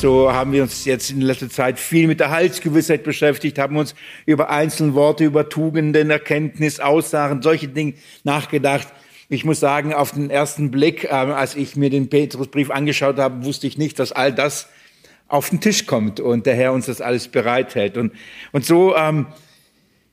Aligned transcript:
So 0.00 0.32
haben 0.32 0.52
wir 0.52 0.62
uns 0.62 0.84
jetzt 0.84 1.10
in 1.10 1.20
letzter 1.20 1.50
Zeit 1.50 1.80
viel 1.80 2.06
mit 2.06 2.20
der 2.20 2.30
Heilsgewissheit 2.30 3.02
beschäftigt, 3.02 3.58
haben 3.58 3.76
uns 3.76 3.96
über 4.26 4.48
einzelne 4.48 4.94
Worte, 4.94 5.24
über 5.24 5.48
Tugenden, 5.48 6.08
Erkenntnis, 6.08 6.78
Aussagen, 6.78 7.42
solche 7.42 7.66
Dinge 7.66 7.94
nachgedacht. 8.22 8.86
Ich 9.28 9.44
muss 9.44 9.58
sagen, 9.58 9.92
auf 9.92 10.12
den 10.12 10.30
ersten 10.30 10.70
Blick, 10.70 11.02
äh, 11.02 11.08
als 11.08 11.56
ich 11.56 11.74
mir 11.74 11.90
den 11.90 12.08
Petrusbrief 12.08 12.70
angeschaut 12.70 13.18
habe, 13.18 13.44
wusste 13.44 13.66
ich 13.66 13.76
nicht, 13.76 13.98
dass 13.98 14.12
all 14.12 14.32
das 14.32 14.68
auf 15.26 15.50
den 15.50 15.60
Tisch 15.60 15.84
kommt 15.84 16.20
und 16.20 16.46
der 16.46 16.54
Herr 16.54 16.72
uns 16.74 16.86
das 16.86 17.00
alles 17.00 17.26
bereithält. 17.26 17.96
Und, 17.96 18.12
und 18.52 18.64
so 18.64 18.94
ähm, 18.94 19.26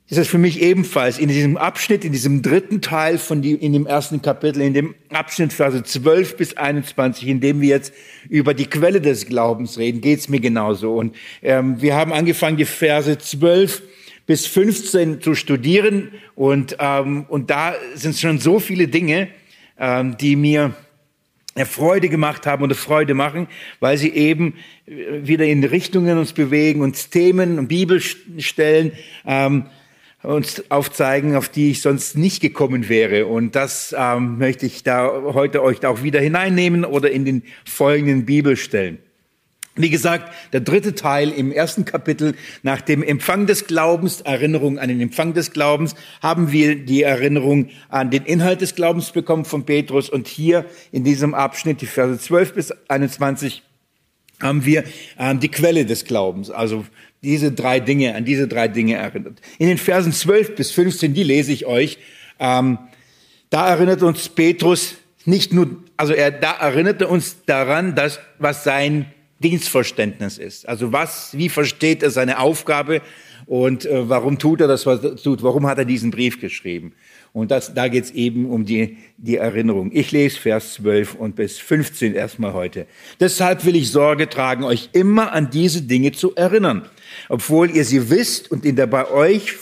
ist 0.07 0.19
es 0.19 0.27
für 0.27 0.37
mich 0.37 0.61
ebenfalls 0.61 1.17
in 1.17 1.29
diesem 1.29 1.57
Abschnitt, 1.57 2.05
in 2.05 2.11
diesem 2.11 2.43
dritten 2.43 2.81
Teil 2.81 3.17
von 3.17 3.41
die, 3.41 3.53
in 3.53 3.73
dem 3.73 3.87
ersten 3.87 4.21
Kapitel, 4.21 4.61
in 4.61 4.75
dem 4.75 4.93
Abschnitt 5.09 5.51
Verse 5.51 5.81
12 5.81 6.37
bis 6.37 6.57
21, 6.57 7.27
in 7.27 7.39
dem 7.39 7.59
wir 7.59 7.69
jetzt 7.69 7.91
über 8.29 8.53
die 8.53 8.67
Quelle 8.67 9.01
des 9.01 9.25
Glaubens 9.25 9.79
reden, 9.79 10.01
geht's 10.01 10.29
mir 10.29 10.39
genauso. 10.39 10.93
Und 10.93 11.15
ähm, 11.41 11.81
wir 11.81 11.95
haben 11.95 12.13
angefangen, 12.13 12.57
die 12.57 12.65
Verse 12.65 13.17
12 13.17 13.81
bis 14.27 14.45
15 14.45 15.21
zu 15.21 15.33
studieren 15.33 16.11
und, 16.35 16.77
ähm, 16.79 17.25
und 17.27 17.49
da 17.49 17.73
sind 17.95 18.15
schon 18.15 18.39
so 18.39 18.59
viele 18.59 18.87
Dinge, 18.87 19.29
ähm, 19.79 20.17
die 20.17 20.35
mir 20.35 20.75
Freude 21.63 22.09
gemacht 22.09 22.45
haben 22.45 22.63
oder 22.63 22.75
Freude 22.75 23.13
machen, 23.13 23.47
weil 23.79 23.97
sie 23.97 24.09
eben 24.09 24.55
äh, 24.85 25.25
wieder 25.25 25.45
in 25.45 25.63
Richtungen 25.63 26.17
uns 26.17 26.33
bewegen, 26.33 26.81
uns 26.81 27.09
Themen 27.09 27.57
und 27.57 27.69
Bibelstellen 27.69 28.91
ähm, 29.25 29.65
uns 30.25 30.63
aufzeigen, 30.69 31.35
auf 31.35 31.49
die 31.49 31.71
ich 31.71 31.81
sonst 31.81 32.17
nicht 32.17 32.41
gekommen 32.41 32.89
wäre. 32.89 33.27
Und 33.27 33.55
das 33.55 33.95
ähm, 33.97 34.37
möchte 34.37 34.65
ich 34.65 34.83
da 34.83 35.21
heute 35.33 35.63
euch 35.63 35.85
auch 35.85 36.03
wieder 36.03 36.19
hineinnehmen 36.19 36.85
oder 36.85 37.11
in 37.11 37.25
den 37.25 37.43
folgenden 37.65 38.25
Bibelstellen. 38.25 38.99
Wie 39.77 39.89
gesagt, 39.89 40.33
der 40.53 40.61
dritte 40.61 40.95
Teil 40.95 41.31
im 41.31 41.51
ersten 41.51 41.83
Kapitel 41.83 42.35
nach 42.63 42.79
dem 42.79 43.03
Empfang 43.03 43.45
des 43.45 43.67
Glaubens, 43.67 44.21
Erinnerung 44.21 44.79
an 44.79 44.87
den 44.87 45.01
Empfang 45.01 45.33
des 45.33 45.51
Glaubens, 45.51 45.95
haben 46.21 46.53
wir 46.53 46.77
die 46.77 47.03
Erinnerung 47.03 47.69
an 47.89 48.09
den 48.09 48.23
Inhalt 48.23 48.61
des 48.61 48.75
Glaubens 48.75 49.11
bekommen 49.11 49.43
von 49.43 49.65
Petrus. 49.65 50.09
Und 50.09 50.29
hier 50.29 50.63
in 50.93 51.03
diesem 51.03 51.33
Abschnitt, 51.33 51.81
die 51.81 51.87
Verse 51.87 52.17
12 52.17 52.53
bis 52.53 52.73
21, 52.87 53.63
haben 54.41 54.63
wir 54.63 54.85
ähm, 55.19 55.41
die 55.41 55.49
Quelle 55.49 55.85
des 55.85 56.05
Glaubens, 56.05 56.49
also 56.49 56.85
diese 57.23 57.51
drei 57.51 57.79
Dinge, 57.79 58.15
an 58.15 58.25
diese 58.25 58.47
drei 58.47 58.67
Dinge 58.67 58.95
erinnert. 58.95 59.41
In 59.57 59.67
den 59.67 59.77
Versen 59.77 60.13
12 60.13 60.55
bis 60.55 60.71
15, 60.71 61.13
die 61.13 61.23
lese 61.23 61.51
ich 61.51 61.65
euch, 61.65 61.97
ähm, 62.39 62.77
da 63.49 63.69
erinnert 63.69 64.03
uns 64.03 64.29
Petrus 64.29 64.95
nicht 65.25 65.53
nur, 65.53 65.83
also 65.97 66.13
er 66.13 66.31
da 66.31 66.51
erinnerte 66.51 67.07
uns 67.07 67.37
daran, 67.45 67.95
dass 67.95 68.19
was 68.37 68.63
sein 68.63 69.07
Dienstverständnis 69.39 70.37
ist. 70.37 70.67
Also 70.67 70.91
was, 70.91 71.37
wie 71.37 71.49
versteht 71.49 72.03
er 72.03 72.11
seine 72.11 72.39
Aufgabe 72.39 73.01
und 73.47 73.85
äh, 73.85 74.09
warum 74.09 74.39
tut 74.39 74.61
er 74.61 74.67
das, 74.67 74.85
was 74.85 75.03
er 75.03 75.15
tut? 75.15 75.43
Warum 75.43 75.67
hat 75.67 75.77
er 75.77 75.85
diesen 75.85 76.11
Brief 76.11 76.39
geschrieben? 76.39 76.93
Und 77.33 77.51
das, 77.51 77.73
da 77.73 77.89
geht 77.89 78.05
es 78.05 78.11
eben 78.11 78.49
um 78.49 78.65
die, 78.65 78.97
die 79.17 79.35
Erinnerung. 79.35 79.91
Ich 79.93 80.11
lese 80.11 80.39
Vers 80.39 80.75
12 80.75 81.15
und 81.15 81.35
bis 81.35 81.59
15 81.59 82.15
erstmal 82.15 82.53
heute. 82.53 82.87
Deshalb 83.19 83.65
will 83.65 83.75
ich 83.75 83.91
Sorge 83.91 84.29
tragen, 84.29 84.63
euch 84.63 84.89
immer 84.93 85.33
an 85.33 85.49
diese 85.49 85.81
Dinge 85.81 86.13
zu 86.13 86.33
erinnern 86.35 86.89
obwohl 87.29 87.69
ihr 87.69 87.85
sie 87.85 88.09
wisst 88.09 88.51
und 88.51 88.65
in 88.65 88.75
der 88.75 88.87
bei 88.87 89.09
euch 89.09 89.53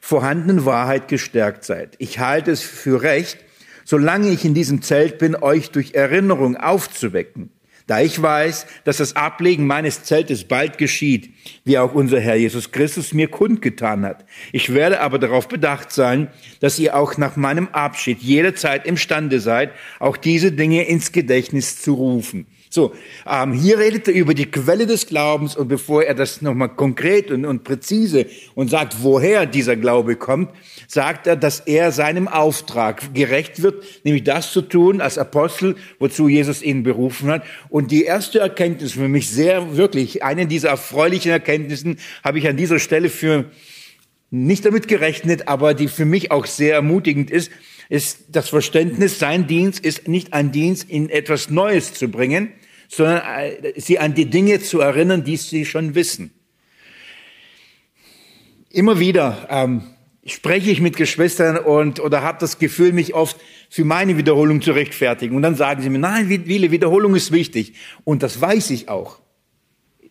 vorhandenen 0.00 0.64
Wahrheit 0.64 1.08
gestärkt 1.08 1.64
seid. 1.64 1.94
Ich 1.98 2.18
halte 2.18 2.50
es 2.50 2.62
für 2.62 3.02
recht, 3.02 3.38
solange 3.84 4.30
ich 4.30 4.44
in 4.44 4.54
diesem 4.54 4.82
Zelt 4.82 5.18
bin, 5.18 5.36
euch 5.36 5.70
durch 5.70 5.94
Erinnerung 5.94 6.56
aufzuwecken. 6.56 7.50
Da 7.90 8.00
ich 8.00 8.22
weiß, 8.22 8.66
dass 8.84 8.98
das 8.98 9.16
Ablegen 9.16 9.66
meines 9.66 10.04
Zeltes 10.04 10.44
bald 10.44 10.78
geschieht, 10.78 11.34
wie 11.64 11.76
auch 11.76 11.92
unser 11.92 12.20
Herr 12.20 12.36
Jesus 12.36 12.70
Christus 12.70 13.12
mir 13.12 13.26
kundgetan 13.26 14.06
hat. 14.06 14.24
Ich 14.52 14.72
werde 14.72 15.00
aber 15.00 15.18
darauf 15.18 15.48
bedacht 15.48 15.90
sein, 15.90 16.28
dass 16.60 16.78
ihr 16.78 16.94
auch 16.94 17.16
nach 17.16 17.34
meinem 17.34 17.66
Abschied 17.72 18.20
jederzeit 18.20 18.86
imstande 18.86 19.40
seid, 19.40 19.72
auch 19.98 20.16
diese 20.16 20.52
Dinge 20.52 20.84
ins 20.84 21.10
Gedächtnis 21.10 21.82
zu 21.82 21.94
rufen. 21.94 22.46
So, 22.72 22.94
ähm, 23.28 23.52
hier 23.52 23.80
redet 23.80 24.06
er 24.06 24.14
über 24.14 24.32
die 24.32 24.48
Quelle 24.48 24.86
des 24.86 25.08
Glaubens 25.08 25.56
und 25.56 25.66
bevor 25.66 26.04
er 26.04 26.14
das 26.14 26.40
nochmal 26.40 26.68
konkret 26.68 27.32
und, 27.32 27.44
und 27.44 27.64
präzise 27.64 28.26
und 28.54 28.70
sagt, 28.70 29.02
woher 29.02 29.44
dieser 29.44 29.74
Glaube 29.74 30.14
kommt, 30.14 30.50
sagt 30.86 31.26
er, 31.26 31.34
dass 31.34 31.58
er 31.58 31.90
seinem 31.90 32.28
Auftrag 32.28 33.12
gerecht 33.12 33.62
wird, 33.62 33.84
nämlich 34.04 34.22
das 34.22 34.52
zu 34.52 34.62
tun 34.62 35.00
als 35.00 35.18
Apostel, 35.18 35.74
wozu 35.98 36.28
Jesus 36.28 36.62
ihn 36.62 36.84
berufen 36.84 37.28
hat. 37.28 37.42
Und 37.70 37.90
die 37.90 38.04
erste 38.04 38.38
Erkenntnis 38.38 38.92
für 38.92 39.08
mich 39.08 39.28
sehr 39.28 39.76
wirklich, 39.76 40.22
eine 40.22 40.46
dieser 40.46 40.68
erfreulichen 40.68 41.32
Erkenntnissen 41.32 41.98
habe 42.22 42.38
ich 42.38 42.46
an 42.46 42.56
dieser 42.56 42.78
Stelle 42.78 43.08
für 43.08 43.46
nicht 44.30 44.64
damit 44.64 44.86
gerechnet, 44.86 45.48
aber 45.48 45.74
die 45.74 45.88
für 45.88 46.04
mich 46.04 46.30
auch 46.30 46.46
sehr 46.46 46.74
ermutigend 46.74 47.32
ist, 47.32 47.50
ist 47.88 48.26
das 48.28 48.48
Verständnis, 48.48 49.18
sein 49.18 49.48
Dienst 49.48 49.84
ist 49.84 50.06
nicht 50.06 50.32
ein 50.32 50.52
Dienst, 50.52 50.88
in 50.88 51.10
etwas 51.10 51.50
Neues 51.50 51.94
zu 51.94 52.06
bringen, 52.06 52.52
sondern 52.90 53.22
äh, 53.22 53.80
sie 53.80 53.98
an 53.98 54.14
die 54.14 54.26
Dinge 54.26 54.60
zu 54.60 54.80
erinnern, 54.80 55.24
die 55.24 55.36
sie 55.36 55.64
schon 55.64 55.94
wissen. 55.94 56.32
Immer 58.70 58.98
wieder 58.98 59.46
ähm, 59.48 59.82
spreche 60.26 60.70
ich 60.70 60.80
mit 60.80 60.96
Geschwistern 60.96 61.56
und 61.56 62.00
oder 62.00 62.22
habe 62.22 62.38
das 62.40 62.58
Gefühl, 62.58 62.92
mich 62.92 63.14
oft 63.14 63.36
für 63.68 63.84
meine 63.84 64.16
Wiederholung 64.16 64.60
zu 64.60 64.72
rechtfertigen. 64.72 65.36
Und 65.36 65.42
dann 65.42 65.54
sagen 65.54 65.82
sie 65.82 65.90
mir, 65.90 65.98
nein, 65.98 66.28
Wille, 66.28 66.70
Wiederholung 66.70 67.14
ist 67.14 67.32
wichtig. 67.32 67.74
Und 68.04 68.22
das 68.22 68.40
weiß 68.40 68.70
ich 68.70 68.88
auch. 68.88 69.20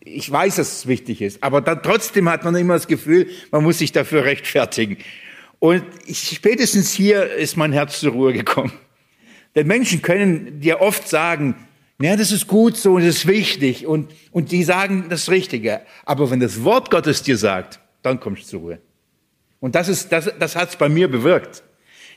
Ich 0.02 0.30
weiß, 0.30 0.56
dass 0.56 0.78
es 0.78 0.86
wichtig 0.86 1.20
ist. 1.20 1.42
Aber 1.42 1.60
dann, 1.60 1.82
trotzdem 1.82 2.28
hat 2.30 2.44
man 2.44 2.56
immer 2.56 2.74
das 2.74 2.86
Gefühl, 2.86 3.28
man 3.50 3.62
muss 3.62 3.78
sich 3.78 3.92
dafür 3.92 4.24
rechtfertigen. 4.24 4.96
Und 5.58 5.84
ich, 6.06 6.18
spätestens 6.34 6.92
hier 6.92 7.34
ist 7.34 7.58
mein 7.58 7.72
Herz 7.72 8.00
zur 8.00 8.12
Ruhe 8.12 8.32
gekommen. 8.32 8.72
Denn 9.54 9.66
Menschen 9.66 10.00
können 10.00 10.60
dir 10.60 10.80
oft 10.80 11.06
sagen, 11.06 11.54
ja, 12.00 12.16
das 12.16 12.32
ist 12.32 12.46
gut 12.46 12.76
so 12.76 12.94
und 12.94 13.04
das 13.04 13.16
ist 13.16 13.26
wichtig 13.26 13.86
und, 13.86 14.10
und 14.32 14.52
die 14.52 14.64
sagen 14.64 15.06
das 15.08 15.30
Richtige. 15.30 15.82
Aber 16.04 16.30
wenn 16.30 16.40
das 16.40 16.64
Wort 16.64 16.90
Gottes 16.90 17.22
dir 17.22 17.36
sagt, 17.36 17.80
dann 18.02 18.20
kommst 18.20 18.44
du 18.44 18.46
zur 18.46 18.60
Ruhe. 18.60 18.78
Und 19.60 19.74
das 19.74 19.88
ist, 19.88 20.10
das, 20.10 20.30
das 20.38 20.56
hat's 20.56 20.76
bei 20.76 20.88
mir 20.88 21.10
bewirkt. 21.10 21.62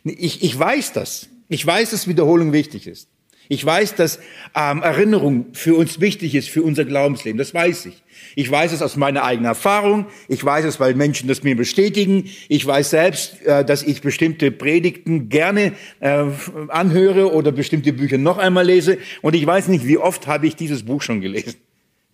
Ich, 0.04 0.42
ich 0.44 0.58
weiß 0.58 0.94
das. 0.94 1.28
Ich 1.50 1.66
weiß, 1.66 1.92
dass 1.92 2.08
Wiederholung 2.08 2.54
wichtig 2.54 2.88
ist. 2.88 3.10
Ich 3.50 3.66
weiß, 3.66 3.96
dass 3.96 4.20
ähm, 4.56 4.82
Erinnerung 4.82 5.48
für 5.54 5.76
uns 5.76 6.00
wichtig 6.00 6.36
ist, 6.36 6.50
für 6.50 6.64
unser 6.64 6.86
Glaubensleben. 6.86 7.38
Das 7.38 7.54
weiß 7.54 7.88
ich. 7.88 8.04
Ich 8.36 8.50
weiß 8.50 8.72
es 8.72 8.82
aus 8.82 8.96
meiner 8.96 9.24
eigenen 9.24 9.46
Erfahrung. 9.46 10.06
Ich 10.28 10.44
weiß 10.44 10.66
es, 10.66 10.80
weil 10.80 10.96
Menschen 10.96 11.28
das 11.28 11.44
mir 11.44 11.56
bestätigen. 11.56 12.30
Ich 12.48 12.66
weiß 12.66 12.92
selbst, 12.92 13.42
äh, 13.46 13.66
dass 13.66 13.84
ich 13.84 14.02
bestimmte 14.02 14.52
Predigten 14.52 15.30
gerne 15.30 15.74
äh, 16.00 16.26
anhöre 16.70 17.34
oder 17.34 17.52
bestimmte 17.52 17.94
Bücher 17.94 18.18
noch 18.18 18.38
einmal 18.38 18.66
lese. 18.66 18.98
Und 19.22 19.36
ich 19.36 19.46
weiß 19.46 19.68
nicht, 19.68 19.88
wie 19.88 19.98
oft 19.98 20.28
habe 20.28 20.48
ich 20.48 20.56
dieses 20.56 20.84
Buch 20.84 21.02
schon 21.02 21.22
gelesen. 21.22 21.56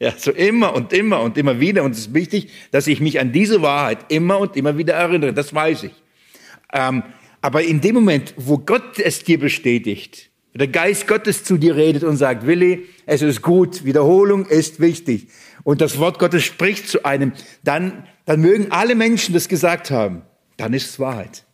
Ja, 0.01 0.13
so 0.15 0.31
immer 0.31 0.73
und 0.73 0.93
immer 0.93 1.19
und 1.19 1.37
immer 1.37 1.59
wieder. 1.59 1.83
Und 1.83 1.91
es 1.91 1.99
ist 1.99 2.13
wichtig, 2.13 2.47
dass 2.71 2.87
ich 2.87 3.01
mich 3.01 3.19
an 3.19 3.33
diese 3.33 3.61
Wahrheit 3.61 4.05
immer 4.07 4.39
und 4.39 4.55
immer 4.55 4.77
wieder 4.77 4.93
erinnere. 4.93 5.33
Das 5.33 5.53
weiß 5.53 5.83
ich. 5.83 5.91
Ähm, 6.71 7.03
aber 7.41 7.63
in 7.63 7.81
dem 7.81 7.95
Moment, 7.95 8.33
wo 8.37 8.59
Gott 8.59 8.97
es 8.97 9.25
dir 9.25 9.37
bestätigt, 9.37 10.28
der 10.53 10.67
Geist 10.67 11.07
Gottes 11.07 11.43
zu 11.43 11.57
dir 11.57 11.75
redet 11.75 12.03
und 12.03 12.17
sagt, 12.17 12.45
Willi, 12.45 12.87
es 13.05 13.21
ist 13.21 13.41
gut, 13.41 13.85
Wiederholung 13.85 14.45
ist 14.45 14.79
wichtig. 14.79 15.27
Und 15.63 15.81
das 15.81 15.99
Wort 15.99 16.19
Gottes 16.19 16.43
spricht 16.43 16.87
zu 16.87 17.05
einem, 17.05 17.33
dann, 17.63 18.07
dann 18.25 18.41
mögen 18.41 18.71
alle 18.71 18.95
Menschen 18.95 19.33
das 19.33 19.47
gesagt 19.47 19.91
haben. 19.91 20.23
Dann 20.57 20.73
ist 20.73 20.89
es 20.89 20.99
Wahrheit. 20.99 21.45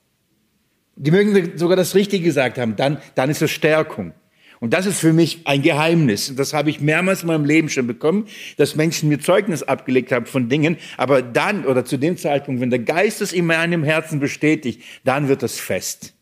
Die 0.96 1.12
mögen 1.12 1.58
sogar 1.58 1.76
das 1.76 1.94
Richtige 1.94 2.24
gesagt 2.24 2.58
haben. 2.58 2.76
Dann, 2.76 3.00
dann 3.16 3.30
ist 3.30 3.42
es 3.42 3.52
Stärkung. 3.52 4.14
Und 4.62 4.74
das 4.74 4.86
ist 4.86 5.00
für 5.00 5.12
mich 5.12 5.46
ein 5.46 5.62
Geheimnis. 5.62 6.30
Und 6.30 6.40
das 6.40 6.54
habe 6.54 6.70
ich 6.70 6.80
mehrmals 6.80 7.22
in 7.22 7.28
meinem 7.28 7.46
Leben 7.46 7.70
schon 7.70 7.88
bekommen, 7.88 8.28
dass 8.58 8.76
Menschen 8.76 9.10
mir 9.10 9.20
Zeugnis 9.20 9.64
abgelegt 9.64 10.12
haben 10.14 10.26
von 10.26 10.48
Dingen. 10.48 10.78
Aber 10.96 11.22
dann 11.22 11.66
oder 11.66 11.84
zu 11.84 11.98
dem 11.98 12.18
Zeitpunkt, 12.18 12.62
wenn 12.62 12.70
der 12.70 12.80
Geist 12.80 13.22
es 13.22 13.34
in 13.34 13.46
meinem 13.46 13.84
Herzen 13.84 14.20
bestätigt, 14.20 14.82
dann 15.04 15.28
wird 15.28 15.44
es 15.44 15.60
fest. 15.60 16.14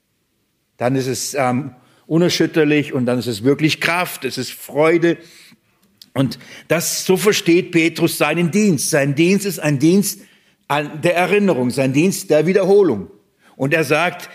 Dann 0.77 0.95
ist 0.95 1.07
es 1.07 1.36
ähm, 1.36 1.75
unerschütterlich 2.05 2.94
und 2.94 3.05
dann 3.05 3.19
ist 3.19 3.27
es 3.27 3.44
wirklich 3.44 3.79
Kraft, 3.79 4.25
es 4.25 4.38
ist 4.38 4.51
Freude. 4.51 5.17
Und 6.13 6.38
das, 6.67 7.05
so 7.05 7.17
versteht 7.17 7.71
Petrus 7.71 8.17
seinen 8.17 8.51
Dienst. 8.51 8.89
Sein 8.89 9.15
Dienst 9.15 9.45
ist 9.45 9.59
ein 9.59 9.79
Dienst 9.79 10.21
der 10.69 11.15
Erinnerung, 11.15 11.69
sein 11.71 11.94
Dienst 11.94 12.29
der 12.29 12.45
Wiederholung. 12.45 13.09
Und 13.55 13.73
er 13.73 13.83
sagt, 13.83 14.29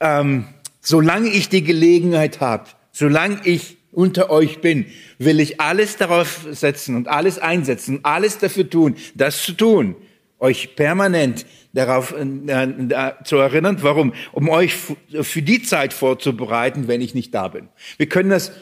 ähm, 0.00 0.46
solange 0.80 1.28
ich 1.28 1.48
die 1.48 1.62
Gelegenheit 1.62 2.40
habe, 2.40 2.64
solange 2.92 3.40
ich 3.44 3.76
unter 3.92 4.30
euch 4.30 4.60
bin, 4.60 4.86
will 5.18 5.40
ich 5.40 5.60
alles 5.60 5.96
darauf 5.96 6.46
setzen 6.50 6.96
und 6.96 7.08
alles 7.08 7.38
einsetzen, 7.38 8.00
alles 8.04 8.38
dafür 8.38 8.68
tun, 8.68 8.96
das 9.14 9.42
zu 9.42 9.52
tun, 9.52 9.96
euch 10.40 10.74
permanent 10.74 11.46
darauf 11.72 12.12
äh, 12.12 12.22
äh, 12.22 13.12
zu 13.24 13.36
erinnern. 13.36 13.76
Warum? 13.82 14.12
Um 14.32 14.48
euch 14.48 14.74
für 14.74 15.42
die 15.42 15.62
Zeit 15.62 15.92
vorzubereiten, 15.92 16.88
wenn 16.88 17.00
ich 17.00 17.14
nicht 17.14 17.32
da 17.32 17.48
bin. 17.48 17.68
Wir 17.98 18.08
können 18.08 18.30
das 18.30 18.52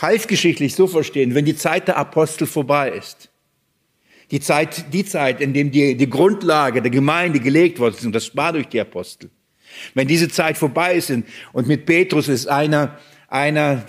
heilsgeschichtlich 0.00 0.74
so 0.74 0.86
verstehen, 0.86 1.34
wenn 1.34 1.44
die 1.44 1.56
Zeit 1.56 1.88
der 1.88 1.96
Apostel 1.98 2.46
vorbei 2.46 2.90
ist, 2.90 3.30
Die 4.30 4.40
Zeit, 4.40 4.92
die 4.92 5.04
Zeit, 5.04 5.40
in 5.40 5.52
dem 5.52 5.70
die, 5.70 5.96
die 5.96 6.08
Grundlage 6.08 6.80
der 6.80 6.90
Gemeinde 6.90 7.40
gelegt 7.40 7.78
worden 7.78 7.94
ist, 7.94 8.06
und 8.06 8.14
das 8.14 8.34
war 8.34 8.52
durch 8.52 8.68
die 8.68 8.80
Apostel. 8.80 9.30
Wenn 9.94 10.08
diese 10.08 10.28
Zeit 10.28 10.56
vorbei 10.56 10.94
ist 10.94 11.12
und 11.52 11.66
mit 11.66 11.84
Petrus 11.84 12.28
ist 12.28 12.46
einer, 12.46 12.98
einer 13.28 13.84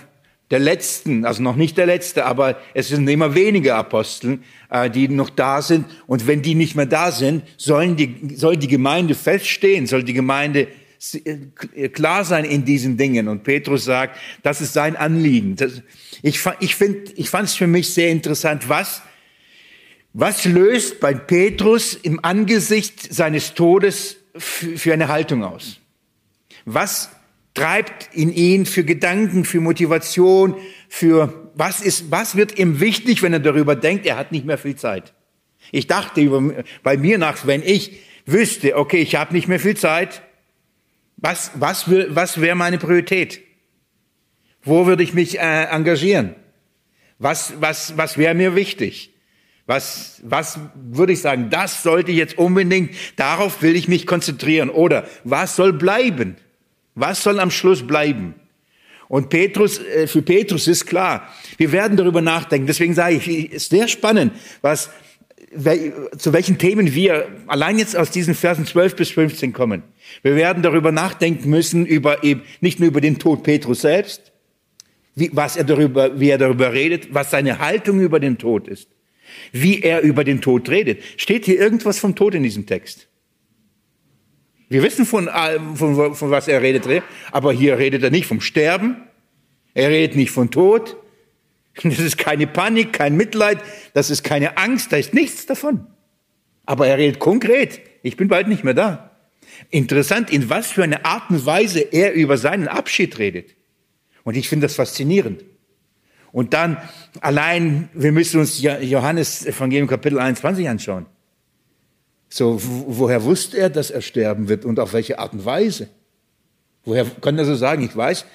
der 0.50 0.60
letzten, 0.60 1.24
also 1.24 1.42
noch 1.42 1.56
nicht 1.56 1.76
der 1.76 1.86
letzte, 1.86 2.24
aber 2.24 2.58
es 2.72 2.88
sind 2.88 3.08
immer 3.08 3.34
weniger 3.34 3.76
Apostel, 3.76 4.38
äh, 4.70 4.88
die 4.88 5.08
noch 5.08 5.30
da 5.30 5.60
sind. 5.60 5.86
Und 6.06 6.26
wenn 6.26 6.42
die 6.42 6.54
nicht 6.54 6.76
mehr 6.76 6.86
da 6.86 7.10
sind, 7.10 7.42
sollen 7.56 7.96
die, 7.96 8.36
soll 8.36 8.56
die 8.56 8.68
Gemeinde 8.68 9.14
feststehen, 9.14 9.86
soll 9.86 10.04
die 10.04 10.12
Gemeinde 10.12 10.68
äh, 11.74 11.88
klar 11.88 12.24
sein 12.24 12.44
in 12.44 12.64
diesen 12.64 12.96
Dingen. 12.96 13.26
Und 13.26 13.42
Petrus 13.42 13.84
sagt, 13.84 14.18
das 14.44 14.60
ist 14.60 14.72
sein 14.72 14.94
Anliegen. 14.94 15.56
Das, 15.56 15.82
ich 16.22 16.40
ich 16.60 16.76
finde, 16.76 17.12
ich 17.16 17.28
fand 17.28 17.48
es 17.48 17.54
für 17.54 17.66
mich 17.66 17.92
sehr 17.92 18.10
interessant, 18.10 18.68
was, 18.68 19.02
was 20.12 20.44
löst 20.44 21.00
bei 21.00 21.12
Petrus 21.12 21.94
im 21.94 22.24
Angesicht 22.24 23.12
seines 23.12 23.54
Todes 23.54 24.16
für 24.36 24.92
eine 24.92 25.08
Haltung 25.08 25.42
aus? 25.42 25.80
Was 26.64 27.10
treibt 27.56 28.10
in 28.12 28.30
ihn 28.32 28.66
für 28.66 28.84
Gedanken, 28.84 29.44
für 29.44 29.60
Motivation, 29.60 30.56
für 30.88 31.50
was 31.54 31.80
ist, 31.80 32.10
was 32.10 32.36
wird 32.36 32.58
ihm 32.58 32.80
wichtig, 32.80 33.22
wenn 33.22 33.32
er 33.32 33.40
darüber 33.40 33.74
denkt, 33.74 34.06
er 34.06 34.18
hat 34.18 34.30
nicht 34.30 34.44
mehr 34.44 34.58
viel 34.58 34.76
Zeit. 34.76 35.14
Ich 35.72 35.86
dachte 35.86 36.20
über, 36.20 36.64
bei 36.82 36.96
mir 36.98 37.16
nach, 37.18 37.46
wenn 37.46 37.62
ich 37.62 37.98
wüsste, 38.26 38.76
okay, 38.76 38.98
ich 38.98 39.14
habe 39.16 39.32
nicht 39.34 39.48
mehr 39.48 39.58
viel 39.58 39.76
Zeit, 39.76 40.22
was, 41.16 41.52
was, 41.54 41.90
was 41.90 42.40
wäre 42.42 42.56
meine 42.56 42.76
Priorität? 42.76 43.40
Wo 44.62 44.86
würde 44.86 45.02
ich 45.02 45.14
mich 45.14 45.38
äh, 45.38 45.64
engagieren? 45.64 46.34
Was, 47.18 47.54
was, 47.58 47.96
was 47.96 48.18
wäre 48.18 48.34
mir 48.34 48.54
wichtig? 48.54 49.14
Was, 49.64 50.20
was 50.24 50.60
würde 50.74 51.14
ich 51.14 51.22
sagen, 51.22 51.48
das 51.48 51.82
sollte 51.82 52.12
jetzt 52.12 52.36
unbedingt, 52.36 52.94
darauf 53.16 53.62
will 53.62 53.74
ich 53.76 53.88
mich 53.88 54.06
konzentrieren. 54.06 54.68
Oder 54.68 55.08
was 55.24 55.56
soll 55.56 55.72
bleiben? 55.72 56.36
Was 56.96 57.22
soll 57.22 57.38
am 57.38 57.52
Schluss 57.52 57.86
bleiben? 57.86 58.34
Und 59.08 59.28
Petrus, 59.28 59.78
äh, 59.78 60.08
für 60.08 60.22
Petrus 60.22 60.66
ist 60.66 60.86
klar, 60.86 61.32
wir 61.58 61.70
werden 61.70 61.96
darüber 61.96 62.20
nachdenken. 62.20 62.66
Deswegen 62.66 62.94
sage 62.94 63.16
ich, 63.16 63.52
ist 63.52 63.70
sehr 63.70 63.86
spannend, 63.86 64.32
was, 64.62 64.90
zu 66.18 66.32
welchen 66.32 66.58
Themen 66.58 66.92
wir 66.94 67.28
allein 67.46 67.78
jetzt 67.78 67.96
aus 67.96 68.10
diesen 68.10 68.34
Versen 68.34 68.66
12 68.66 68.96
bis 68.96 69.10
15 69.10 69.52
kommen. 69.52 69.82
Wir 70.22 70.34
werden 70.34 70.62
darüber 70.62 70.90
nachdenken 70.90 71.48
müssen, 71.50 71.86
über 71.86 72.24
eben, 72.24 72.42
nicht 72.60 72.80
nur 72.80 72.88
über 72.88 73.00
den 73.00 73.18
Tod 73.18 73.42
Petrus 73.42 73.82
selbst, 73.82 74.32
wie, 75.14 75.30
was 75.32 75.56
er 75.56 75.64
darüber, 75.64 76.18
wie 76.18 76.30
er 76.30 76.38
darüber 76.38 76.72
redet, 76.72 77.14
was 77.14 77.30
seine 77.30 77.58
Haltung 77.58 78.00
über 78.00 78.20
den 78.20 78.38
Tod 78.38 78.68
ist, 78.68 78.88
wie 79.52 79.82
er 79.82 80.00
über 80.00 80.24
den 80.24 80.40
Tod 80.40 80.68
redet. 80.68 81.02
Steht 81.16 81.44
hier 81.44 81.58
irgendwas 81.58 81.98
vom 81.98 82.14
Tod 82.14 82.34
in 82.34 82.42
diesem 82.42 82.66
Text? 82.66 83.06
Wir 84.68 84.82
wissen 84.82 85.06
von, 85.06 85.28
von, 85.74 86.14
von 86.14 86.30
was 86.30 86.48
er 86.48 86.60
redet, 86.60 87.02
aber 87.30 87.52
hier 87.52 87.78
redet 87.78 88.02
er 88.02 88.10
nicht 88.10 88.26
vom 88.26 88.40
Sterben, 88.40 88.96
er 89.74 89.90
redet 89.90 90.16
nicht 90.16 90.30
von 90.30 90.50
Tod, 90.50 90.96
das 91.82 91.98
ist 91.98 92.18
keine 92.18 92.46
Panik, 92.46 92.92
kein 92.92 93.16
Mitleid, 93.16 93.58
das 93.92 94.10
ist 94.10 94.24
keine 94.24 94.56
Angst, 94.56 94.92
da 94.92 94.96
ist 94.96 95.14
nichts 95.14 95.46
davon. 95.46 95.86
Aber 96.64 96.88
er 96.88 96.98
redet 96.98 97.20
konkret, 97.20 97.80
ich 98.02 98.16
bin 98.16 98.28
bald 98.28 98.48
nicht 98.48 98.64
mehr 98.64 98.74
da. 98.74 99.16
Interessant, 99.70 100.30
in 100.30 100.50
was 100.50 100.70
für 100.70 100.82
eine 100.82 101.04
Art 101.04 101.30
und 101.30 101.46
Weise 101.46 101.80
er 101.80 102.12
über 102.14 102.36
seinen 102.36 102.66
Abschied 102.66 103.18
redet. 103.18 103.54
Und 104.24 104.36
ich 104.36 104.48
finde 104.48 104.66
das 104.66 104.74
faszinierend. 104.74 105.44
Und 106.32 106.52
dann 106.52 106.76
allein, 107.20 107.88
wir 107.94 108.12
müssen 108.12 108.40
uns 108.40 108.60
Johannes 108.60 109.46
Evangelium 109.46 109.88
Kapitel 109.88 110.18
21 110.18 110.68
anschauen. 110.68 111.06
So, 112.36 112.60
woher 112.60 113.24
wusste 113.24 113.56
er, 113.56 113.70
dass 113.70 113.90
er 113.90 114.02
sterben 114.02 114.50
wird 114.50 114.66
und 114.66 114.78
auf 114.78 114.92
welche 114.92 115.18
Art 115.18 115.32
und 115.32 115.46
Weise? 115.46 115.88
Woher 116.84 117.06
kann 117.06 117.38
er 117.38 117.46
so 117.46 117.54
sagen, 117.54 117.82
ich 117.82 117.96
weiß, 117.96 118.26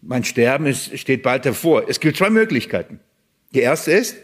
mein 0.00 0.24
Sterben 0.24 0.64
ist, 0.64 0.98
steht 0.98 1.22
bald 1.22 1.44
hervor. 1.44 1.86
Es 1.90 2.00
gibt 2.00 2.16
zwei 2.16 2.30
Möglichkeiten. 2.30 3.00
Die 3.52 3.60
erste 3.60 3.92
ist, 3.92 4.16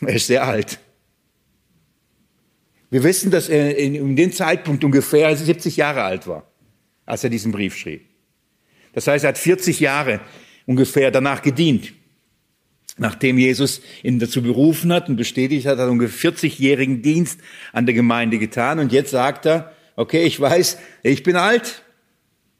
er 0.00 0.14
ist 0.14 0.28
sehr 0.28 0.44
alt. 0.44 0.78
Wir 2.90 3.02
wissen, 3.02 3.32
dass 3.32 3.48
er 3.48 3.76
in, 3.76 4.14
dem 4.14 4.32
Zeitpunkt 4.32 4.84
ungefähr 4.84 5.36
70 5.36 5.76
Jahre 5.76 6.04
alt 6.04 6.28
war, 6.28 6.48
als 7.06 7.24
er 7.24 7.30
diesen 7.30 7.50
Brief 7.50 7.76
schrieb. 7.76 8.06
Das 8.92 9.08
heißt, 9.08 9.24
er 9.24 9.30
hat 9.30 9.38
40 9.38 9.80
Jahre 9.80 10.20
ungefähr 10.66 11.10
danach 11.10 11.42
gedient. 11.42 11.94
Nachdem 13.00 13.38
Jesus 13.38 13.80
ihn 14.02 14.18
dazu 14.18 14.42
berufen 14.42 14.92
hat 14.92 15.08
und 15.08 15.16
bestätigt 15.16 15.64
hat, 15.64 15.78
hat 15.78 15.86
er 15.86 15.90
ungefähr 15.90 16.34
40-jährigen 16.34 17.00
Dienst 17.00 17.40
an 17.72 17.86
der 17.86 17.94
Gemeinde 17.94 18.38
getan. 18.38 18.78
Und 18.78 18.92
jetzt 18.92 19.10
sagt 19.10 19.46
er, 19.46 19.72
okay, 19.96 20.24
ich 20.24 20.38
weiß, 20.38 20.76
ich 21.02 21.22
bin 21.22 21.34
alt. 21.34 21.82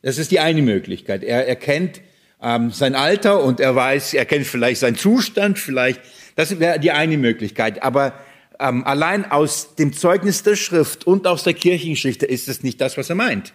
Das 0.01 0.17
ist 0.17 0.31
die 0.31 0.41
eine 0.41 0.63
Möglichkeit. 0.63 1.25
Er 1.25 1.47
erkennt 1.47 2.01
ähm, 2.41 2.71
sein 2.71 2.95
Alter 2.95 3.45
und 3.45 3.61
er 3.61 3.77
weiß, 3.77 4.15
er 4.15 4.25
kennt 4.25 4.47
vielleicht 4.47 4.81
seinen 4.81 4.97
Zustand, 4.97 5.59
vielleicht, 5.59 6.01
das 6.37 6.59
wäre 6.59 6.81
die 6.81 6.93
eine 6.93 7.19
Möglichkeit. 7.19 7.83
Aber 7.83 8.15
ähm, 8.59 8.83
allein 8.87 9.31
aus 9.31 9.75
dem 9.75 9.93
Zeugnis 9.93 10.43
der 10.43 10.57
Schrift 10.57 11.07
und 11.07 11.27
aus 11.27 11.45
der 11.45 11.53
Kirchengeschichte 11.53 12.25
ist 12.25 12.49
es 12.49 12.63
nicht 12.63 12.81
das, 12.81 12.97
was 12.97 13.11
er 13.11 13.17
meint. 13.17 13.53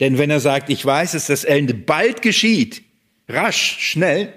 Denn 0.00 0.16
wenn 0.16 0.30
er 0.30 0.40
sagt, 0.40 0.70
ich 0.70 0.82
weiß, 0.82 1.12
dass 1.12 1.26
das 1.26 1.44
Ende 1.44 1.74
bald 1.74 2.22
geschieht, 2.22 2.84
rasch, 3.28 3.76
schnell, 3.80 4.32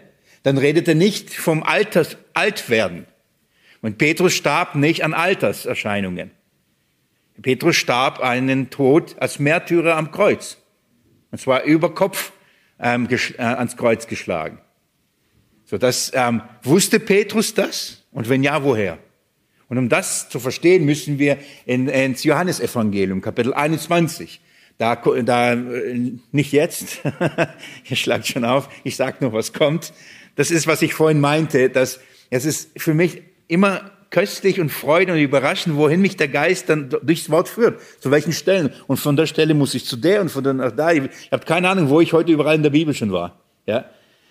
dann 0.47 0.57
redet 0.57 0.87
er 0.87 0.95
nicht 0.95 1.33
vom 1.33 1.61
Alters, 1.61 2.15
Altwerden. 2.33 3.05
Und 3.81 3.97
Petrus 3.97 4.33
starb 4.33 4.75
nicht 4.75 5.03
an 5.03 5.13
Alterserscheinungen. 5.13 6.31
Petrus 7.41 7.75
starb 7.75 8.21
einen 8.21 8.69
Tod 8.69 9.17
als 9.19 9.39
Märtyrer 9.39 9.97
am 9.97 10.09
Kreuz. 10.09 10.55
Und 11.31 11.39
zwar 11.39 11.63
über 11.63 11.93
Kopf 11.93 12.31
ähm, 12.79 13.09
äh, 13.09 13.41
ans 13.41 13.75
Kreuz 13.75 14.07
geschlagen. 14.07 14.59
So, 15.65 15.77
das 15.77 16.13
ähm, 16.15 16.41
wusste 16.63 17.01
Petrus 17.01 17.53
das? 17.53 18.05
Und 18.13 18.29
wenn 18.29 18.41
ja, 18.41 18.63
woher? 18.63 18.99
Und 19.67 19.77
um 19.77 19.89
das 19.89 20.29
zu 20.29 20.39
verstehen, 20.39 20.85
müssen 20.85 21.19
wir 21.19 21.39
in, 21.65 21.89
ins 21.89 22.23
Johannesevangelium, 22.23 23.19
Kapitel 23.19 23.53
21. 23.53 24.39
Da, 24.77 24.95
da 24.95 25.53
äh, 25.53 26.11
nicht 26.31 26.53
jetzt, 26.53 27.01
ihr 27.89 27.97
schlagt 27.97 28.27
schon 28.27 28.45
auf, 28.45 28.69
ich 28.85 28.95
sag 28.95 29.21
noch, 29.21 29.33
was 29.33 29.51
kommt. 29.51 29.91
Das 30.37 30.51
ist, 30.51 30.67
was 30.67 30.81
ich 30.81 30.93
vorhin 30.93 31.19
meinte, 31.19 31.69
dass 31.69 31.99
es 32.29 32.45
ist 32.45 32.69
für 32.77 32.93
mich 32.93 33.23
immer 33.47 33.91
köstlich 34.09 34.59
und 34.59 34.69
freudig 34.69 35.09
und 35.09 35.19
überraschend, 35.19 35.75
wohin 35.75 35.99
mich 35.99 36.15
der 36.15 36.27
Geist 36.29 36.69
dann 36.69 36.89
durchs 36.89 37.29
Wort 37.29 37.49
führt, 37.49 37.81
zu 37.99 38.11
welchen 38.11 38.31
Stellen. 38.31 38.71
Und 38.87 38.97
von 38.97 39.15
der 39.15 39.25
Stelle 39.25 39.53
muss 39.53 39.73
ich 39.73 39.85
zu 39.85 39.97
der 39.97 40.21
und 40.21 40.29
von 40.29 40.43
der 40.43 40.53
nach 40.53 40.71
da. 40.71 40.91
Ich 40.91 41.31
habe 41.31 41.45
keine 41.45 41.67
Ahnung, 41.69 41.89
wo 41.89 41.99
ich 41.99 42.13
heute 42.13 42.31
überall 42.31 42.55
in 42.55 42.63
der 42.63 42.69
Bibel 42.69 42.93
schon 42.93 43.11
war, 43.11 43.41
ja, 43.65 43.85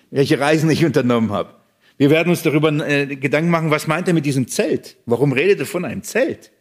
welche 0.09 0.39
Reisen 0.39 0.69
ich 0.69 0.83
unternommen 0.83 1.31
habe. 1.31 1.49
Wir 1.97 2.09
werden 2.09 2.29
uns 2.29 2.41
darüber 2.41 2.71
äh, 2.87 3.05
Gedanken 3.15 3.49
machen, 3.49 3.69
was 3.69 3.87
meint 3.87 4.07
er 4.07 4.13
mit 4.13 4.25
diesem 4.25 4.47
Zelt? 4.47 4.97
Warum 5.05 5.33
redet 5.33 5.59
er 5.59 5.65
von 5.65 5.83
einem 5.83 6.03
Zelt? 6.03 6.51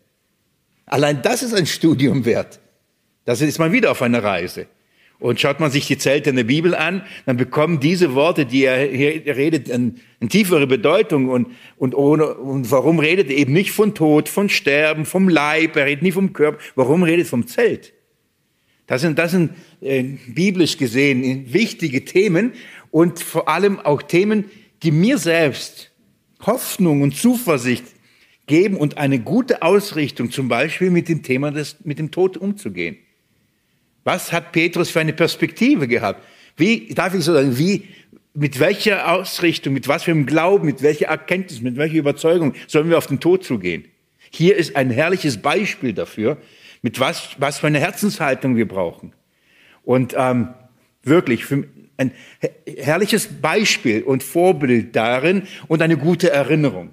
Allein 0.86 1.22
das 1.22 1.42
ist 1.42 1.54
ein 1.54 1.66
Studium 1.66 2.24
wert. 2.24 2.58
Das 3.24 3.40
ist 3.40 3.58
man 3.58 3.72
wieder 3.72 3.90
auf 3.90 4.02
einer 4.02 4.22
Reise. 4.22 4.66
Und 5.18 5.40
schaut 5.40 5.60
man 5.60 5.70
sich 5.70 5.86
die 5.86 5.96
Zelte 5.96 6.30
in 6.30 6.36
der 6.36 6.44
Bibel 6.44 6.74
an, 6.74 7.02
dann 7.24 7.38
bekommen 7.38 7.80
diese 7.80 8.14
Worte, 8.14 8.44
die 8.44 8.64
er 8.64 8.86
hier 8.86 9.36
redet, 9.36 9.70
eine, 9.70 9.94
eine 10.20 10.28
tiefere 10.28 10.66
Bedeutung. 10.66 11.30
Und, 11.30 11.48
und, 11.76 11.94
ohne, 11.94 12.34
und 12.34 12.70
warum 12.70 12.98
redet 12.98 13.30
er 13.30 13.36
eben 13.36 13.54
nicht 13.54 13.72
von 13.72 13.94
Tod, 13.94 14.28
von 14.28 14.48
Sterben, 14.50 15.06
vom 15.06 15.28
Leib, 15.28 15.76
er 15.76 15.86
redet 15.86 16.02
nicht 16.02 16.14
vom 16.14 16.32
Körper. 16.32 16.58
Warum 16.74 17.02
redet 17.02 17.26
er 17.26 17.30
vom 17.30 17.46
Zelt? 17.46 17.94
Das 18.86 19.00
sind, 19.00 19.18
das 19.18 19.32
sind 19.32 19.52
äh, 19.80 20.02
biblisch 20.28 20.76
gesehen 20.76 21.52
wichtige 21.52 22.04
Themen 22.04 22.52
und 22.90 23.20
vor 23.20 23.48
allem 23.48 23.80
auch 23.80 24.02
Themen, 24.02 24.44
die 24.82 24.90
mir 24.90 25.18
selbst 25.18 25.90
Hoffnung 26.44 27.02
und 27.02 27.16
Zuversicht 27.16 27.84
geben 28.46 28.76
und 28.76 28.98
eine 28.98 29.18
gute 29.18 29.62
Ausrichtung, 29.62 30.30
zum 30.30 30.48
Beispiel 30.48 30.90
mit 30.90 31.08
dem 31.08 31.22
Thema 31.22 31.50
des, 31.50 31.78
mit 31.84 31.98
dem 31.98 32.10
Tod 32.10 32.36
umzugehen. 32.36 32.98
Was 34.06 34.30
hat 34.30 34.52
Petrus 34.52 34.88
für 34.88 35.00
eine 35.00 35.12
Perspektive 35.12 35.88
gehabt? 35.88 36.22
Wie, 36.56 36.94
darf 36.94 37.12
ich 37.12 37.24
so 37.24 37.32
sagen, 37.34 37.58
wie, 37.58 37.88
mit 38.34 38.60
welcher 38.60 39.10
Ausrichtung, 39.10 39.72
mit 39.72 39.88
was 39.88 40.04
für 40.04 40.12
einem 40.12 40.26
Glauben, 40.26 40.64
mit 40.64 40.80
welcher 40.80 41.06
Erkenntnis, 41.06 41.60
mit 41.60 41.76
welcher 41.76 41.96
Überzeugung 41.96 42.54
sollen 42.68 42.88
wir 42.88 42.98
auf 42.98 43.08
den 43.08 43.18
Tod 43.18 43.42
zugehen? 43.42 43.86
Hier 44.30 44.54
ist 44.54 44.76
ein 44.76 44.90
herrliches 44.90 45.38
Beispiel 45.38 45.92
dafür, 45.92 46.36
mit 46.82 47.00
was, 47.00 47.30
was 47.38 47.58
für 47.58 47.66
eine 47.66 47.80
Herzenshaltung 47.80 48.54
wir 48.54 48.68
brauchen. 48.68 49.12
Und 49.82 50.14
ähm, 50.16 50.50
wirklich 51.02 51.42
ein 51.96 52.12
herrliches 52.64 53.26
Beispiel 53.26 54.04
und 54.04 54.22
Vorbild 54.22 54.94
darin 54.94 55.48
und 55.66 55.82
eine 55.82 55.96
gute 55.96 56.30
Erinnerung. 56.30 56.90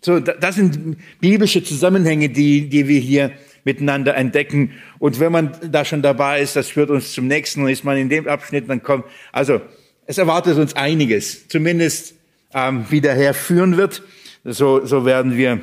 So, 0.00 0.18
das 0.18 0.54
sind 0.54 0.96
biblische 1.20 1.62
Zusammenhänge, 1.62 2.30
die, 2.30 2.70
die 2.70 2.88
wir 2.88 3.00
hier 3.00 3.32
miteinander 3.64 4.14
entdecken. 4.14 4.72
Und 4.98 5.20
wenn 5.20 5.32
man 5.32 5.56
da 5.70 5.84
schon 5.84 6.02
dabei 6.02 6.40
ist, 6.40 6.56
das 6.56 6.68
führt 6.68 6.90
uns 6.90 7.12
zum 7.12 7.26
nächsten 7.26 7.62
und 7.62 7.68
ist 7.68 7.84
man 7.84 7.96
in 7.96 8.08
dem 8.08 8.28
Abschnitt, 8.28 8.68
dann 8.68 8.82
kommt, 8.82 9.04
also 9.32 9.60
es 10.06 10.18
erwartet 10.18 10.58
uns 10.58 10.76
einiges, 10.76 11.48
zumindest 11.48 12.14
ähm, 12.52 12.84
wie 12.90 13.00
der 13.00 13.14
Herr 13.14 13.34
führen 13.34 13.76
wird. 13.76 14.02
So, 14.44 14.84
so 14.84 15.04
werden 15.04 15.36
wir 15.36 15.60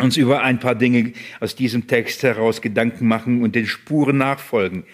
uns 0.00 0.16
über 0.16 0.42
ein 0.42 0.60
paar 0.60 0.76
Dinge 0.76 1.12
aus 1.40 1.56
diesem 1.56 1.88
Text 1.88 2.22
heraus 2.22 2.62
Gedanken 2.62 3.08
machen 3.08 3.42
und 3.42 3.54
den 3.54 3.66
Spuren 3.66 4.18
nachfolgen. 4.18 4.84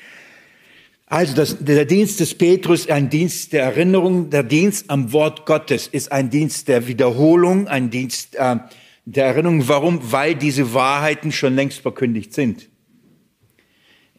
Also 1.06 1.34
das, 1.36 1.58
der 1.62 1.84
Dienst 1.84 2.20
des 2.20 2.34
Petrus, 2.34 2.88
ein 2.88 3.10
Dienst 3.10 3.52
der 3.52 3.62
Erinnerung, 3.64 4.30
der 4.30 4.42
Dienst 4.42 4.88
am 4.88 5.12
Wort 5.12 5.44
Gottes 5.44 5.86
ist 5.86 6.10
ein 6.10 6.30
Dienst 6.30 6.68
der 6.68 6.88
Wiederholung, 6.88 7.68
ein 7.68 7.90
Dienst 7.90 8.36
äh, 8.36 8.56
der 9.04 9.26
Erinnerung. 9.26 9.68
Warum? 9.68 10.12
Weil 10.12 10.34
diese 10.34 10.74
Wahrheiten 10.74 11.32
schon 11.32 11.54
längst 11.54 11.80
verkündigt 11.80 12.32
sind. 12.32 12.68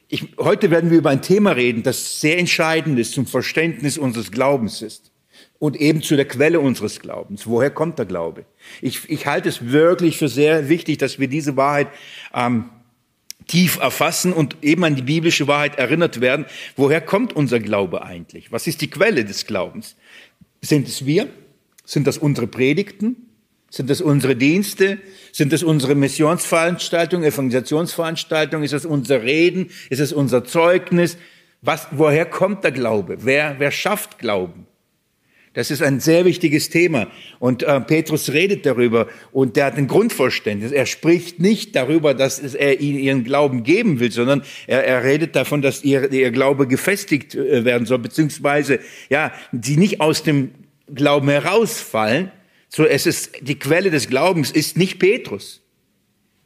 Ich, 0.08 0.28
heute 0.38 0.70
werden 0.70 0.92
wir 0.92 1.00
über 1.00 1.10
ein 1.10 1.24
Thema 1.24 1.52
reden, 1.52 1.82
das 1.82 2.22
sehr 2.22 2.38
entscheidend 2.38 3.00
ist 3.00 3.14
zum 3.14 3.26
Verständnis 3.26 3.98
unseres 3.98 4.32
Glaubens 4.32 4.82
ist 4.82 5.12
und 5.58 5.76
eben 5.76 6.04
zu 6.04 6.16
der 6.16 6.28
Quelle 6.28 6.60
unseres 6.60 7.00
Glaubens. 7.00 7.48
Woher 7.48 7.72
kommt 7.72 7.98
der 7.98 8.06
Glaube? 8.06 8.46
Ich, 8.82 9.10
ich 9.10 9.26
halte 9.26 9.50
es 9.50 9.72
wirklich 9.72 10.18
für 10.18 10.28
sehr 10.28 10.70
wichtig, 10.70 11.00
dass 11.00 11.18
wir 11.18 11.28
diese 11.28 11.58
Wahrheit 11.58 11.88
ähm, 12.34 12.70
tief 13.48 13.80
erfassen 13.80 14.32
und 14.32 14.58
eben 14.62 14.84
an 14.84 14.96
die 14.96 15.02
biblische 15.02 15.48
Wahrheit 15.48 15.78
erinnert 15.78 16.22
werden. 16.22 16.46
Woher 16.76 17.02
kommt 17.02 17.34
unser 17.34 17.60
Glaube 17.60 18.04
eigentlich? 18.04 18.52
Was 18.52 18.68
ist 18.68 18.82
die 18.82 18.90
Quelle 18.90 19.26
des 19.26 19.48
Glaubens? 19.48 19.96
Sind 20.62 20.88
es 20.88 21.06
wir? 21.06 21.28
Sind 21.84 22.06
das 22.08 22.18
unsere 22.18 22.48
Predigten? 22.48 23.25
Sind 23.76 23.90
das 23.90 24.00
unsere 24.00 24.38
Dienste? 24.38 25.00
Sind 25.34 25.52
das 25.52 25.62
unsere 25.62 25.96
Missionsveranstaltungen, 25.96 27.28
Evangelisationsveranstaltungen? 27.28 28.64
Ist 28.64 28.74
das 28.74 28.86
unser 28.86 29.24
Reden? 29.24 29.70
Ist 29.90 30.00
es 30.00 30.14
unser 30.14 30.46
Zeugnis? 30.46 31.18
Was, 31.62 31.90
woher 31.92 32.26
kommt 32.26 32.64
der 32.64 32.72
Glaube? 32.72 33.18
Wer, 33.26 33.56
wer 33.58 33.72
schafft 33.72 34.18
Glauben? 34.18 34.66
Das 35.52 35.72
ist 35.72 35.82
ein 35.82 36.00
sehr 36.00 36.24
wichtiges 36.24 36.70
Thema. 36.70 37.08
Und 37.40 37.64
äh, 37.64 37.82
Petrus 37.82 38.32
redet 38.32 38.66
darüber 38.66 39.10
und 39.34 39.58
der 39.58 39.66
hat 39.66 39.78
ein 39.78 39.88
Grundverständnis. 39.88 40.72
Er 40.72 40.86
spricht 40.86 41.42
nicht 41.42 41.76
darüber, 41.76 42.14
dass 42.14 42.40
er 42.40 42.80
ihnen 42.80 43.00
ihren 43.00 43.24
Glauben 43.26 43.64
geben 43.64 44.00
will, 44.00 44.10
sondern 44.10 44.44
er, 44.68 44.86
er 44.86 45.04
redet 45.04 45.36
davon, 45.36 45.62
dass 45.62 45.84
ihr, 45.84 46.10
ihr 46.14 46.32
Glaube 46.32 46.68
gefestigt 46.68 47.36
äh, 47.36 47.66
werden 47.66 47.86
soll, 47.86 48.00
beziehungsweise, 48.00 48.80
ja, 49.10 49.34
sie 49.52 49.76
nicht 49.76 50.00
aus 50.00 50.24
dem 50.24 50.52
Glauben 50.94 51.28
herausfallen. 51.28 52.32
So, 52.70 52.86
es 52.86 53.06
ist, 53.06 53.32
die 53.42 53.58
Quelle 53.58 53.92
des 53.92 54.08
Glaubens 54.08 54.52
ist 54.52 54.78
nicht 54.78 55.00
Petrus. 55.00 55.62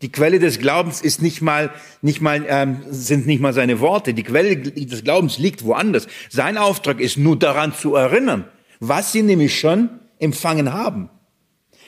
Die 0.01 0.11
Quelle 0.11 0.39
des 0.39 0.59
Glaubens 0.59 1.01
ist 1.01 1.21
nicht 1.21 1.41
mal, 1.41 1.73
nicht 2.01 2.21
mal, 2.21 2.45
ähm, 2.47 2.81
sind 2.89 3.27
nicht 3.27 3.41
mal 3.41 3.53
seine 3.53 3.79
Worte. 3.79 4.13
Die 4.13 4.23
Quelle 4.23 4.57
des 4.57 5.03
Glaubens 5.03 5.37
liegt 5.37 5.65
woanders. 5.65 6.07
Sein 6.29 6.57
Auftrag 6.57 6.99
ist 6.99 7.17
nur 7.17 7.37
daran 7.37 7.73
zu 7.73 7.95
erinnern 7.95 8.45
was 8.79 9.11
sie 9.11 9.21
nämlich 9.21 9.59
schon 9.59 9.89
empfangen 10.19 10.73
haben. 10.73 11.09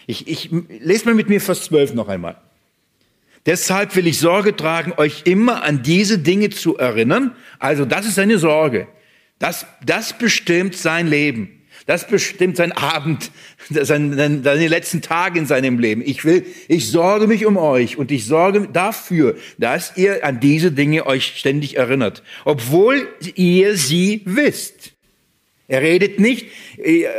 Ich, 0.07 0.27
ich 0.27 0.49
lese 0.51 1.05
mal 1.05 1.15
mit 1.15 1.29
mir 1.29 1.39
Vers 1.39 1.65
12 1.65 1.93
noch 1.93 2.07
einmal. 2.07 2.37
Deshalb 3.45 3.95
will 3.95 4.07
ich 4.07 4.19
Sorge 4.19 4.55
tragen, 4.55 4.93
euch 4.97 5.23
immer 5.25 5.63
an 5.63 5.81
diese 5.81 6.19
Dinge 6.19 6.49
zu 6.49 6.77
erinnern. 6.77 7.35
Also 7.59 7.85
das 7.85 8.05
ist 8.05 8.15
seine 8.15 8.37
Sorge. 8.37 8.87
Das, 9.39 9.65
das 9.83 10.17
bestimmt 10.17 10.75
sein 10.75 11.07
Leben. 11.07 11.61
Das 11.87 12.07
bestimmt 12.07 12.57
sein 12.57 12.71
Abend, 12.71 13.31
seine, 13.71 14.41
seine 14.43 14.67
letzten 14.67 15.01
Tage 15.01 15.39
in 15.39 15.45
seinem 15.45 15.79
Leben. 15.79 16.01
Ich 16.05 16.25
will, 16.25 16.45
ich 16.67 16.89
sorge 16.89 17.27
mich 17.27 17.45
um 17.45 17.57
euch 17.57 17.97
und 17.97 18.11
ich 18.11 18.25
sorge 18.25 18.67
dafür, 18.71 19.35
dass 19.57 19.97
ihr 19.97 20.25
an 20.25 20.39
diese 20.39 20.71
Dinge 20.71 21.05
euch 21.05 21.37
ständig 21.37 21.77
erinnert, 21.77 22.23
obwohl 22.45 23.07
ihr 23.35 23.75
sie 23.77 24.21
wisst. 24.25 24.93
Er 25.67 25.81
redet 25.81 26.19
nicht, 26.19 26.47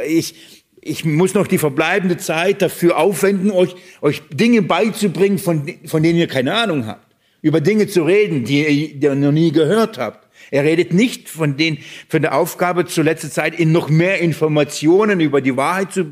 ich, 0.07 0.35
ich 0.81 1.05
muss 1.05 1.35
noch 1.35 1.47
die 1.47 1.59
verbleibende 1.59 2.17
Zeit 2.19 2.61
dafür 2.61 2.99
aufwenden, 2.99 3.51
euch, 3.51 3.75
euch 4.03 4.21
Dinge 4.31 4.63
beizubringen, 4.63 5.39
von, 5.39 5.73
von 5.87 6.03
denen 6.03 6.19
ihr 6.19 6.27
keine 6.27 6.55
Ahnung 6.55 6.87
habt. 6.87 7.07
Über 7.41 7.61
Dinge 7.61 7.87
zu 7.87 8.03
reden, 8.03 8.45
die 8.45 8.93
ihr 9.01 9.15
noch 9.15 9.33
nie 9.33 9.53
gehört 9.53 9.99
habt. 9.99 10.29
Er 10.53 10.65
redet 10.65 10.93
nicht 10.93 11.31
von, 11.31 11.57
den, 11.57 11.79
von 12.11 12.21
der 12.21 12.35
Aufgabe 12.35 12.85
zur 12.85 13.05
letzten 13.05 13.31
Zeit, 13.31 13.59
ihnen 13.59 13.73
noch 13.73 13.89
mehr 13.89 14.19
Informationen 14.19 15.19
über 15.19 15.41
die 15.41 15.57
Wahrheit 15.57 15.93
zu, 15.93 16.05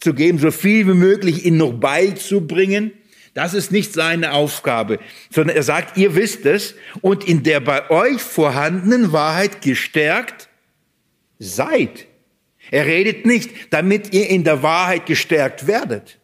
zu 0.00 0.14
geben, 0.14 0.38
so 0.38 0.50
viel 0.50 0.88
wie 0.88 0.94
möglich 0.94 1.44
ihnen 1.44 1.58
noch 1.58 1.74
beizubringen. 1.74 2.92
Das 3.34 3.52
ist 3.52 3.70
nicht 3.70 3.92
seine 3.92 4.32
Aufgabe, 4.32 4.98
sondern 5.28 5.56
er 5.56 5.62
sagt, 5.62 5.98
ihr 5.98 6.14
wisst 6.14 6.46
es 6.46 6.74
und 7.02 7.28
in 7.28 7.42
der 7.42 7.60
bei 7.60 7.90
euch 7.90 8.22
vorhandenen 8.22 9.12
Wahrheit 9.12 9.60
gestärkt 9.60 10.48
seid. 11.38 12.06
Er 12.70 12.86
redet 12.86 13.26
nicht, 13.26 13.50
damit 13.74 14.14
ihr 14.14 14.30
in 14.30 14.42
der 14.42 14.62
Wahrheit 14.62 15.04
gestärkt 15.04 15.66
werdet. 15.66 16.18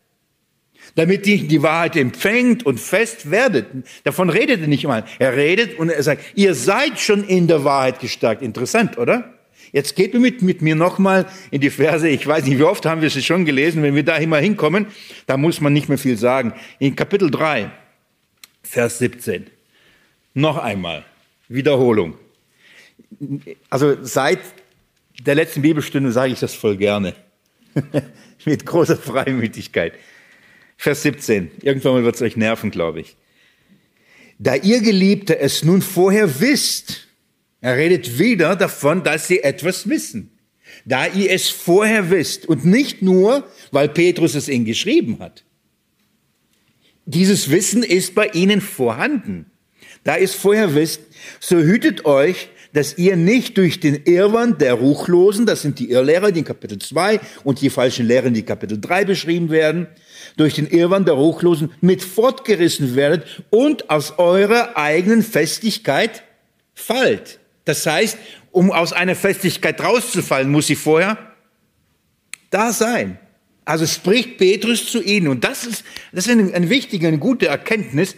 Damit 0.98 1.28
ihr 1.28 1.46
die 1.46 1.62
Wahrheit 1.62 1.94
empfängt 1.94 2.66
und 2.66 2.80
fest 2.80 3.30
werdet. 3.30 3.66
Davon 4.02 4.30
redet 4.30 4.62
er 4.62 4.66
nicht 4.66 4.82
mal. 4.82 5.04
Er 5.20 5.36
redet 5.36 5.78
und 5.78 5.90
er 5.90 6.02
sagt, 6.02 6.24
ihr 6.34 6.56
seid 6.56 6.98
schon 6.98 7.22
in 7.22 7.46
der 7.46 7.62
Wahrheit 7.62 8.00
gestärkt. 8.00 8.42
Interessant, 8.42 8.98
oder? 8.98 9.32
Jetzt 9.70 9.94
geht 9.94 10.12
mit, 10.14 10.42
mit 10.42 10.60
mir 10.60 10.74
nochmal 10.74 11.26
in 11.52 11.60
die 11.60 11.70
Verse, 11.70 12.08
ich 12.08 12.26
weiß 12.26 12.46
nicht, 12.46 12.58
wie 12.58 12.64
oft 12.64 12.84
haben 12.84 13.00
wir 13.00 13.10
sie 13.10 13.22
schon 13.22 13.44
gelesen, 13.44 13.84
wenn 13.84 13.94
wir 13.94 14.02
da 14.02 14.16
immer 14.16 14.38
hinkommen, 14.38 14.86
da 15.26 15.36
muss 15.36 15.60
man 15.60 15.72
nicht 15.72 15.88
mehr 15.88 15.98
viel 15.98 16.16
sagen. 16.16 16.52
In 16.80 16.96
Kapitel 16.96 17.30
3, 17.30 17.70
Vers 18.64 18.98
17. 18.98 19.46
Noch 20.34 20.56
einmal. 20.58 21.04
Wiederholung. 21.48 22.14
Also 23.70 23.98
seit 24.02 24.40
der 25.24 25.36
letzten 25.36 25.62
Bibelstunde 25.62 26.10
sage 26.10 26.32
ich 26.32 26.40
das 26.40 26.54
voll 26.54 26.76
gerne. 26.76 27.14
Mit 28.44 28.66
großer 28.66 28.96
Freimütigkeit. 28.96 29.92
Vers 30.78 31.02
17. 31.02 31.50
Irgendwann 31.60 31.94
mal 31.94 32.04
wird 32.04 32.14
es 32.14 32.22
euch 32.22 32.36
nerven, 32.36 32.70
glaube 32.70 33.00
ich. 33.00 33.16
Da 34.38 34.54
ihr 34.54 34.80
Geliebte 34.80 35.38
es 35.40 35.64
nun 35.64 35.82
vorher 35.82 36.40
wisst, 36.40 37.08
er 37.60 37.76
redet 37.76 38.20
wieder 38.20 38.54
davon, 38.54 39.02
dass 39.02 39.26
sie 39.26 39.42
etwas 39.42 39.88
wissen. 39.88 40.30
Da 40.84 41.08
ihr 41.08 41.32
es 41.32 41.48
vorher 41.48 42.10
wisst 42.10 42.46
und 42.46 42.64
nicht 42.64 43.02
nur, 43.02 43.48
weil 43.72 43.88
Petrus 43.88 44.36
es 44.36 44.48
ihnen 44.48 44.64
geschrieben 44.64 45.18
hat. 45.18 45.44
Dieses 47.06 47.50
Wissen 47.50 47.82
ist 47.82 48.14
bei 48.14 48.28
ihnen 48.28 48.60
vorhanden. 48.60 49.50
Da 50.04 50.16
ihr 50.16 50.24
es 50.24 50.34
vorher 50.34 50.76
wisst, 50.76 51.00
so 51.40 51.58
hütet 51.58 52.04
euch, 52.04 52.50
dass 52.72 52.98
ihr 52.98 53.16
nicht 53.16 53.58
durch 53.58 53.80
den 53.80 54.04
Irrwand 54.04 54.60
der 54.60 54.74
Ruchlosen, 54.74 55.46
das 55.46 55.62
sind 55.62 55.80
die 55.80 55.90
Irrlehrer, 55.90 56.30
die 56.30 56.40
in 56.40 56.44
Kapitel 56.44 56.78
2 56.78 57.18
und 57.42 57.60
die 57.60 57.70
falschen 57.70 58.06
Lehren, 58.06 58.34
die 58.34 58.40
in 58.40 58.46
Kapitel 58.46 58.78
3 58.80 59.06
beschrieben 59.06 59.50
werden, 59.50 59.88
durch 60.38 60.54
den 60.54 60.68
Irrwand 60.68 61.06
der 61.06 61.14
Ruchlosen 61.14 61.72
mit 61.80 62.02
fortgerissen 62.02 62.96
werdet 62.96 63.44
und 63.50 63.90
aus 63.90 64.18
eurer 64.18 64.76
eigenen 64.76 65.22
Festigkeit 65.22 66.22
fallt. 66.74 67.40
Das 67.64 67.84
heißt, 67.84 68.16
um 68.52 68.70
aus 68.72 68.94
einer 68.94 69.14
Festigkeit 69.14 69.80
rauszufallen, 69.82 70.50
muss 70.50 70.68
sie 70.68 70.76
vorher 70.76 71.18
da 72.50 72.72
sein. 72.72 73.18
Also 73.64 73.86
spricht 73.86 74.38
Petrus 74.38 74.90
zu 74.90 75.02
ihnen. 75.02 75.28
Und 75.28 75.44
das 75.44 75.66
ist, 75.66 75.84
das 76.12 76.26
ist 76.26 76.32
eine, 76.32 76.54
eine 76.54 76.70
wichtige, 76.70 77.06
eine 77.08 77.18
gute 77.18 77.48
Erkenntnis. 77.48 78.16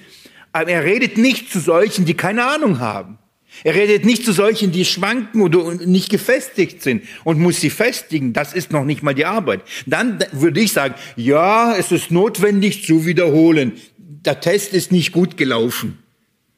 Er 0.53 0.85
redet 0.85 1.19
nicht 1.19 1.51
zu 1.51 1.59
solchen, 1.59 2.05
die 2.05 2.15
keine 2.15 2.45
Ahnung 2.45 2.79
haben. 2.79 3.19
Er 3.65 3.75
redet 3.75 4.05
nicht 4.05 4.25
zu 4.25 4.33
solchen, 4.33 4.73
die 4.73 4.85
schwanken 4.85 5.43
oder 5.43 5.75
nicht 5.75 6.11
gefestigt 6.11 6.83
sind 6.83 7.05
und 7.25 7.39
muss 7.39 7.61
sie 7.61 7.71
festigen. 7.71 8.33
Das 8.33 8.53
ist 8.53 8.73
noch 8.73 8.85
nicht 8.85 9.03
mal 9.03 9.15
die 9.15 9.27
Arbeit. 9.27 9.63
Dann 9.87 10.19
würde 10.33 10.61
ich 10.61 10.73
sagen, 10.73 10.95
ja, 11.17 11.75
es 11.77 11.93
ist 11.93 12.11
notwendig 12.11 12.85
zu 12.85 13.07
wiederholen. 13.07 13.73
Der 13.99 14.41
Test 14.41 14.73
ist 14.73 14.93
nicht 14.93 15.13
gut 15.13 15.37
gelaufen. 15.37 15.99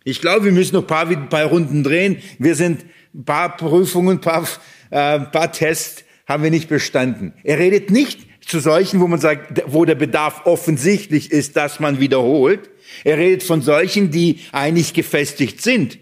Ich 0.05 0.21
glaube, 0.21 0.47
wir 0.47 0.53
müssen 0.53 0.75
noch 0.75 0.83
ein 0.83 0.87
paar, 0.87 1.09
ein 1.09 1.29
paar 1.29 1.45
Runden 1.45 1.85
drehen. 1.85 2.19
Wir 2.39 2.55
sind 2.55 2.85
ein 3.15 3.25
paar 3.25 3.57
Prüfungen, 3.57 4.19
ein 4.19 4.21
paar, 4.21 4.49
äh, 4.91 4.97
ein 4.97 5.31
paar 5.31 5.53
Tests 5.53 6.05
haben 6.27 6.43
wir 6.43 6.51
nicht 6.51 6.69
bestanden. 6.69 7.35
Er 7.45 7.59
redet 7.59 7.91
nicht 7.91 8.21
zu 8.47 8.59
solchen, 8.59 9.01
wo 9.01 9.07
man 9.07 9.21
sagt, 9.21 9.63
wo 9.67 9.85
der 9.85 9.95
Bedarf 9.95 10.43
offensichtlich 10.45 11.31
ist, 11.31 11.57
dass 11.57 11.79
man 11.79 12.01
wiederholt. 12.01 12.71
Er 13.05 13.19
redet 13.19 13.43
von 13.43 13.63
solchen, 13.63 14.11
die 14.11 14.41
eigentlich 14.51 14.95
gefestigt 14.95 15.63
sind. 15.63 15.99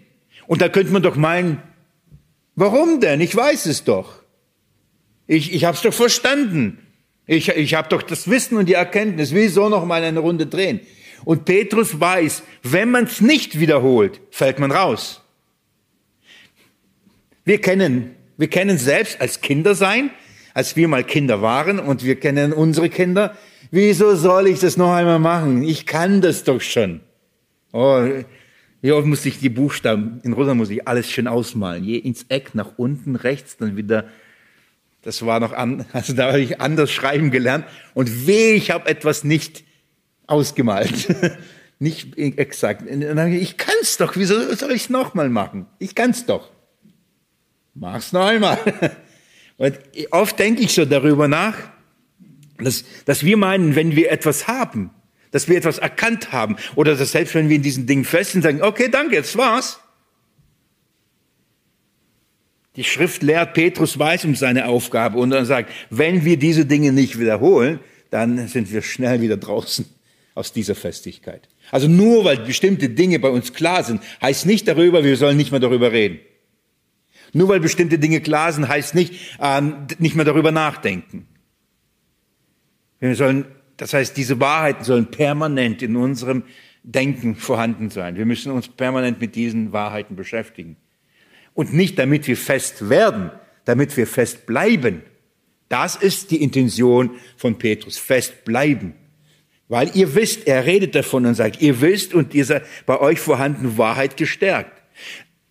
Und 0.51 0.61
da 0.61 0.67
könnte 0.67 0.91
man 0.91 1.01
doch 1.01 1.15
meinen, 1.15 1.63
warum 2.55 2.99
denn? 2.99 3.21
Ich 3.21 3.33
weiß 3.33 3.67
es 3.67 3.85
doch. 3.85 4.21
Ich, 5.25 5.53
ich 5.53 5.63
habe 5.63 5.77
es 5.77 5.81
doch 5.81 5.93
verstanden. 5.93 6.77
Ich, 7.25 7.47
ich 7.47 7.73
habe 7.73 7.87
doch 7.87 8.01
das 8.01 8.29
Wissen 8.29 8.57
und 8.57 8.67
die 8.67 8.73
Erkenntnis. 8.73 9.33
Wieso 9.33 9.69
noch 9.69 9.85
mal 9.85 10.03
eine 10.03 10.19
Runde 10.19 10.47
drehen? 10.47 10.81
Und 11.23 11.45
Petrus 11.45 12.01
weiß, 12.01 12.43
wenn 12.63 12.91
man 12.91 13.05
es 13.05 13.21
nicht 13.21 13.61
wiederholt, 13.61 14.19
fällt 14.29 14.59
man 14.59 14.73
raus. 14.73 15.21
Wir 17.45 17.61
kennen, 17.61 18.13
wir 18.35 18.49
kennen 18.49 18.77
selbst 18.77 19.21
als 19.21 19.39
Kinder 19.39 19.73
sein, 19.73 20.09
als 20.53 20.75
wir 20.75 20.89
mal 20.89 21.05
Kinder 21.05 21.41
waren 21.41 21.79
und 21.79 22.03
wir 22.03 22.19
kennen 22.19 22.51
unsere 22.51 22.89
Kinder. 22.89 23.37
Wieso 23.71 24.17
soll 24.17 24.47
ich 24.47 24.59
das 24.59 24.75
noch 24.75 24.91
einmal 24.91 25.19
machen? 25.19 25.63
Ich 25.63 25.85
kann 25.85 26.19
das 26.19 26.43
doch 26.43 26.59
schon. 26.59 26.99
Oh, 27.71 28.05
wie 28.81 28.91
oft 28.91 29.05
muss 29.05 29.25
ich 29.25 29.39
die 29.39 29.49
Buchstaben, 29.49 30.19
in 30.23 30.33
Russland 30.33 30.57
muss 30.57 30.69
ich 30.69 30.87
alles 30.87 31.09
schön 31.09 31.27
ausmalen. 31.27 31.83
Je 31.83 31.97
ins 31.97 32.25
Eck, 32.29 32.55
nach 32.55 32.73
unten, 32.77 33.15
rechts, 33.15 33.57
dann 33.57 33.77
wieder. 33.77 34.05
Das 35.03 35.25
war 35.25 35.39
noch 35.39 35.53
an, 35.53 35.85
also 35.93 36.13
da 36.13 36.27
habe 36.27 36.41
ich 36.41 36.59
anders 36.59 36.91
schreiben 36.91 37.31
gelernt. 37.31 37.65
Und 37.93 38.27
weh, 38.27 38.53
ich 38.53 38.71
habe 38.71 38.89
etwas 38.89 39.23
nicht 39.23 39.63
ausgemalt. 40.25 41.15
nicht 41.79 42.17
exakt. 42.17 42.83
Ich 42.89 43.57
kann's 43.57 43.97
doch, 43.97 44.15
wieso 44.15 44.53
soll 44.55 44.71
ich 44.71 44.83
es 44.83 44.89
nochmal 44.89 45.29
machen? 45.29 45.67
Ich 45.79 45.95
kann's 45.95 46.25
doch. 46.25 46.51
Mach's 47.73 48.11
noch 48.11 48.25
einmal. 48.25 48.57
Und 49.57 49.79
oft 50.09 50.39
denke 50.39 50.63
ich 50.63 50.73
so 50.73 50.85
darüber 50.85 51.27
nach, 51.27 51.55
dass, 52.57 52.83
dass 53.05 53.23
wir 53.23 53.37
meinen, 53.37 53.75
wenn 53.75 53.95
wir 53.95 54.11
etwas 54.11 54.47
haben, 54.47 54.91
dass 55.31 55.47
wir 55.47 55.57
etwas 55.57 55.77
erkannt 55.77 56.31
haben, 56.31 56.57
oder 56.75 56.95
dass 56.95 57.11
selbst 57.11 57.33
wenn 57.35 57.49
wir 57.49 57.55
in 57.55 57.61
diesen 57.61 57.87
Dingen 57.87 58.05
fest 58.05 58.31
sind, 58.31 58.43
sagen, 58.43 58.61
okay, 58.61 58.89
danke, 58.89 59.15
jetzt 59.15 59.37
war's. 59.37 59.79
Die 62.75 62.83
Schrift 62.83 63.21
lehrt, 63.21 63.53
Petrus 63.53 63.99
weiß 63.99 64.25
um 64.25 64.35
seine 64.35 64.67
Aufgabe 64.67 65.17
und 65.17 65.31
er 65.31 65.45
sagt, 65.45 65.71
wenn 65.89 66.23
wir 66.23 66.37
diese 66.37 66.65
Dinge 66.65 66.93
nicht 66.93 67.19
wiederholen, 67.19 67.79
dann 68.11 68.47
sind 68.47 68.71
wir 68.71 68.81
schnell 68.81 69.21
wieder 69.21 69.37
draußen 69.37 69.85
aus 70.35 70.53
dieser 70.53 70.75
Festigkeit. 70.75 71.49
Also 71.71 71.87
nur 71.87 72.23
weil 72.23 72.37
bestimmte 72.37 72.89
Dinge 72.89 73.19
bei 73.19 73.29
uns 73.29 73.53
klar 73.53 73.83
sind, 73.83 74.01
heißt 74.21 74.45
nicht 74.45 74.67
darüber, 74.67 75.03
wir 75.03 75.17
sollen 75.17 75.37
nicht 75.37 75.51
mehr 75.51 75.59
darüber 75.59 75.91
reden. 75.91 76.19
Nur 77.33 77.49
weil 77.49 77.59
bestimmte 77.59 77.99
Dinge 77.99 78.21
klar 78.21 78.51
sind, 78.51 78.67
heißt 78.67 78.95
nicht, 78.95 79.37
ähm, 79.41 79.87
nicht 79.99 80.15
mehr 80.15 80.25
darüber 80.25 80.51
nachdenken. 80.51 81.27
Wir 82.99 83.15
sollen, 83.15 83.45
das 83.81 83.95
heißt, 83.95 84.15
diese 84.15 84.39
Wahrheiten 84.39 84.83
sollen 84.83 85.09
permanent 85.09 85.81
in 85.81 85.95
unserem 85.95 86.43
Denken 86.83 87.35
vorhanden 87.35 87.89
sein. 87.89 88.15
Wir 88.15 88.27
müssen 88.27 88.51
uns 88.51 88.67
permanent 88.67 89.19
mit 89.19 89.33
diesen 89.33 89.73
Wahrheiten 89.73 90.15
beschäftigen. 90.15 90.77
Und 91.55 91.73
nicht 91.73 91.97
damit 91.97 92.27
wir 92.27 92.37
fest 92.37 92.89
werden, 92.89 93.31
damit 93.65 93.97
wir 93.97 94.05
fest 94.05 94.45
bleiben. 94.45 95.01
Das 95.67 95.95
ist 95.95 96.29
die 96.29 96.43
Intention 96.43 97.09
von 97.37 97.57
Petrus, 97.57 97.97
fest 97.97 98.45
bleiben. 98.45 98.93
Weil 99.67 99.89
ihr 99.95 100.13
wisst, 100.13 100.45
er 100.45 100.67
redet 100.67 100.93
davon 100.93 101.25
und 101.25 101.33
sagt, 101.33 101.59
ihr 101.59 101.81
wisst 101.81 102.13
und 102.13 102.33
diese 102.33 102.61
bei 102.85 102.99
euch 102.99 103.19
vorhandene 103.19 103.79
Wahrheit 103.79 104.15
gestärkt. 104.15 104.79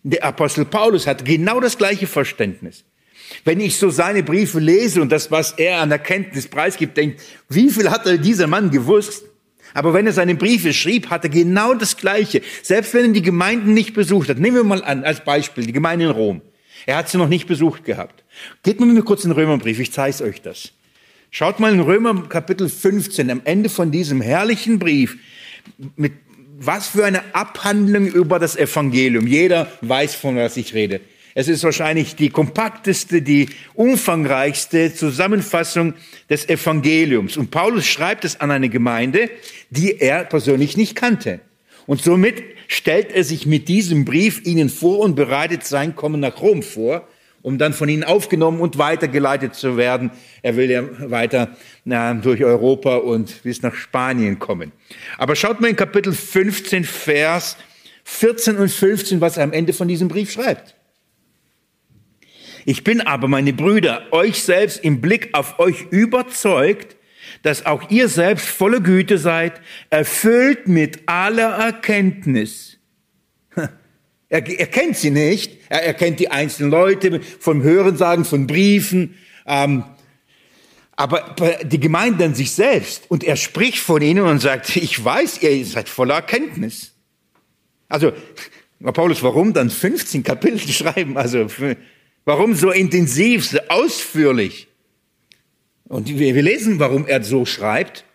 Der 0.03 0.23
Apostel 0.23 0.63
Paulus 0.63 1.05
hat 1.05 1.25
genau 1.25 1.59
das 1.59 1.77
gleiche 1.77 2.07
Verständnis. 2.07 2.85
Wenn 3.43 3.59
ich 3.59 3.77
so 3.77 3.89
seine 3.89 4.23
Briefe 4.23 4.59
lese 4.59 5.01
und 5.01 5.11
das, 5.11 5.31
was 5.31 5.53
er 5.53 5.79
an 5.79 5.91
Erkenntnis 5.91 6.47
preisgibt, 6.47 6.97
denkt, 6.97 7.21
wie 7.49 7.69
viel 7.69 7.89
hat 7.89 8.05
dieser 8.23 8.47
Mann 8.47 8.71
gewusst? 8.71 9.23
Aber 9.73 9.93
wenn 9.93 10.05
er 10.05 10.13
seine 10.13 10.35
Briefe 10.35 10.73
schrieb, 10.73 11.09
hat 11.09 11.23
er 11.23 11.29
genau 11.29 11.73
das 11.73 11.97
Gleiche. 11.97 12.41
Selbst 12.61 12.93
wenn 12.93 13.05
er 13.05 13.13
die 13.13 13.21
Gemeinden 13.21 13.73
nicht 13.73 13.93
besucht 13.93 14.29
hat. 14.29 14.37
Nehmen 14.37 14.57
wir 14.57 14.63
mal 14.63 14.83
an, 14.83 15.03
als 15.03 15.23
Beispiel, 15.23 15.65
die 15.65 15.71
Gemeinde 15.71 16.05
in 16.05 16.11
Rom. 16.11 16.41
Er 16.85 16.97
hat 16.97 17.09
sie 17.09 17.17
noch 17.17 17.29
nicht 17.29 17.47
besucht 17.47 17.85
gehabt. 17.85 18.23
Geht 18.63 18.79
mal 18.79 18.87
mir 18.87 19.03
kurz 19.03 19.23
in 19.23 19.29
den 19.29 19.37
Römerbrief, 19.37 19.79
ich 19.79 19.91
zeige 19.91 20.23
euch 20.23 20.41
das. 20.41 20.71
Schaut 21.29 21.59
mal 21.59 21.73
in 21.73 21.79
Römer 21.79 22.27
Kapitel 22.27 22.67
15, 22.67 23.29
am 23.29 23.41
Ende 23.45 23.69
von 23.69 23.91
diesem 23.91 24.19
herrlichen 24.19 24.79
Brief, 24.79 25.17
mit 25.95 26.13
was 26.57 26.89
für 26.89 27.05
eine 27.05 27.33
Abhandlung 27.33 28.07
über 28.07 28.37
das 28.37 28.55
Evangelium. 28.55 29.25
Jeder 29.25 29.71
weiß, 29.81 30.15
von 30.15 30.35
was 30.35 30.57
ich 30.57 30.73
rede. 30.73 31.01
Es 31.33 31.47
ist 31.47 31.63
wahrscheinlich 31.63 32.15
die 32.15 32.29
kompakteste, 32.29 33.21
die 33.21 33.49
umfangreichste 33.73 34.93
Zusammenfassung 34.93 35.93
des 36.29 36.49
Evangeliums. 36.49 37.37
Und 37.37 37.51
Paulus 37.51 37.85
schreibt 37.85 38.25
es 38.25 38.39
an 38.39 38.51
eine 38.51 38.69
Gemeinde, 38.69 39.29
die 39.69 39.99
er 39.99 40.25
persönlich 40.25 40.77
nicht 40.77 40.95
kannte. 40.95 41.39
Und 41.87 42.01
somit 42.01 42.43
stellt 42.67 43.11
er 43.11 43.23
sich 43.23 43.45
mit 43.45 43.67
diesem 43.67 44.05
Brief 44.05 44.45
ihnen 44.45 44.69
vor 44.69 44.99
und 44.99 45.15
bereitet 45.15 45.65
sein 45.65 45.95
Kommen 45.95 46.19
nach 46.19 46.41
Rom 46.41 46.63
vor 46.63 47.07
um 47.41 47.57
dann 47.57 47.73
von 47.73 47.89
ihnen 47.89 48.03
aufgenommen 48.03 48.59
und 48.59 48.77
weitergeleitet 48.77 49.55
zu 49.55 49.77
werden. 49.77 50.11
Er 50.41 50.55
will 50.55 50.69
ja 50.69 50.83
weiter 51.09 51.55
na, 51.85 52.13
durch 52.13 52.43
Europa 52.43 52.97
und 52.97 53.43
bis 53.43 53.61
nach 53.61 53.73
Spanien 53.73 54.39
kommen. 54.39 54.71
Aber 55.17 55.35
schaut 55.35 55.59
mal 55.61 55.69
in 55.69 55.75
Kapitel 55.75 56.13
15, 56.13 56.83
Vers 56.83 57.57
14 58.03 58.57
und 58.57 58.69
15, 58.69 59.21
was 59.21 59.37
er 59.37 59.43
am 59.43 59.53
Ende 59.53 59.73
von 59.73 59.87
diesem 59.87 60.07
Brief 60.07 60.31
schreibt. 60.31 60.75
Ich 62.65 62.83
bin 62.83 63.01
aber, 63.01 63.27
meine 63.27 63.53
Brüder, 63.53 64.07
euch 64.11 64.43
selbst 64.43 64.83
im 64.83 65.01
Blick 65.01 65.29
auf 65.33 65.59
euch 65.59 65.87
überzeugt, 65.89 66.95
dass 67.43 67.65
auch 67.65 67.89
ihr 67.89 68.07
selbst 68.07 68.47
volle 68.47 68.81
Güte 68.81 69.17
seid, 69.17 69.61
erfüllt 69.89 70.67
mit 70.67 71.07
aller 71.07 71.49
Erkenntnis 71.57 72.71
er, 74.31 74.47
er 74.47 74.67
kennt 74.67 74.95
sie 74.95 75.11
nicht. 75.11 75.59
Er, 75.67 75.83
er 75.83 75.93
kennt 75.93 76.19
die 76.19 76.31
einzelnen 76.31 76.71
Leute 76.71 77.19
vom 77.39 77.61
Hörensagen, 77.61 78.23
von 78.23 78.47
Briefen. 78.47 79.15
Ähm, 79.45 79.83
aber 80.95 81.35
die 81.63 81.79
Gemeinde 81.79 82.25
an 82.25 82.33
sich 82.33 82.51
selbst. 82.51 83.11
Und 83.11 83.25
er 83.25 83.35
spricht 83.35 83.79
von 83.79 84.01
ihnen 84.01 84.23
und 84.23 84.39
sagt, 84.39 84.75
ich 84.77 85.03
weiß, 85.03 85.43
ihr 85.43 85.65
seid 85.65 85.89
voller 85.89 86.15
Erkenntnis. 86.15 86.93
Also, 87.89 88.13
Paulus, 88.81 89.21
warum 89.21 89.51
dann 89.51 89.69
15 89.69 90.23
Kapitel 90.23 90.59
schreiben? 90.71 91.17
Also, 91.17 91.47
warum 92.25 92.55
so 92.55 92.71
intensiv, 92.71 93.47
so 93.47 93.59
ausführlich? 93.69 94.67
Und 95.85 96.07
wir, 96.07 96.35
wir 96.35 96.41
lesen, 96.41 96.79
warum 96.79 97.07
er 97.07 97.23
so 97.23 97.45
schreibt 97.45 98.05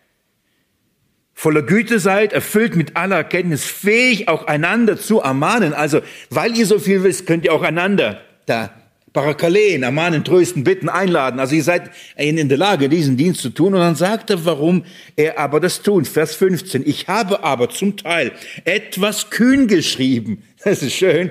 voller 1.38 1.60
Güte 1.60 1.98
seid, 1.98 2.32
erfüllt 2.32 2.76
mit 2.76 2.96
aller 2.96 3.16
Erkenntnis, 3.16 3.66
fähig 3.66 4.26
auch 4.26 4.46
einander 4.46 4.98
zu 4.98 5.20
ermahnen. 5.20 5.74
Also, 5.74 6.00
weil 6.30 6.56
ihr 6.56 6.64
so 6.64 6.78
viel 6.78 7.04
wisst, 7.04 7.26
könnt 7.26 7.44
ihr 7.44 7.52
auch 7.52 7.62
einander 7.62 8.22
da 8.46 8.70
parakalen, 9.12 9.82
ermahnen, 9.82 10.24
trösten, 10.24 10.64
bitten, 10.64 10.88
einladen. 10.88 11.38
Also 11.38 11.54
ihr 11.54 11.62
seid 11.62 11.90
in 12.16 12.48
der 12.48 12.58
Lage, 12.58 12.88
diesen 12.88 13.18
Dienst 13.18 13.40
zu 13.42 13.50
tun. 13.50 13.74
Und 13.74 13.80
dann 13.80 13.96
sagt 13.96 14.30
er, 14.30 14.44
warum 14.44 14.84
er 15.14 15.38
aber 15.38 15.60
das 15.60 15.82
tut. 15.82 16.08
Vers 16.08 16.34
15. 16.34 16.86
Ich 16.86 17.06
habe 17.06 17.44
aber 17.44 17.68
zum 17.68 17.96
Teil 17.98 18.32
etwas 18.64 19.30
kühn 19.30 19.68
geschrieben. 19.68 20.42
Das 20.64 20.82
ist 20.82 20.94
schön. 20.94 21.30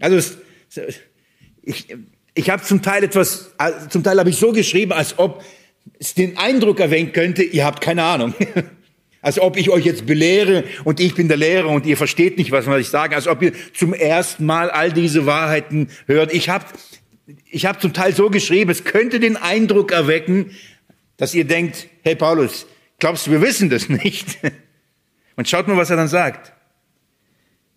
Also, 0.00 0.36
ich, 1.62 1.96
ich 2.34 2.50
habe 2.50 2.62
zum 2.62 2.82
Teil 2.82 3.04
etwas, 3.04 3.52
zum 3.88 4.02
Teil 4.02 4.18
habe 4.18 4.30
ich 4.30 4.36
so 4.36 4.52
geschrieben, 4.52 4.92
als 4.92 5.18
ob 5.18 5.44
es 5.98 6.14
den 6.14 6.38
Eindruck 6.38 6.80
erwähnen 6.80 7.12
könnte, 7.12 7.42
ihr 7.42 7.64
habt 7.64 7.80
keine 7.80 8.04
Ahnung. 8.04 8.34
Als 9.24 9.38
ob 9.38 9.56
ich 9.56 9.70
euch 9.70 9.84
jetzt 9.84 10.04
belehre 10.04 10.64
und 10.82 10.98
ich 10.98 11.14
bin 11.14 11.28
der 11.28 11.36
Lehrer 11.36 11.68
und 11.68 11.86
ihr 11.86 11.96
versteht 11.96 12.38
nicht, 12.38 12.50
was 12.50 12.66
ich 12.66 12.88
sage. 12.88 13.14
Als 13.14 13.28
ob 13.28 13.40
ihr 13.40 13.52
zum 13.72 13.94
ersten 13.94 14.44
Mal 14.44 14.68
all 14.68 14.92
diese 14.92 15.26
Wahrheiten 15.26 15.90
hört. 16.06 16.34
Ich 16.34 16.48
habe 16.48 16.64
ich 17.48 17.66
hab 17.66 17.80
zum 17.80 17.92
Teil 17.92 18.12
so 18.16 18.30
geschrieben, 18.30 18.72
es 18.72 18.82
könnte 18.82 19.20
den 19.20 19.36
Eindruck 19.36 19.92
erwecken, 19.92 20.50
dass 21.18 21.34
ihr 21.34 21.44
denkt, 21.44 21.86
hey 22.02 22.16
Paulus, 22.16 22.66
glaubst 22.98 23.28
du, 23.28 23.30
wir 23.30 23.40
wissen 23.40 23.70
das 23.70 23.88
nicht? 23.88 24.38
Und 25.36 25.48
schaut 25.48 25.68
mal, 25.68 25.76
was 25.76 25.90
er 25.90 25.96
dann 25.96 26.08
sagt. 26.08 26.52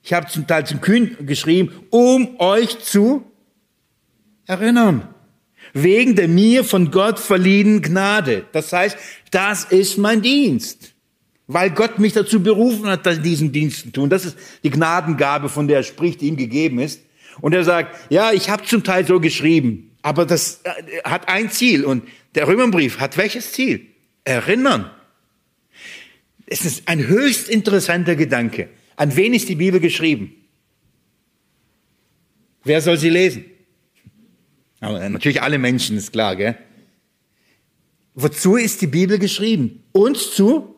Ich 0.02 0.14
habe 0.14 0.28
zum 0.28 0.48
Teil 0.48 0.66
zum 0.66 0.82
Kühn 0.82 1.16
geschrieben, 1.28 1.72
um 1.92 2.40
euch 2.40 2.80
zu 2.80 3.32
erinnern. 4.48 5.08
Wegen 5.74 6.16
der 6.16 6.28
mir 6.28 6.64
von 6.64 6.92
Gott 6.92 7.20
verliehenen 7.20 7.82
Gnade. 7.82 8.46
Das 8.52 8.72
heißt, 8.72 8.98
das 9.32 9.66
ist 9.66 9.98
mein 9.98 10.22
Dienst 10.22 10.96
weil 11.48 11.70
Gott 11.72 12.00
mich 12.00 12.14
dazu 12.14 12.42
berufen 12.42 12.88
hat, 12.88 13.06
diesen 13.24 13.52
Dienst 13.52 13.82
zu 13.82 13.92
tun. 13.92 14.10
Das 14.10 14.26
ist 14.26 14.38
die 14.64 14.70
Gnadengabe, 14.70 15.50
von 15.50 15.68
der 15.68 15.78
er 15.78 15.84
spricht, 15.84 16.22
die 16.22 16.28
ihm 16.28 16.38
gegeben 16.38 16.80
ist. 16.80 17.02
Und 17.42 17.54
er 17.54 17.64
sagt, 17.64 17.96
ja, 18.10 18.32
ich 18.32 18.50
habe 18.50 18.64
zum 18.64 18.84
Teil 18.84 19.06
so 19.06 19.20
geschrieben, 19.20 19.92
aber 20.02 20.26
das 20.26 20.62
äh, 20.64 21.02
hat 21.04 21.28
ein 21.28 21.52
Ziel. 21.52 21.84
Und 21.84 22.08
der 22.34 22.48
Römerbrief 22.48 23.00
hat 23.00 23.18
welches 23.18 23.52
Ziel? 23.52 23.88
Erinnern. 24.24 24.90
Es 26.48 26.66
ist 26.66 26.88
ein 26.88 27.08
höchst 27.08 27.50
interessanter 27.50 28.16
Gedanke. 28.16 28.70
An 28.96 29.16
wen 29.16 29.34
ist 29.34 29.50
die 29.50 29.56
Bibel 29.56 29.80
geschrieben? 29.80 30.34
Wer 32.64 32.82
soll 32.82 32.98
sie 32.98 33.10
lesen? 33.10 33.46
Aber 34.86 35.10
natürlich 35.10 35.42
alle 35.42 35.58
Menschen, 35.58 35.98
ist 35.98 36.12
klar, 36.12 36.36
gell? 36.36 36.56
Wozu 38.14 38.56
ist 38.56 38.84
die 38.84 38.88
Bibel 38.88 39.18
geschrieben? 39.18 39.84
Uns 39.94 40.36
zu 40.36 40.76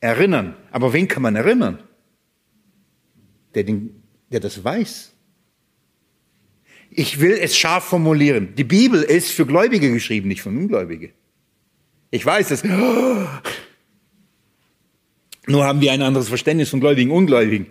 erinnern. 0.00 0.54
Aber 0.70 0.92
wen 0.92 1.08
kann 1.08 1.22
man 1.22 1.36
erinnern? 1.36 1.82
Der, 3.54 3.64
den, 3.64 4.02
der 4.30 4.40
das 4.40 4.62
weiß. 4.62 5.14
Ich 6.90 7.18
will 7.20 7.32
es 7.40 7.56
scharf 7.56 7.84
formulieren. 7.84 8.54
Die 8.56 8.64
Bibel 8.64 9.02
ist 9.02 9.30
für 9.30 9.46
Gläubige 9.46 9.90
geschrieben, 9.90 10.28
nicht 10.28 10.42
für 10.42 10.50
Ungläubige. 10.50 11.12
Ich 12.10 12.26
weiß 12.26 12.48
das. 12.48 12.62
Nur 12.62 13.40
haben 15.64 15.80
wir 15.80 15.92
ein 15.92 16.02
anderes 16.02 16.28
Verständnis 16.28 16.68
von 16.68 16.80
Gläubigen 16.80 17.10
und 17.10 17.20
Ungläubigen. 17.20 17.68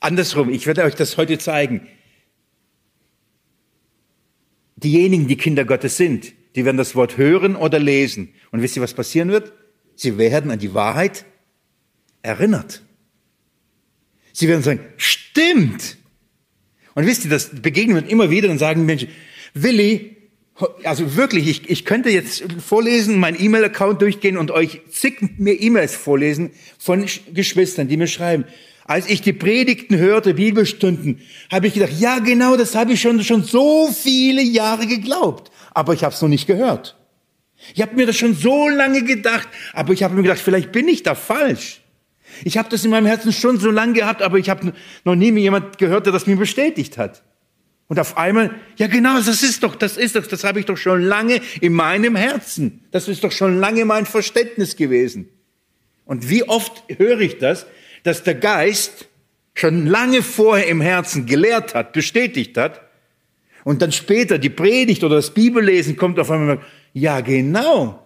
Andersrum, 0.00 0.48
ich 0.48 0.66
werde 0.66 0.84
euch 0.84 0.94
das 0.94 1.18
heute 1.18 1.36
zeigen. 1.36 1.86
Diejenigen, 4.82 5.28
die 5.28 5.36
Kinder 5.36 5.64
Gottes 5.64 5.96
sind, 5.96 6.32
die 6.54 6.64
werden 6.64 6.76
das 6.76 6.94
Wort 6.94 7.16
hören 7.16 7.56
oder 7.56 7.78
lesen. 7.78 8.34
Und 8.50 8.62
wisst 8.62 8.76
ihr, 8.76 8.82
was 8.82 8.94
passieren 8.94 9.30
wird? 9.30 9.52
Sie 9.94 10.18
werden 10.18 10.50
an 10.50 10.58
die 10.58 10.74
Wahrheit 10.74 11.24
erinnert. 12.22 12.82
Sie 14.32 14.48
werden 14.48 14.62
sagen, 14.62 14.80
stimmt. 14.96 15.96
Und 16.94 17.06
wisst 17.06 17.24
ihr, 17.24 17.30
das 17.30 17.50
begegnen 17.50 17.96
wir 17.96 18.10
immer 18.10 18.30
wieder, 18.30 18.48
dann 18.48 18.58
sagen 18.58 18.84
Menschen, 18.84 19.08
Willi, 19.54 20.16
Also 20.84 21.16
wirklich, 21.16 21.48
ich, 21.48 21.70
ich 21.70 21.84
könnte 21.84 22.10
jetzt 22.10 22.44
vorlesen, 22.64 23.18
mein 23.18 23.40
E-Mail-Account 23.40 24.02
durchgehen 24.02 24.36
und 24.36 24.50
euch 24.50 24.82
zig 24.90 25.38
mir 25.38 25.60
E-Mails 25.60 25.96
vorlesen 25.96 26.50
von 26.78 27.06
Geschwistern, 27.32 27.88
die 27.88 27.96
mir 27.96 28.06
schreiben. 28.06 28.44
Als 28.92 29.08
ich 29.08 29.22
die 29.22 29.32
Predigten 29.32 29.96
hörte, 29.96 30.34
Bibelstunden, 30.34 31.22
habe 31.50 31.66
ich 31.66 31.72
gedacht, 31.72 31.94
ja 31.98 32.18
genau, 32.18 32.58
das 32.58 32.74
habe 32.74 32.92
ich 32.92 33.00
schon, 33.00 33.24
schon 33.24 33.42
so 33.42 33.88
viele 33.90 34.42
Jahre 34.42 34.86
geglaubt, 34.86 35.50
aber 35.72 35.94
ich 35.94 36.04
habe 36.04 36.14
es 36.14 36.20
noch 36.20 36.28
nicht 36.28 36.46
gehört. 36.46 36.94
Ich 37.72 37.80
habe 37.80 37.96
mir 37.96 38.04
das 38.04 38.16
schon 38.16 38.34
so 38.34 38.68
lange 38.68 39.02
gedacht, 39.02 39.48
aber 39.72 39.94
ich 39.94 40.02
habe 40.02 40.14
mir 40.14 40.20
gedacht, 40.20 40.40
vielleicht 40.40 40.72
bin 40.72 40.88
ich 40.88 41.02
da 41.02 41.14
falsch. 41.14 41.80
Ich 42.44 42.58
habe 42.58 42.68
das 42.68 42.84
in 42.84 42.90
meinem 42.90 43.06
Herzen 43.06 43.32
schon 43.32 43.58
so 43.58 43.70
lange 43.70 43.94
gehabt, 43.94 44.20
aber 44.20 44.36
ich 44.36 44.50
habe 44.50 44.74
noch 45.04 45.14
nie 45.14 45.30
jemand 45.40 45.78
gehört, 45.78 46.04
der 46.04 46.12
das 46.12 46.26
mir 46.26 46.36
bestätigt 46.36 46.98
hat. 46.98 47.22
Und 47.88 47.98
auf 47.98 48.18
einmal, 48.18 48.50
ja 48.76 48.88
genau, 48.88 49.16
das 49.16 49.42
ist 49.42 49.62
doch, 49.62 49.74
das 49.74 49.96
ist 49.96 50.16
doch, 50.16 50.26
das 50.26 50.44
habe 50.44 50.60
ich 50.60 50.66
doch 50.66 50.76
schon 50.76 51.00
lange 51.00 51.40
in 51.62 51.72
meinem 51.72 52.14
Herzen. 52.14 52.84
Das 52.90 53.08
ist 53.08 53.24
doch 53.24 53.32
schon 53.32 53.58
lange 53.58 53.86
mein 53.86 54.04
Verständnis 54.04 54.76
gewesen. 54.76 55.30
Und 56.04 56.28
wie 56.28 56.46
oft 56.46 56.84
höre 56.98 57.20
ich 57.20 57.38
das, 57.38 57.64
dass 58.02 58.22
der 58.22 58.34
Geist 58.34 59.08
schon 59.54 59.86
lange 59.86 60.22
vorher 60.22 60.66
im 60.68 60.80
Herzen 60.80 61.26
gelehrt 61.26 61.74
hat, 61.74 61.92
bestätigt 61.92 62.56
hat, 62.56 62.80
und 63.64 63.80
dann 63.80 63.92
später 63.92 64.38
die 64.38 64.50
Predigt 64.50 65.04
oder 65.04 65.16
das 65.16 65.32
Bibellesen 65.32 65.96
kommt 65.96 66.18
auf 66.18 66.30
einmal, 66.30 66.60
ja 66.92 67.20
genau. 67.20 68.04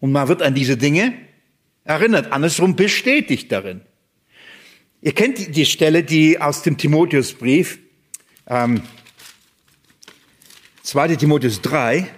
Und 0.00 0.10
man 0.10 0.26
wird 0.26 0.42
an 0.42 0.54
diese 0.54 0.76
Dinge 0.76 1.14
erinnert, 1.84 2.32
andersrum 2.32 2.74
bestätigt 2.74 3.52
darin. 3.52 3.82
Ihr 5.00 5.12
kennt 5.12 5.54
die 5.56 5.66
Stelle, 5.66 6.02
die 6.02 6.40
aus 6.40 6.62
dem 6.62 6.78
Timotheusbrief, 6.78 7.78
ähm, 8.48 8.82
2. 10.82 11.16
Timotheus 11.16 11.60
3, 11.60 12.08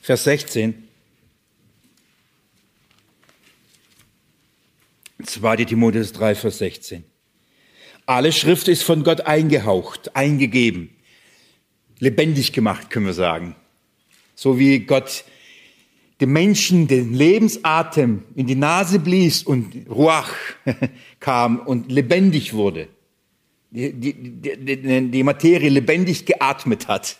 Vers 0.00 0.24
16. 0.24 0.88
2. 5.22 5.56
Timotheus 5.64 6.12
3, 6.12 6.34
Vers 6.34 6.58
16. 6.58 7.04
Alle 8.06 8.32
Schrift 8.32 8.68
ist 8.68 8.82
von 8.82 9.04
Gott 9.04 9.22
eingehaucht, 9.22 10.16
eingegeben, 10.16 10.90
lebendig 11.98 12.52
gemacht, 12.52 12.88
können 12.90 13.06
wir 13.06 13.12
sagen. 13.12 13.54
So 14.34 14.58
wie 14.58 14.80
Gott 14.80 15.24
dem 16.20 16.32
Menschen 16.32 16.88
den 16.88 17.14
Lebensatem 17.14 18.24
in 18.34 18.46
die 18.46 18.54
Nase 18.54 18.98
blies 18.98 19.42
und 19.42 19.86
Ruach 19.88 20.34
kam 21.20 21.60
und 21.60 21.92
lebendig 21.92 22.54
wurde, 22.54 22.88
die, 23.70 23.92
die, 23.92 24.14
die, 24.14 25.10
die 25.10 25.22
Materie 25.22 25.68
lebendig 25.68 26.24
geatmet 26.24 26.88
hat. 26.88 27.18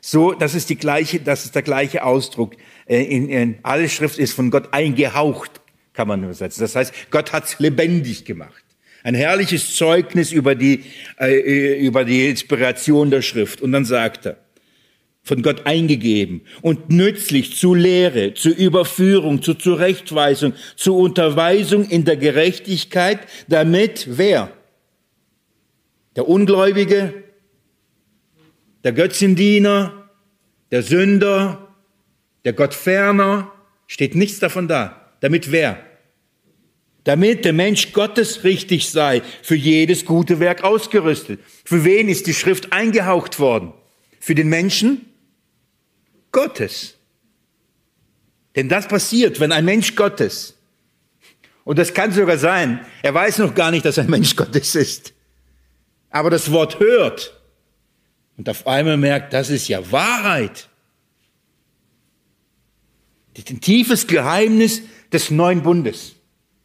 So, 0.00 0.32
das 0.32 0.54
ist 0.54 0.70
die 0.70 0.76
gleiche, 0.76 1.20
das 1.20 1.44
ist 1.44 1.54
der 1.54 1.62
gleiche 1.62 2.04
Ausdruck. 2.04 2.54
Äh, 2.86 3.04
in, 3.04 3.28
in, 3.28 3.58
alle 3.62 3.88
Schrift 3.88 4.18
ist 4.18 4.32
von 4.32 4.50
Gott 4.50 4.72
eingehaucht, 4.72 5.60
kann 5.92 6.08
man 6.08 6.24
übersetzen. 6.24 6.62
Das 6.62 6.74
heißt, 6.74 6.92
Gott 7.10 7.32
hat's 7.32 7.58
lebendig 7.58 8.24
gemacht. 8.24 8.64
Ein 9.02 9.14
herrliches 9.14 9.76
Zeugnis 9.76 10.32
über 10.32 10.54
die, 10.54 10.84
äh, 11.18 11.84
über 11.84 12.04
die 12.04 12.28
Inspiration 12.28 13.10
der 13.10 13.22
Schrift. 13.22 13.60
Und 13.60 13.72
dann 13.72 13.84
sagt 13.84 14.26
er, 14.26 14.36
von 15.22 15.42
Gott 15.42 15.66
eingegeben 15.66 16.42
und 16.62 16.90
nützlich 16.90 17.56
zu 17.56 17.74
Lehre, 17.74 18.34
zu 18.34 18.48
Überführung, 18.50 19.42
zu 19.42 19.54
Zurechtweisung, 19.54 20.54
zu 20.76 20.96
Unterweisung 20.96 21.88
in 21.88 22.04
der 22.04 22.16
Gerechtigkeit, 22.16 23.20
damit 23.48 24.06
wer? 24.10 24.50
Der 26.16 26.28
Ungläubige, 26.28 27.12
der 28.84 28.92
Götzendiener, 28.92 30.08
der 30.70 30.82
Sünder, 30.82 31.74
der 32.44 32.52
Gottferner, 32.52 33.52
steht 33.86 34.14
nichts 34.14 34.38
davon 34.38 34.68
da. 34.68 35.12
Damit 35.20 35.52
wer? 35.52 35.84
Damit 37.04 37.44
der 37.44 37.52
Mensch 37.52 37.92
Gottes 37.92 38.44
richtig 38.44 38.90
sei, 38.90 39.22
für 39.42 39.56
jedes 39.56 40.04
gute 40.04 40.38
Werk 40.38 40.62
ausgerüstet. 40.62 41.40
Für 41.64 41.84
wen 41.84 42.08
ist 42.08 42.26
die 42.26 42.34
Schrift 42.34 42.72
eingehaucht 42.72 43.38
worden? 43.38 43.72
Für 44.20 44.34
den 44.34 44.48
Menschen? 44.48 45.06
Gottes. 46.32 46.96
Denn 48.54 48.68
das 48.68 48.88
passiert, 48.88 49.40
wenn 49.40 49.52
ein 49.52 49.64
Mensch 49.64 49.94
Gottes, 49.96 50.56
und 51.64 51.78
das 51.78 51.94
kann 51.94 52.12
sogar 52.12 52.38
sein, 52.38 52.84
er 53.02 53.14
weiß 53.14 53.38
noch 53.38 53.54
gar 53.54 53.70
nicht, 53.70 53.84
dass 53.84 53.96
er 53.96 54.04
ein 54.04 54.10
Mensch 54.10 54.36
Gottes 54.36 54.74
ist, 54.74 55.12
aber 56.10 56.30
das 56.30 56.50
Wort 56.50 56.80
hört 56.80 57.39
und 58.40 58.48
auf 58.48 58.66
einmal 58.66 58.96
merkt, 58.96 59.34
das 59.34 59.50
ist 59.50 59.68
ja 59.68 59.92
Wahrheit. 59.92 60.70
Ein 63.36 63.60
tiefes 63.60 64.06
Geheimnis 64.06 64.80
des 65.12 65.30
neuen 65.30 65.62
Bundes. 65.62 66.14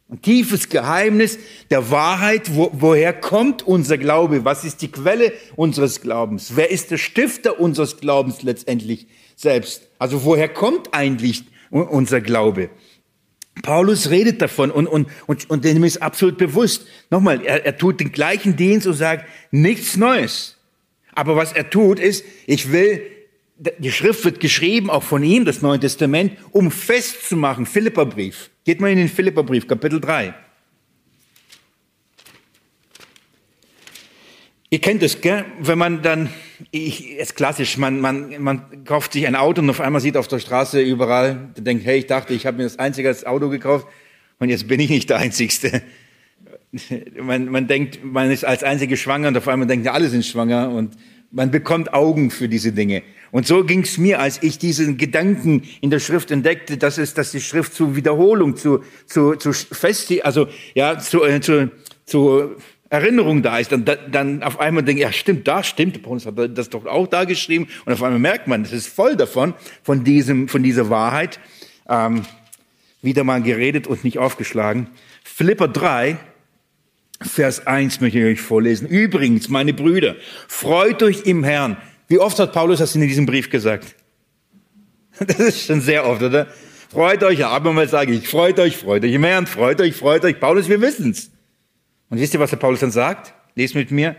Ein 0.08 0.22
tiefes 0.22 0.70
Geheimnis 0.70 1.38
der 1.68 1.90
Wahrheit, 1.90 2.54
wo, 2.54 2.70
woher 2.72 3.12
kommt 3.12 3.62
unser 3.62 3.98
Glaube? 3.98 4.46
Was 4.46 4.64
ist 4.64 4.80
die 4.80 4.90
Quelle 4.90 5.34
unseres 5.54 6.00
Glaubens? 6.00 6.52
Wer 6.56 6.70
ist 6.70 6.90
der 6.90 6.96
Stifter 6.96 7.60
unseres 7.60 7.98
Glaubens 7.98 8.40
letztendlich? 8.40 9.06
selbst. 9.36 9.88
Also 9.98 10.24
woher 10.24 10.48
kommt 10.48 10.94
eigentlich 10.94 11.44
unser 11.68 12.22
Glaube? 12.22 12.70
Paulus 13.60 14.08
redet 14.08 14.40
davon 14.40 14.70
und, 14.70 14.86
und, 14.86 15.08
und, 15.26 15.50
und 15.50 15.62
dem 15.66 15.84
ist 15.84 16.00
absolut 16.00 16.38
bewusst. 16.38 16.86
Nochmal, 17.10 17.44
er, 17.44 17.66
er 17.66 17.76
tut 17.76 18.00
den 18.00 18.12
gleichen 18.12 18.56
Dienst 18.56 18.86
und 18.86 18.94
sagt 18.94 19.26
nichts 19.50 19.98
Neues. 19.98 20.55
Aber 21.16 21.34
was 21.34 21.52
er 21.52 21.70
tut 21.70 21.98
ist, 21.98 22.24
ich 22.46 22.70
will, 22.70 23.02
die 23.56 23.90
Schrift 23.90 24.24
wird 24.24 24.38
geschrieben, 24.38 24.90
auch 24.90 25.02
von 25.02 25.24
ihm, 25.24 25.46
das 25.46 25.62
Neue 25.62 25.80
Testament, 25.80 26.32
um 26.52 26.70
festzumachen, 26.70 27.64
Philipperbrief. 27.64 28.50
Geht 28.64 28.80
mal 28.80 28.90
in 28.90 28.98
den 28.98 29.08
Philipperbrief, 29.08 29.66
Kapitel 29.66 29.98
3. 29.98 30.34
Ihr 34.68 34.80
kennt 34.80 35.02
es, 35.02 35.22
gell? 35.22 35.46
wenn 35.58 35.78
man 35.78 36.02
dann, 36.02 36.28
ich, 36.70 37.12
ist 37.12 37.34
klassisch, 37.34 37.78
man, 37.78 37.98
man, 38.00 38.42
man 38.42 38.84
kauft 38.84 39.14
sich 39.14 39.26
ein 39.26 39.36
Auto 39.36 39.62
und 39.62 39.70
auf 39.70 39.80
einmal 39.80 40.02
sieht 40.02 40.18
auf 40.18 40.28
der 40.28 40.38
Straße 40.38 40.82
überall, 40.82 41.48
denkt, 41.56 41.86
hey, 41.86 42.00
ich 42.00 42.06
dachte, 42.06 42.34
ich 42.34 42.44
habe 42.44 42.58
mir 42.58 42.64
das 42.64 42.78
einzige 42.78 43.16
Auto 43.26 43.48
gekauft 43.48 43.86
und 44.38 44.50
jetzt 44.50 44.68
bin 44.68 44.80
ich 44.80 44.90
nicht 44.90 45.08
der 45.08 45.16
Einzigste. 45.16 45.82
Man, 47.20 47.50
man 47.50 47.66
denkt, 47.66 48.00
man 48.04 48.30
ist 48.30 48.44
als 48.44 48.62
Einzige 48.62 48.96
schwanger 48.96 49.28
und 49.28 49.36
auf 49.36 49.48
einmal 49.48 49.66
denkt, 49.66 49.86
ja, 49.86 49.92
alle 49.92 50.08
sind 50.08 50.24
schwanger 50.24 50.70
und 50.70 50.96
man 51.30 51.50
bekommt 51.50 51.92
Augen 51.92 52.30
für 52.30 52.48
diese 52.48 52.72
Dinge. 52.72 53.02
Und 53.32 53.46
so 53.46 53.64
ging 53.64 53.82
es 53.82 53.98
mir, 53.98 54.20
als 54.20 54.42
ich 54.42 54.58
diesen 54.58 54.96
Gedanken 54.96 55.62
in 55.80 55.90
der 55.90 55.98
Schrift 55.98 56.30
entdeckte, 56.30 56.76
dass 56.76 56.98
es, 56.98 57.14
dass 57.14 57.32
die 57.32 57.40
Schrift 57.40 57.74
zu 57.74 57.96
Wiederholung, 57.96 58.56
zu, 58.56 58.82
zu, 59.06 59.34
zu 59.34 59.52
Festi, 59.52 60.22
also 60.22 60.48
ja, 60.74 60.98
zu, 60.98 61.24
äh, 61.24 61.40
zu, 61.40 61.70
zu 62.04 62.56
Erinnerung 62.88 63.42
da 63.42 63.58
ist, 63.58 63.72
dann, 63.72 63.84
dann 64.10 64.42
auf 64.42 64.60
einmal 64.60 64.84
denke 64.84 65.02
ich, 65.02 65.06
ja 65.06 65.12
stimmt, 65.12 65.48
da 65.48 65.64
stimmt, 65.64 66.02
Paulus 66.02 66.24
hat 66.24 66.36
das 66.56 66.70
doch 66.70 66.86
auch 66.86 67.08
da 67.08 67.24
geschrieben 67.24 67.66
und 67.84 67.92
auf 67.92 68.02
einmal 68.02 68.20
merkt 68.20 68.46
man, 68.46 68.62
das 68.62 68.72
ist 68.72 68.86
voll 68.86 69.16
davon, 69.16 69.54
von 69.82 70.04
diesem, 70.04 70.48
von 70.48 70.62
dieser 70.62 70.88
Wahrheit, 70.88 71.40
ähm, 71.88 72.22
wieder 73.02 73.24
mal 73.24 73.42
geredet 73.42 73.86
und 73.86 74.04
nicht 74.04 74.18
aufgeschlagen. 74.18 74.88
Philipper 75.24 75.68
3, 75.68 76.16
Vers 77.20 77.66
1 77.66 78.00
möchte 78.00 78.18
ich 78.18 78.24
euch 78.24 78.40
vorlesen. 78.40 78.86
Übrigens, 78.86 79.48
meine 79.48 79.72
Brüder, 79.72 80.16
freut 80.48 81.02
euch 81.02 81.22
im 81.24 81.44
Herrn. 81.44 81.78
Wie 82.08 82.18
oft 82.18 82.38
hat 82.38 82.52
Paulus 82.52 82.78
das 82.78 82.94
in 82.94 83.00
diesem 83.00 83.26
Brief 83.26 83.50
gesagt? 83.50 83.94
Das 85.18 85.38
ist 85.38 85.66
schon 85.66 85.80
sehr 85.80 86.06
oft, 86.06 86.20
oder? 86.20 86.46
Freut 86.90 87.24
euch, 87.24 87.44
aber 87.44 87.72
mal 87.72 87.88
sage 87.88 88.12
ich, 88.12 88.28
freut 88.28 88.58
euch, 88.58 88.76
freut 88.76 89.02
euch 89.02 89.12
im 89.12 89.24
Herrn, 89.24 89.46
freut 89.46 89.80
euch, 89.80 89.94
freut 89.94 90.24
euch. 90.24 90.38
Paulus, 90.38 90.68
wir 90.68 90.80
wissen's. 90.82 91.30
Und 92.10 92.20
wisst 92.20 92.34
ihr, 92.34 92.40
was 92.40 92.50
der 92.50 92.58
Paulus 92.58 92.80
dann 92.80 92.90
sagt? 92.90 93.32
Lest 93.54 93.74
mit 93.74 93.90
mir. 93.90 94.14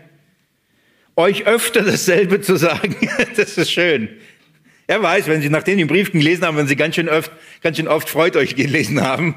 Euch 1.16 1.46
öfter 1.46 1.82
dasselbe 1.82 2.40
zu 2.40 2.56
sagen, 2.56 2.96
das 3.36 3.56
ist 3.56 3.70
schön. 3.70 4.08
Er 4.86 5.02
weiß, 5.02 5.26
wenn 5.28 5.40
Sie 5.42 5.50
nachdem 5.50 5.78
den 5.78 5.86
Brief 5.86 6.12
gelesen 6.12 6.44
haben, 6.44 6.56
wenn 6.56 6.66
Sie 6.66 6.76
ganz 6.76 6.94
schön 6.94 7.08
oft, 7.08 7.30
ganz 7.62 7.76
schön 7.76 7.88
oft 7.88 8.08
freut 8.08 8.36
euch 8.36 8.56
gelesen 8.56 9.02
haben. 9.02 9.36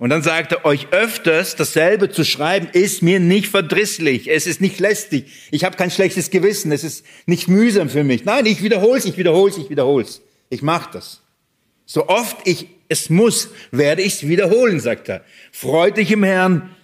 Und 0.00 0.08
dann 0.08 0.22
sagt 0.22 0.52
er, 0.52 0.64
euch 0.64 0.88
öfters 0.92 1.56
dasselbe 1.56 2.10
zu 2.10 2.24
schreiben, 2.24 2.68
ist 2.72 3.02
mir 3.02 3.20
nicht 3.20 3.48
verdrisslich, 3.48 4.30
es 4.30 4.46
ist 4.46 4.62
nicht 4.62 4.80
lästig, 4.80 5.26
ich 5.50 5.62
habe 5.62 5.76
kein 5.76 5.90
schlechtes 5.90 6.30
Gewissen, 6.30 6.72
es 6.72 6.84
ist 6.84 7.04
nicht 7.26 7.48
mühsam 7.48 7.90
für 7.90 8.02
mich. 8.02 8.24
Nein, 8.24 8.46
ich 8.46 8.62
wiederhol's, 8.62 9.04
ich 9.04 9.18
wiederhol's, 9.18 9.58
ich 9.58 9.68
wiederhol's. 9.68 10.22
Ich 10.48 10.62
mache 10.62 10.88
das. 10.94 11.20
So 11.84 12.08
oft 12.08 12.38
ich 12.46 12.68
es 12.88 13.10
muss, 13.10 13.50
werde 13.72 14.00
ich 14.00 14.14
es 14.14 14.26
wiederholen, 14.26 14.80
sagt 14.80 15.10
er. 15.10 15.22
Freut 15.52 15.98
dich 15.98 16.10
im 16.10 16.22
Herrn, 16.22 16.74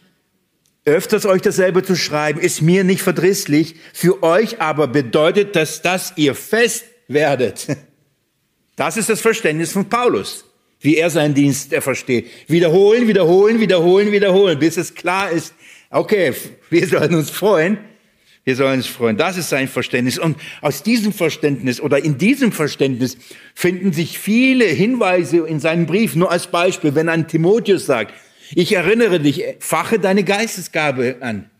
öfters 0.84 1.24
euch 1.24 1.40
dasselbe 1.40 1.82
zu 1.82 1.96
schreiben, 1.96 2.38
ist 2.38 2.60
mir 2.60 2.84
nicht 2.84 3.00
verdrisslich, 3.00 3.76
für 3.94 4.22
euch 4.22 4.60
aber 4.60 4.88
bedeutet 4.88 5.56
das, 5.56 5.80
dass 5.80 6.12
ihr 6.16 6.34
fest 6.34 6.84
werdet. 7.08 7.66
Das 8.78 8.98
ist 8.98 9.08
das 9.08 9.22
Verständnis 9.22 9.72
von 9.72 9.88
Paulus, 9.88 10.44
wie 10.86 10.96
er 10.96 11.10
seinen 11.10 11.34
Dienst 11.34 11.74
er 11.74 11.82
versteht. 11.82 12.28
Wiederholen, 12.48 13.06
wiederholen, 13.06 13.60
wiederholen, 13.60 14.10
wiederholen, 14.10 14.58
bis 14.58 14.78
es 14.78 14.94
klar 14.94 15.30
ist, 15.30 15.52
Okay, 15.90 16.34
wir 16.68 16.86
sollen 16.86 17.14
uns 17.14 17.30
freuen. 17.30 17.78
Wir 18.44 18.54
sollen 18.54 18.78
uns 18.78 18.86
freuen. 18.86 19.16
Das 19.16 19.36
ist 19.36 19.48
sein 19.48 19.66
Verständnis. 19.66 20.18
Und 20.18 20.36
aus 20.60 20.82
diesem 20.82 21.12
Verständnis 21.12 21.80
oder 21.80 22.04
in 22.04 22.18
diesem 22.18 22.52
Verständnis 22.52 23.16
finden 23.54 23.92
sich 23.92 24.18
viele 24.18 24.66
Hinweise 24.66 25.38
in 25.46 25.58
seinem 25.58 25.86
Brief. 25.86 26.14
Nur 26.14 26.30
als 26.30 26.48
Beispiel, 26.48 26.94
wenn 26.94 27.08
ein 27.08 27.28
Timotheus 27.28 27.86
sagt, 27.86 28.14
ich 28.54 28.72
erinnere 28.72 29.18
dich, 29.20 29.42
fache 29.58 29.98
deine 29.98 30.22
Geistesgabe 30.22 31.16
an. 31.20 31.50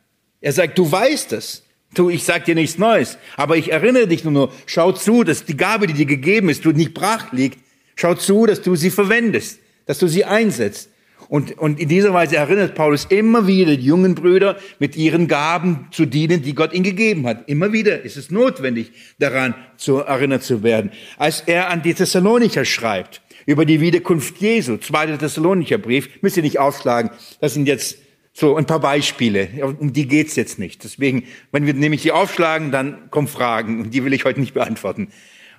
Er 0.41 0.53
sagt, 0.53 0.79
du 0.79 0.91
weißt 0.91 1.33
es. 1.33 1.65
Du, 1.95 2.11
ich 2.11 2.25
sag 2.25 2.45
dir 2.45 2.55
nichts 2.55 2.79
Neues, 2.79 3.17
aber 3.37 3.57
ich 3.57 3.73
erinnere 3.73 4.07
dich 4.07 4.23
nur, 4.23 4.33
nur, 4.33 4.53
schau 4.67 4.93
zu, 4.93 5.25
dass 5.25 5.47
die 5.47 5.57
Gabe, 5.57 5.87
die 5.87 5.95
dir 5.95 6.05
gegeben 6.05 6.51
ist, 6.51 6.65
du 6.65 6.73
nicht 6.73 6.93
brach 6.93 7.33
liegt. 7.33 7.59
Schau 7.97 8.15
zu, 8.15 8.47
dass 8.47 8.63
du 8.63 8.77
sie 8.77 8.91
verwendest, 8.91 9.59
dass 9.87 9.99
du 9.99 10.07
sie 10.07 10.25
einsetzt. 10.25 10.91
Und, 11.29 11.59
und 11.59 11.81
in 11.81 11.89
dieser 11.89 12.15
Weise 12.15 12.37
erinnert 12.37 12.75
Paulus 12.77 13.07
immer 13.07 13.47
wieder 13.49 13.77
die 13.77 13.85
jungen 13.85 14.15
Brüder 14.15 14.57
mit 14.79 14.97
ihren 14.97 15.27
Gaben 15.27 15.89
zu 15.91 16.07
dienen, 16.07 16.43
die 16.43 16.55
Gott 16.55 16.73
ihnen 16.73 16.85
gegeben 16.85 17.27
hat. 17.27 17.49
Immer 17.49 17.73
wieder 17.73 18.03
ist 18.03 18.17
es 18.17 18.31
notwendig, 18.31 18.93
daran 19.19 19.55
zu 19.77 19.97
erinnert 19.97 20.45
zu 20.45 20.63
werden. 20.63 20.93
Als 21.17 21.41
er 21.41 21.71
an 21.71 21.83
die 21.83 21.95
Thessalonicher 21.95 22.65
schreibt, 22.65 23.23
über 23.47 23.65
die 23.65 23.81
Wiederkunft 23.81 24.39
Jesu, 24.39 24.77
zweiter 24.77 25.19
Thessalonicher 25.19 25.79
Brief, 25.79 26.11
müsst 26.21 26.37
ihr 26.37 26.43
nicht 26.43 26.59
aufschlagen, 26.59 27.11
das 27.41 27.55
sind 27.55 27.67
jetzt 27.67 27.99
so 28.33 28.55
ein 28.57 28.67
paar 28.67 28.81
Beispiele, 28.81 29.49
um 29.81 29.93
die 29.93 30.07
geht's 30.07 30.37
jetzt 30.37 30.59
nicht. 30.59 30.85
Deswegen, 30.85 31.25
wenn 31.53 31.65
wir 31.65 31.73
nämlich 31.73 32.03
die 32.03 32.13
aufschlagen, 32.13 32.71
dann 32.71 33.11
kommen 33.11 33.29
Fragen 33.29 33.81
und 33.81 33.95
die 33.95 34.05
will 34.05 34.13
ich 34.13 34.27
heute 34.27 34.41
nicht 34.41 34.53
beantworten. 34.53 35.09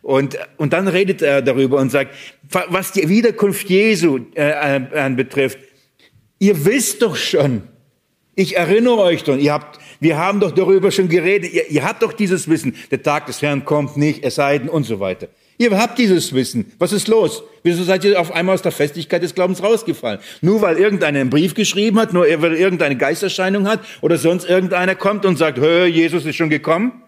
Und, 0.08 0.38
und 0.56 0.72
dann 0.72 0.88
redet 0.88 1.22
er 1.22 1.42
darüber 1.42 1.80
und 1.80 1.90
sagt, 1.90 2.16
was 2.70 2.94
die 2.94 3.10
Wiederkunft 3.10 3.70
Jesu 3.70 4.20
äh, 4.36 4.78
äh, 4.78 5.10
betrifft, 5.10 5.60
ihr 6.40 6.64
wisst 6.64 7.02
doch 7.02 7.18
schon, 7.18 7.64
ich 8.34 8.56
erinnere 8.56 9.00
euch 9.00 9.26
doch, 9.26 9.36
ihr 9.36 9.52
habt, 9.52 9.82
wir 10.00 10.18
haben 10.18 10.40
doch 10.40 10.52
darüber 10.52 10.92
schon 10.92 11.10
geredet, 11.10 11.52
ihr, 11.52 11.70
ihr 11.70 11.84
habt 11.84 12.04
doch 12.04 12.14
dieses 12.14 12.48
Wissen, 12.48 12.74
der 12.90 13.04
Tag 13.04 13.26
des 13.26 13.42
Herrn 13.42 13.66
kommt 13.66 13.98
nicht, 13.98 14.24
es 14.24 14.36
sei 14.36 14.60
denn 14.60 14.70
und 14.70 14.86
so 14.86 15.02
weiter. 15.02 15.28
Ihr 15.58 15.78
habt 15.78 16.00
dieses 16.00 16.32
Wissen. 16.34 16.72
Was 16.80 16.94
ist 16.94 17.10
los? 17.10 17.44
Wieso 17.64 17.84
seid 17.84 18.06
ihr 18.06 18.18
auf 18.18 18.32
einmal 18.32 18.56
aus 18.56 18.62
der 18.62 18.72
Festigkeit 18.72 19.22
des 19.24 19.36
Glaubens 19.36 19.62
rausgefallen? 19.62 20.20
Nur 20.40 20.62
weil 20.62 20.78
irgendeiner 20.78 21.20
einen 21.20 21.30
Brief 21.30 21.54
geschrieben 21.54 22.00
hat, 22.00 22.14
nur 22.14 22.24
weil 22.24 22.54
irgendeine 22.54 22.96
Geisterscheinung 22.96 23.68
hat 23.68 23.82
oder 24.00 24.18
sonst 24.18 24.48
irgendeiner 24.48 24.96
kommt 24.96 25.26
und 25.26 25.36
sagt, 25.36 25.58
hör, 25.58 25.86
Jesus 25.86 26.26
ist 26.26 26.38
schon 26.38 26.50
gekommen? 26.50 27.04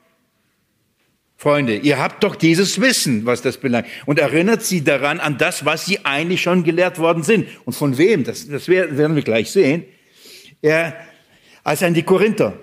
Freunde, 1.41 1.77
ihr 1.77 1.97
habt 1.97 2.25
doch 2.25 2.35
dieses 2.35 2.81
Wissen, 2.81 3.25
was 3.25 3.41
das 3.41 3.55
belangt. 3.55 3.87
Und 4.05 4.19
erinnert 4.19 4.61
sie 4.61 4.83
daran 4.83 5.21
an 5.21 5.37
das, 5.37 5.63
was 5.63 5.85
sie 5.85 6.03
eigentlich 6.03 6.41
schon 6.41 6.65
gelehrt 6.65 6.99
worden 6.99 7.23
sind. 7.23 7.47
Und 7.63 7.71
von 7.71 7.97
wem? 7.97 8.25
Das, 8.25 8.49
das 8.49 8.67
werden 8.67 9.15
wir 9.15 9.23
gleich 9.23 9.49
sehen. 9.49 9.85
Er, 10.61 10.97
als 11.63 11.81
er 11.81 11.87
an 11.87 11.93
die 11.93 12.03
Korinther 12.03 12.59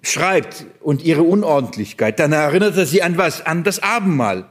schreibt 0.00 0.64
und 0.80 1.04
ihre 1.04 1.22
Unordentlichkeit, 1.22 2.18
dann 2.18 2.32
erinnert 2.32 2.78
er 2.78 2.86
sie 2.86 3.02
an 3.02 3.18
was? 3.18 3.44
An 3.44 3.62
das 3.62 3.82
Abendmahl. 3.82 4.48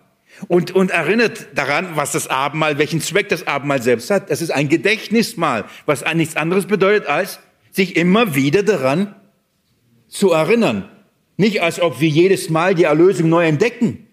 Und, 0.47 0.69
und 0.75 0.91
erinnert 0.91 1.47
daran, 1.55 1.95
was 1.95 2.11
das 2.11 2.27
Abendmahl, 2.27 2.77
welchen 2.77 3.01
Zweck 3.01 3.29
das 3.29 3.47
Abendmahl 3.47 3.81
selbst 3.81 4.11
hat. 4.11 4.29
Das 4.29 4.43
ist 4.43 4.51
ein 4.51 4.69
Gedächtnismahl, 4.69 5.65
was 5.87 6.05
nichts 6.13 6.35
anderes 6.35 6.67
bedeutet, 6.67 7.07
als 7.07 7.39
sich 7.71 7.95
immer 7.95 8.35
wieder 8.35 8.61
daran 8.61 9.15
zu 10.09 10.31
erinnern. 10.31 10.91
Nicht 11.37 11.61
als 11.61 11.81
ob 11.81 11.99
wir 11.99 12.07
jedes 12.07 12.49
Mal 12.49 12.75
die 12.75 12.83
Erlösung 12.83 13.29
neu 13.29 13.45
entdecken, 13.45 14.07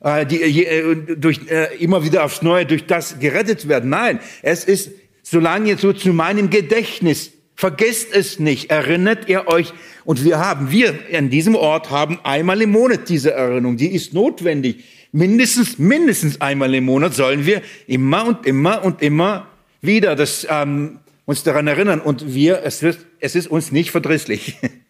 äh, 0.00 0.24
die 0.24 0.64
äh, 0.64 1.16
durch, 1.16 1.40
äh, 1.50 1.76
immer 1.78 2.04
wieder 2.04 2.24
aufs 2.24 2.42
Neue 2.42 2.66
durch 2.66 2.86
das 2.86 3.18
gerettet 3.18 3.68
werden. 3.68 3.90
Nein, 3.90 4.20
es 4.42 4.64
ist, 4.64 4.92
solange 5.22 5.76
so 5.78 5.92
zu 5.92 6.12
meinem 6.12 6.50
Gedächtnis, 6.50 7.32
vergesst 7.56 8.14
es 8.14 8.38
nicht, 8.38 8.70
erinnert 8.70 9.28
ihr 9.28 9.48
euch. 9.48 9.72
Und 10.04 10.24
wir 10.24 10.38
haben, 10.38 10.70
wir 10.70 10.94
an 11.12 11.30
diesem 11.30 11.54
Ort 11.54 11.90
haben 11.90 12.20
einmal 12.22 12.60
im 12.62 12.70
Monat 12.70 13.08
diese 13.08 13.32
Erinnerung, 13.32 13.76
die 13.76 13.94
ist 13.94 14.12
notwendig. 14.12 14.84
Mindestens, 15.12 15.78
mindestens 15.78 16.40
einmal 16.40 16.74
im 16.74 16.84
Monat 16.84 17.14
sollen 17.14 17.46
wir 17.46 17.62
immer 17.86 18.26
und 18.26 18.46
immer 18.46 18.84
und 18.84 19.00
immer 19.00 19.48
wieder 19.80 20.16
das, 20.16 20.46
ähm, 20.50 20.98
uns 21.24 21.42
daran 21.42 21.66
erinnern. 21.66 22.00
Und 22.00 22.34
wir, 22.34 22.62
es, 22.64 22.82
wird, 22.82 22.98
es 23.20 23.34
ist 23.34 23.46
uns 23.46 23.72
nicht 23.72 23.90
verdrisslich. 23.90 24.56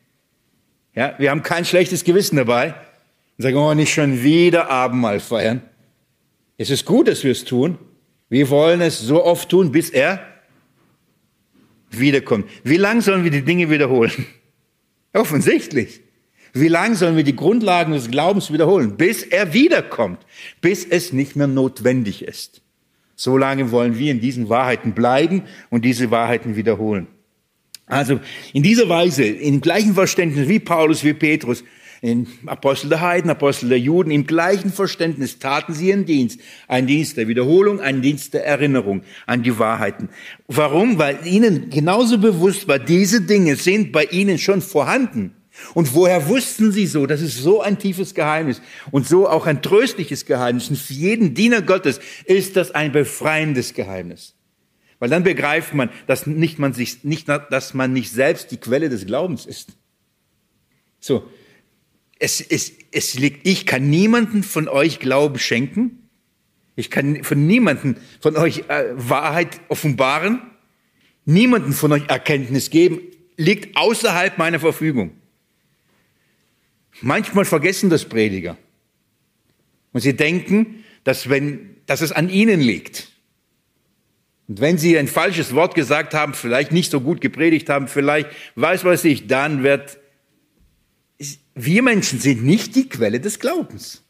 Ja, 0.94 1.14
wir 1.18 1.30
haben 1.30 1.42
kein 1.42 1.64
schlechtes 1.64 2.04
Gewissen 2.04 2.36
dabei 2.36 2.74
und 3.36 3.42
sagen, 3.42 3.56
oh, 3.56 3.74
nicht 3.74 3.92
schon 3.92 4.22
wieder 4.22 4.70
Abendmahl 4.70 5.20
feiern. 5.20 5.62
Es 6.56 6.70
ist 6.70 6.84
gut, 6.84 7.08
dass 7.08 7.24
wir 7.24 7.32
es 7.32 7.44
tun. 7.44 7.78
Wir 8.28 8.48
wollen 8.50 8.80
es 8.80 9.00
so 9.00 9.24
oft 9.24 9.48
tun, 9.48 9.72
bis 9.72 9.90
er 9.90 10.20
wiederkommt. 11.90 12.48
Wie 12.62 12.76
lange 12.76 13.02
sollen 13.02 13.24
wir 13.24 13.30
die 13.30 13.42
Dinge 13.42 13.70
wiederholen? 13.70 14.26
Offensichtlich. 15.12 16.00
Wie 16.52 16.68
lange 16.68 16.94
sollen 16.94 17.16
wir 17.16 17.24
die 17.24 17.34
Grundlagen 17.34 17.92
des 17.92 18.10
Glaubens 18.10 18.52
wiederholen? 18.52 18.96
Bis 18.96 19.24
er 19.24 19.52
wiederkommt, 19.52 20.24
bis 20.60 20.84
es 20.84 21.12
nicht 21.12 21.34
mehr 21.34 21.48
notwendig 21.48 22.22
ist. 22.22 22.62
So 23.16 23.36
lange 23.36 23.72
wollen 23.72 23.98
wir 23.98 24.12
in 24.12 24.20
diesen 24.20 24.48
Wahrheiten 24.48 24.92
bleiben 24.92 25.42
und 25.70 25.84
diese 25.84 26.12
Wahrheiten 26.12 26.54
wiederholen. 26.54 27.08
Also 27.86 28.20
in 28.52 28.62
dieser 28.62 28.88
Weise, 28.88 29.24
im 29.24 29.60
gleichen 29.60 29.94
Verständnis 29.94 30.48
wie 30.48 30.58
Paulus, 30.58 31.04
wie 31.04 31.12
Petrus, 31.12 31.64
in 32.00 32.26
Apostel 32.44 32.90
der 32.90 33.00
Heiden, 33.00 33.30
Apostel 33.30 33.70
der 33.70 33.78
Juden, 33.78 34.10
im 34.10 34.26
gleichen 34.26 34.70
Verständnis 34.70 35.38
taten 35.38 35.72
sie 35.72 35.88
ihren 35.88 36.04
Dienst. 36.04 36.38
Ein 36.68 36.86
Dienst 36.86 37.16
der 37.16 37.28
Wiederholung, 37.28 37.80
ein 37.80 38.02
Dienst 38.02 38.34
der 38.34 38.44
Erinnerung 38.44 39.02
an 39.26 39.42
die 39.42 39.58
Wahrheiten. 39.58 40.10
Warum? 40.46 40.98
Weil 40.98 41.26
ihnen 41.26 41.70
genauso 41.70 42.18
bewusst 42.18 42.68
war, 42.68 42.78
diese 42.78 43.22
Dinge 43.22 43.56
sind 43.56 43.90
bei 43.92 44.04
ihnen 44.04 44.38
schon 44.38 44.60
vorhanden. 44.60 45.34
Und 45.72 45.94
woher 45.94 46.28
wussten 46.28 46.72
sie 46.72 46.86
so? 46.86 47.06
Das 47.06 47.22
ist 47.22 47.38
so 47.38 47.62
ein 47.62 47.78
tiefes 47.78 48.14
Geheimnis 48.14 48.60
und 48.90 49.06
so 49.06 49.26
auch 49.26 49.46
ein 49.46 49.62
tröstliches 49.62 50.26
Geheimnis. 50.26 50.68
Und 50.68 50.76
für 50.76 50.92
jeden 50.92 51.32
Diener 51.32 51.62
Gottes 51.62 52.00
ist 52.26 52.56
das 52.56 52.72
ein 52.72 52.92
befreiendes 52.92 53.72
Geheimnis. 53.72 54.34
Weil 54.98 55.10
dann 55.10 55.24
begreift 55.24 55.74
man, 55.74 55.90
dass, 56.06 56.26
nicht 56.26 56.58
man 56.58 56.72
sich, 56.72 57.04
nicht, 57.04 57.28
dass 57.28 57.74
man 57.74 57.92
nicht 57.92 58.10
selbst 58.10 58.50
die 58.50 58.56
Quelle 58.56 58.88
des 58.88 59.06
Glaubens 59.06 59.46
ist. 59.46 59.76
So, 61.00 61.28
es, 62.18 62.40
es, 62.40 62.72
es 62.92 63.14
liegt, 63.14 63.46
ich 63.46 63.66
kann 63.66 63.90
niemanden 63.90 64.42
von 64.42 64.68
euch 64.68 65.00
Glauben 65.00 65.38
schenken. 65.38 66.08
Ich 66.76 66.90
kann 66.90 67.22
von 67.22 67.46
niemanden 67.46 67.96
von 68.20 68.36
euch 68.36 68.64
äh, 68.68 68.86
Wahrheit 68.94 69.60
offenbaren. 69.68 70.40
Niemanden 71.24 71.72
von 71.72 71.92
euch 71.92 72.08
Erkenntnis 72.08 72.70
geben. 72.70 73.00
Liegt 73.36 73.76
außerhalb 73.76 74.38
meiner 74.38 74.60
Verfügung. 74.60 75.12
Manchmal 77.00 77.44
vergessen 77.44 77.90
das 77.90 78.04
Prediger. 78.04 78.56
Und 79.92 80.00
sie 80.00 80.14
denken, 80.14 80.84
dass, 81.04 81.28
wenn, 81.28 81.76
dass 81.86 82.00
es 82.00 82.12
an 82.12 82.28
ihnen 82.28 82.60
liegt. 82.60 83.08
Und 84.46 84.60
wenn 84.60 84.76
sie 84.78 84.98
ein 84.98 85.08
falsches 85.08 85.54
Wort 85.54 85.74
gesagt 85.74 86.14
haben, 86.14 86.34
vielleicht 86.34 86.72
nicht 86.72 86.90
so 86.90 87.00
gut 87.00 87.20
gepredigt 87.20 87.68
haben, 87.70 87.88
vielleicht 87.88 88.28
weiß 88.56 88.84
was 88.84 89.04
ich, 89.04 89.26
dann 89.26 89.62
wird, 89.62 89.98
wir 91.54 91.82
Menschen 91.82 92.18
sind 92.18 92.44
nicht 92.44 92.76
die 92.76 92.88
Quelle 92.88 93.20
des 93.20 93.38
Glaubens. 93.38 94.02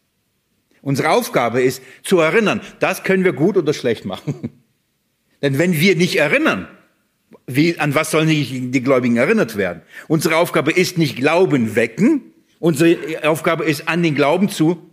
Unsere 0.82 1.10
Aufgabe 1.10 1.62
ist 1.62 1.82
zu 2.02 2.18
erinnern, 2.18 2.60
das 2.80 3.04
können 3.04 3.24
wir 3.24 3.32
gut 3.32 3.56
oder 3.56 3.72
schlecht 3.72 4.04
machen. 4.04 4.50
Denn 5.42 5.58
wenn 5.58 5.72
wir 5.72 5.96
nicht 5.96 6.16
erinnern, 6.16 6.68
wie, 7.46 7.78
an 7.78 7.94
was 7.94 8.10
sollen 8.10 8.28
die, 8.28 8.82
Gläubigen 8.82 9.16
erinnert 9.16 9.56
werden? 9.56 9.82
Unsere 10.08 10.36
Aufgabe 10.36 10.72
ist 10.72 10.98
nicht 10.98 11.16
Glauben 11.16 11.76
wecken, 11.76 12.32
unsere 12.58 13.28
Aufgabe 13.28 13.64
ist 13.64 13.88
an 13.88 14.02
den 14.02 14.14
Glauben 14.14 14.48
zu 14.48 14.90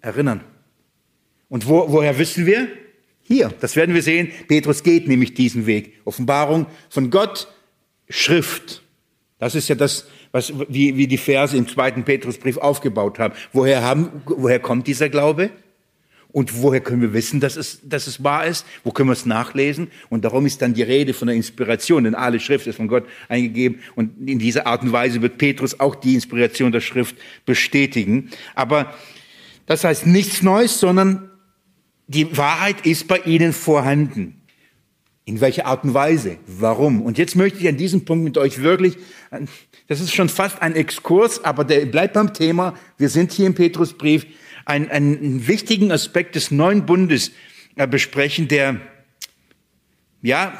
erinnern. 0.00 0.44
Und 1.48 1.66
wo, 1.66 1.90
woher 1.90 2.18
wissen 2.18 2.46
wir? 2.46 2.68
Hier, 3.28 3.52
das 3.60 3.76
werden 3.76 3.94
wir 3.94 4.02
sehen. 4.02 4.30
Petrus 4.48 4.82
geht 4.82 5.06
nämlich 5.06 5.34
diesen 5.34 5.66
Weg. 5.66 6.00
Offenbarung 6.06 6.64
von 6.88 7.10
Gott, 7.10 7.46
Schrift. 8.08 8.82
Das 9.38 9.54
ist 9.54 9.68
ja 9.68 9.74
das, 9.74 10.06
was, 10.32 10.50
wie, 10.68 10.96
wie 10.96 11.06
die 11.06 11.18
Verse 11.18 11.54
im 11.54 11.68
zweiten 11.68 12.04
Petrusbrief 12.04 12.56
aufgebaut 12.56 13.18
haben. 13.18 13.34
Woher 13.52 13.82
haben, 13.82 14.22
woher 14.24 14.58
kommt 14.58 14.86
dieser 14.86 15.10
Glaube? 15.10 15.50
Und 16.32 16.62
woher 16.62 16.80
können 16.80 17.02
wir 17.02 17.12
wissen, 17.12 17.38
dass 17.38 17.56
es, 17.56 17.80
dass 17.82 18.06
es 18.06 18.24
wahr 18.24 18.46
ist? 18.46 18.64
Wo 18.82 18.92
können 18.92 19.10
wir 19.10 19.14
es 19.14 19.26
nachlesen? 19.26 19.90
Und 20.08 20.24
darum 20.24 20.46
ist 20.46 20.62
dann 20.62 20.72
die 20.72 20.82
Rede 20.82 21.12
von 21.12 21.28
der 21.28 21.36
Inspiration, 21.36 22.04
denn 22.04 22.14
alle 22.14 22.40
Schrift 22.40 22.66
ist 22.66 22.76
von 22.76 22.88
Gott 22.88 23.04
eingegeben. 23.28 23.80
Und 23.94 24.26
in 24.26 24.38
dieser 24.38 24.66
Art 24.66 24.82
und 24.82 24.92
Weise 24.92 25.20
wird 25.20 25.36
Petrus 25.36 25.80
auch 25.80 25.94
die 25.94 26.14
Inspiration 26.14 26.72
der 26.72 26.80
Schrift 26.80 27.16
bestätigen. 27.44 28.30
Aber 28.54 28.94
das 29.66 29.84
heißt 29.84 30.06
nichts 30.06 30.42
Neues, 30.42 30.80
sondern 30.80 31.30
die 32.08 32.36
Wahrheit 32.36 32.84
ist 32.84 33.06
bei 33.06 33.18
ihnen 33.18 33.52
vorhanden. 33.52 34.42
In 35.26 35.42
welcher 35.42 35.66
Art 35.66 35.84
und 35.84 35.92
Weise? 35.92 36.38
Warum? 36.46 37.02
Und 37.02 37.18
jetzt 37.18 37.36
möchte 37.36 37.58
ich 37.58 37.68
an 37.68 37.76
diesem 37.76 38.06
Punkt 38.06 38.24
mit 38.24 38.38
euch 38.38 38.62
wirklich, 38.62 38.96
das 39.86 40.00
ist 40.00 40.14
schon 40.14 40.30
fast 40.30 40.62
ein 40.62 40.74
Exkurs, 40.74 41.44
aber 41.44 41.64
der 41.64 41.84
bleibt 41.84 42.14
beim 42.14 42.32
Thema. 42.32 42.74
Wir 42.96 43.10
sind 43.10 43.32
hier 43.32 43.46
im 43.46 43.54
Petrusbrief, 43.54 44.26
einen, 44.64 44.90
einen 44.90 45.46
wichtigen 45.46 45.92
Aspekt 45.92 46.34
des 46.34 46.50
neuen 46.50 46.86
Bundes 46.86 47.32
äh, 47.76 47.86
besprechen, 47.86 48.48
der, 48.48 48.80
ja, 50.22 50.58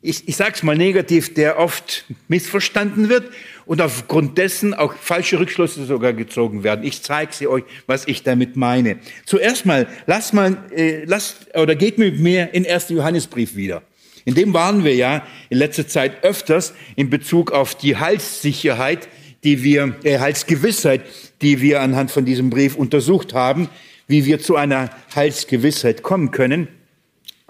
ich, 0.00 0.28
ich 0.28 0.36
sage 0.36 0.52
es 0.54 0.62
mal 0.62 0.76
negativ, 0.76 1.34
der 1.34 1.58
oft 1.58 2.04
missverstanden 2.28 3.08
wird 3.08 3.32
und 3.68 3.82
aufgrund 3.82 4.38
dessen 4.38 4.72
auch 4.72 4.94
falsche 4.94 5.38
Rückschlüsse 5.38 5.84
sogar 5.84 6.14
gezogen 6.14 6.64
werden. 6.64 6.84
Ich 6.84 7.02
zeige 7.02 7.32
sie 7.34 7.46
euch, 7.46 7.64
was 7.86 8.08
ich 8.08 8.22
damit 8.22 8.56
meine. 8.56 8.96
Zuerst 9.26 9.66
mal, 9.66 9.86
lasst 10.06 10.32
mal, 10.32 10.56
äh, 10.74 11.04
lasst 11.04 11.54
oder 11.54 11.76
geht 11.76 11.98
mit 11.98 12.18
mir 12.18 12.54
in 12.54 12.66
1. 12.66 12.88
Johannesbrief 12.88 13.54
wieder. 13.54 13.82
In 14.24 14.34
dem 14.34 14.54
waren 14.54 14.84
wir 14.84 14.94
ja 14.94 15.22
in 15.50 15.58
letzter 15.58 15.86
Zeit 15.86 16.24
öfters 16.24 16.72
in 16.96 17.10
Bezug 17.10 17.52
auf 17.52 17.74
die 17.74 17.96
Heilssicherheit, 17.96 19.06
die 19.44 19.62
wir, 19.62 19.96
äh, 20.02 20.18
Heilsgewissheit, 20.18 21.02
die 21.42 21.60
wir 21.60 21.82
anhand 21.82 22.10
von 22.10 22.24
diesem 22.24 22.48
Brief 22.48 22.74
untersucht 22.74 23.34
haben, 23.34 23.68
wie 24.06 24.24
wir 24.24 24.40
zu 24.40 24.56
einer 24.56 24.88
Heilsgewissheit 25.14 26.02
kommen 26.02 26.30
können 26.30 26.68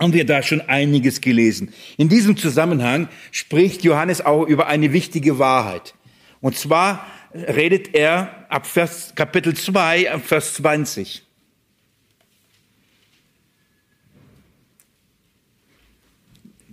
haben 0.00 0.12
wir 0.12 0.24
da 0.24 0.44
schon 0.44 0.60
einiges 0.60 1.20
gelesen. 1.20 1.72
In 1.96 2.08
diesem 2.08 2.36
Zusammenhang 2.36 3.08
spricht 3.32 3.82
Johannes 3.82 4.24
auch 4.24 4.46
über 4.46 4.68
eine 4.68 4.92
wichtige 4.92 5.40
Wahrheit. 5.40 5.94
Und 6.40 6.56
zwar 6.56 7.06
redet 7.32 7.94
er 7.94 8.46
ab 8.48 8.66
Vers, 8.66 9.12
Kapitel 9.14 9.54
2, 9.54 10.12
ab 10.12 10.22
Vers 10.24 10.54
20. 10.54 11.24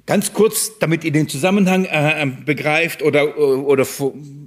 Ganz 0.07 0.33
kurz, 0.33 0.77
damit 0.77 1.03
ihr 1.03 1.11
den 1.11 1.27
Zusammenhang 1.27 1.85
äh, 1.85 2.31
begreift 2.45 3.01
oder, 3.01 3.39
oder 3.39 3.87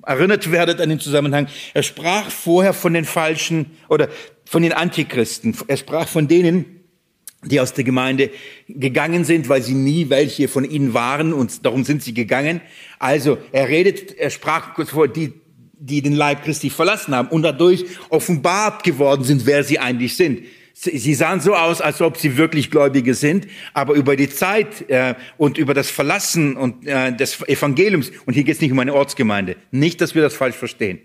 erinnert 0.06 0.52
werdet 0.52 0.80
an 0.80 0.88
den 0.88 1.00
Zusammenhang. 1.00 1.48
Er 1.74 1.82
sprach 1.82 2.30
vorher 2.30 2.72
von 2.72 2.94
den 2.94 3.04
falschen 3.04 3.76
oder 3.88 4.08
von 4.44 4.62
den 4.62 4.72
Antichristen. 4.72 5.56
Er 5.66 5.76
sprach 5.76 6.06
von 6.06 6.28
denen, 6.28 6.77
die 7.44 7.60
aus 7.60 7.72
der 7.72 7.84
Gemeinde 7.84 8.30
gegangen 8.68 9.24
sind, 9.24 9.48
weil 9.48 9.62
sie 9.62 9.74
nie 9.74 10.10
welche 10.10 10.48
von 10.48 10.64
ihnen 10.64 10.92
waren 10.92 11.32
und 11.32 11.64
darum 11.64 11.84
sind 11.84 12.02
sie 12.02 12.12
gegangen. 12.12 12.60
Also 12.98 13.38
er 13.52 13.68
redet, 13.68 14.18
er 14.18 14.30
sprach 14.30 14.74
kurz 14.74 14.90
vor, 14.90 15.06
die, 15.06 15.32
die 15.78 16.02
den 16.02 16.14
Leib 16.14 16.44
Christi 16.44 16.68
verlassen 16.68 17.14
haben 17.14 17.28
und 17.28 17.42
dadurch 17.42 17.84
offenbart 18.08 18.82
geworden 18.82 19.22
sind, 19.22 19.46
wer 19.46 19.62
sie 19.62 19.78
eigentlich 19.78 20.16
sind. 20.16 20.42
Sie 20.80 21.14
sahen 21.14 21.40
so 21.40 21.56
aus, 21.56 21.80
als 21.80 22.00
ob 22.00 22.18
sie 22.18 22.36
wirklich 22.36 22.70
Gläubige 22.70 23.14
sind, 23.14 23.48
aber 23.74 23.94
über 23.94 24.14
die 24.14 24.28
Zeit 24.28 24.88
äh, 24.88 25.16
und 25.36 25.58
über 25.58 25.74
das 25.74 25.90
Verlassen 25.90 26.56
und 26.56 26.86
äh, 26.86 27.12
des 27.16 27.42
Evangeliums, 27.48 28.12
und 28.26 28.34
hier 28.34 28.44
geht 28.44 28.56
es 28.56 28.60
nicht 28.60 28.70
um 28.70 28.78
eine 28.78 28.94
Ortsgemeinde, 28.94 29.56
nicht, 29.72 30.00
dass 30.00 30.14
wir 30.14 30.22
das 30.22 30.34
falsch 30.34 30.54
verstehen. 30.54 31.00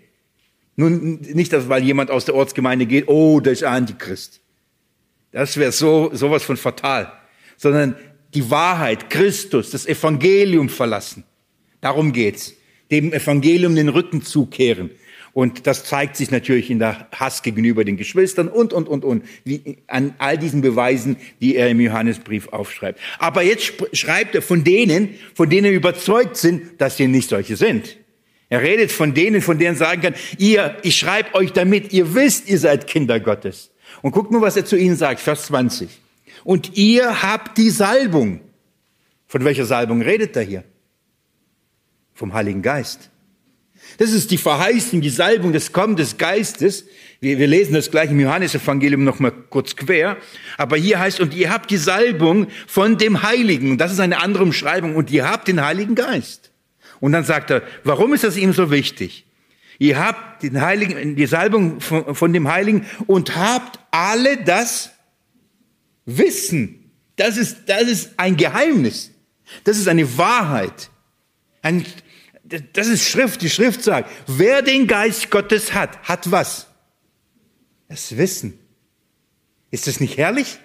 Nun, 0.76 1.20
nicht, 1.20 1.52
dass 1.52 1.68
weil 1.68 1.82
jemand 1.82 2.12
aus 2.12 2.24
der 2.24 2.36
Ortsgemeinde 2.36 2.86
geht, 2.86 3.08
oh, 3.08 3.40
der 3.40 3.52
ist 3.52 3.64
Antichrist. 3.64 4.43
Das 5.34 5.56
wäre 5.56 5.72
so 5.72 6.10
sowas 6.12 6.44
von 6.44 6.56
fatal. 6.56 7.12
Sondern 7.56 7.96
die 8.34 8.50
Wahrheit, 8.50 9.10
Christus, 9.10 9.70
das 9.70 9.84
Evangelium 9.84 10.68
verlassen. 10.68 11.24
Darum 11.80 12.12
geht's. 12.12 12.54
Dem 12.90 13.12
Evangelium 13.12 13.74
den 13.74 13.88
Rücken 13.88 14.22
zukehren. 14.22 14.90
Und 15.32 15.66
das 15.66 15.84
zeigt 15.84 16.16
sich 16.16 16.30
natürlich 16.30 16.70
in 16.70 16.78
der 16.78 17.08
Hass 17.12 17.42
gegenüber 17.42 17.84
den 17.84 17.96
Geschwistern 17.96 18.46
und, 18.46 18.72
und, 18.72 18.88
und, 18.88 19.04
und, 19.04 19.24
wie 19.42 19.78
an 19.88 20.14
all 20.18 20.38
diesen 20.38 20.60
Beweisen, 20.60 21.16
die 21.40 21.56
er 21.56 21.68
im 21.68 21.80
Johannesbrief 21.80 22.48
aufschreibt. 22.48 23.00
Aber 23.18 23.42
jetzt 23.42 23.72
schreibt 23.92 24.36
er 24.36 24.42
von 24.42 24.62
denen, 24.62 25.16
von 25.34 25.50
denen 25.50 25.64
er 25.64 25.72
überzeugt 25.72 26.36
sind, 26.36 26.80
dass 26.80 26.96
sie 26.96 27.08
nicht 27.08 27.28
solche 27.28 27.56
sind. 27.56 27.96
Er 28.48 28.62
redet 28.62 28.92
von 28.92 29.14
denen, 29.14 29.42
von 29.42 29.58
denen 29.58 29.74
sagen 29.74 30.02
kann, 30.02 30.14
ihr, 30.38 30.76
ich 30.84 30.96
schreibe 30.96 31.34
euch 31.34 31.52
damit, 31.52 31.92
ihr 31.92 32.14
wisst, 32.14 32.48
ihr 32.48 32.58
seid 32.60 32.86
Kinder 32.86 33.18
Gottes. 33.18 33.72
Und 34.04 34.12
guckt 34.12 34.30
mal, 34.30 34.42
was 34.42 34.54
er 34.54 34.66
zu 34.66 34.76
ihnen 34.76 34.96
sagt, 34.96 35.18
Vers 35.18 35.46
20. 35.46 35.88
Und 36.44 36.76
ihr 36.76 37.22
habt 37.22 37.56
die 37.56 37.70
Salbung. 37.70 38.40
Von 39.26 39.46
welcher 39.46 39.64
Salbung 39.64 40.02
redet 40.02 40.36
er 40.36 40.42
hier? 40.42 40.64
Vom 42.12 42.34
Heiligen 42.34 42.60
Geist. 42.60 43.08
Das 43.96 44.12
ist 44.12 44.30
die 44.30 44.36
Verheißung, 44.36 45.00
die 45.00 45.08
Salbung 45.08 45.54
des 45.54 45.72
Kommen 45.72 45.96
des 45.96 46.18
Geistes. 46.18 46.84
Wir, 47.20 47.38
wir 47.38 47.46
lesen 47.46 47.72
das 47.72 47.90
gleich 47.90 48.10
im 48.10 48.20
Johannesevangelium 48.20 49.04
noch 49.04 49.20
mal 49.20 49.30
kurz 49.30 49.74
quer. 49.74 50.18
Aber 50.58 50.76
hier 50.76 50.98
heißt, 50.98 51.20
und 51.20 51.32
ihr 51.32 51.50
habt 51.50 51.70
die 51.70 51.78
Salbung 51.78 52.48
von 52.66 52.98
dem 52.98 53.22
Heiligen. 53.22 53.78
Das 53.78 53.90
ist 53.90 54.00
eine 54.00 54.20
andere 54.20 54.42
Umschreibung. 54.42 54.96
Und 54.96 55.10
ihr 55.12 55.26
habt 55.26 55.48
den 55.48 55.64
Heiligen 55.64 55.94
Geist. 55.94 56.50
Und 57.00 57.12
dann 57.12 57.24
sagt 57.24 57.50
er, 57.50 57.62
warum 57.84 58.12
ist 58.12 58.24
das 58.24 58.36
ihm 58.36 58.52
so 58.52 58.70
wichtig? 58.70 59.24
Ihr 59.78 59.98
habt 59.98 60.42
den 60.42 60.60
Heiligen, 60.60 61.16
die 61.16 61.26
Salbung 61.26 61.80
von, 61.80 62.14
von 62.14 62.32
dem 62.32 62.48
Heiligen 62.48 62.86
und 63.06 63.36
habt 63.36 63.80
alle 63.90 64.42
das 64.42 64.90
Wissen. 66.04 66.90
Das 67.16 67.36
ist, 67.36 67.68
das 67.68 67.82
ist 67.82 68.10
ein 68.16 68.36
Geheimnis. 68.36 69.10
Das 69.64 69.78
ist 69.78 69.88
eine 69.88 70.16
Wahrheit. 70.16 70.90
Ein, 71.62 71.84
das 72.72 72.88
ist 72.88 73.08
Schrift. 73.08 73.42
Die 73.42 73.50
Schrift 73.50 73.82
sagt, 73.82 74.10
wer 74.26 74.62
den 74.62 74.86
Geist 74.86 75.30
Gottes 75.30 75.72
hat, 75.72 76.02
hat 76.02 76.30
was? 76.30 76.66
Das 77.88 78.16
Wissen. 78.16 78.58
Ist 79.70 79.86
das 79.86 80.00
nicht 80.00 80.16
herrlich? 80.16 80.58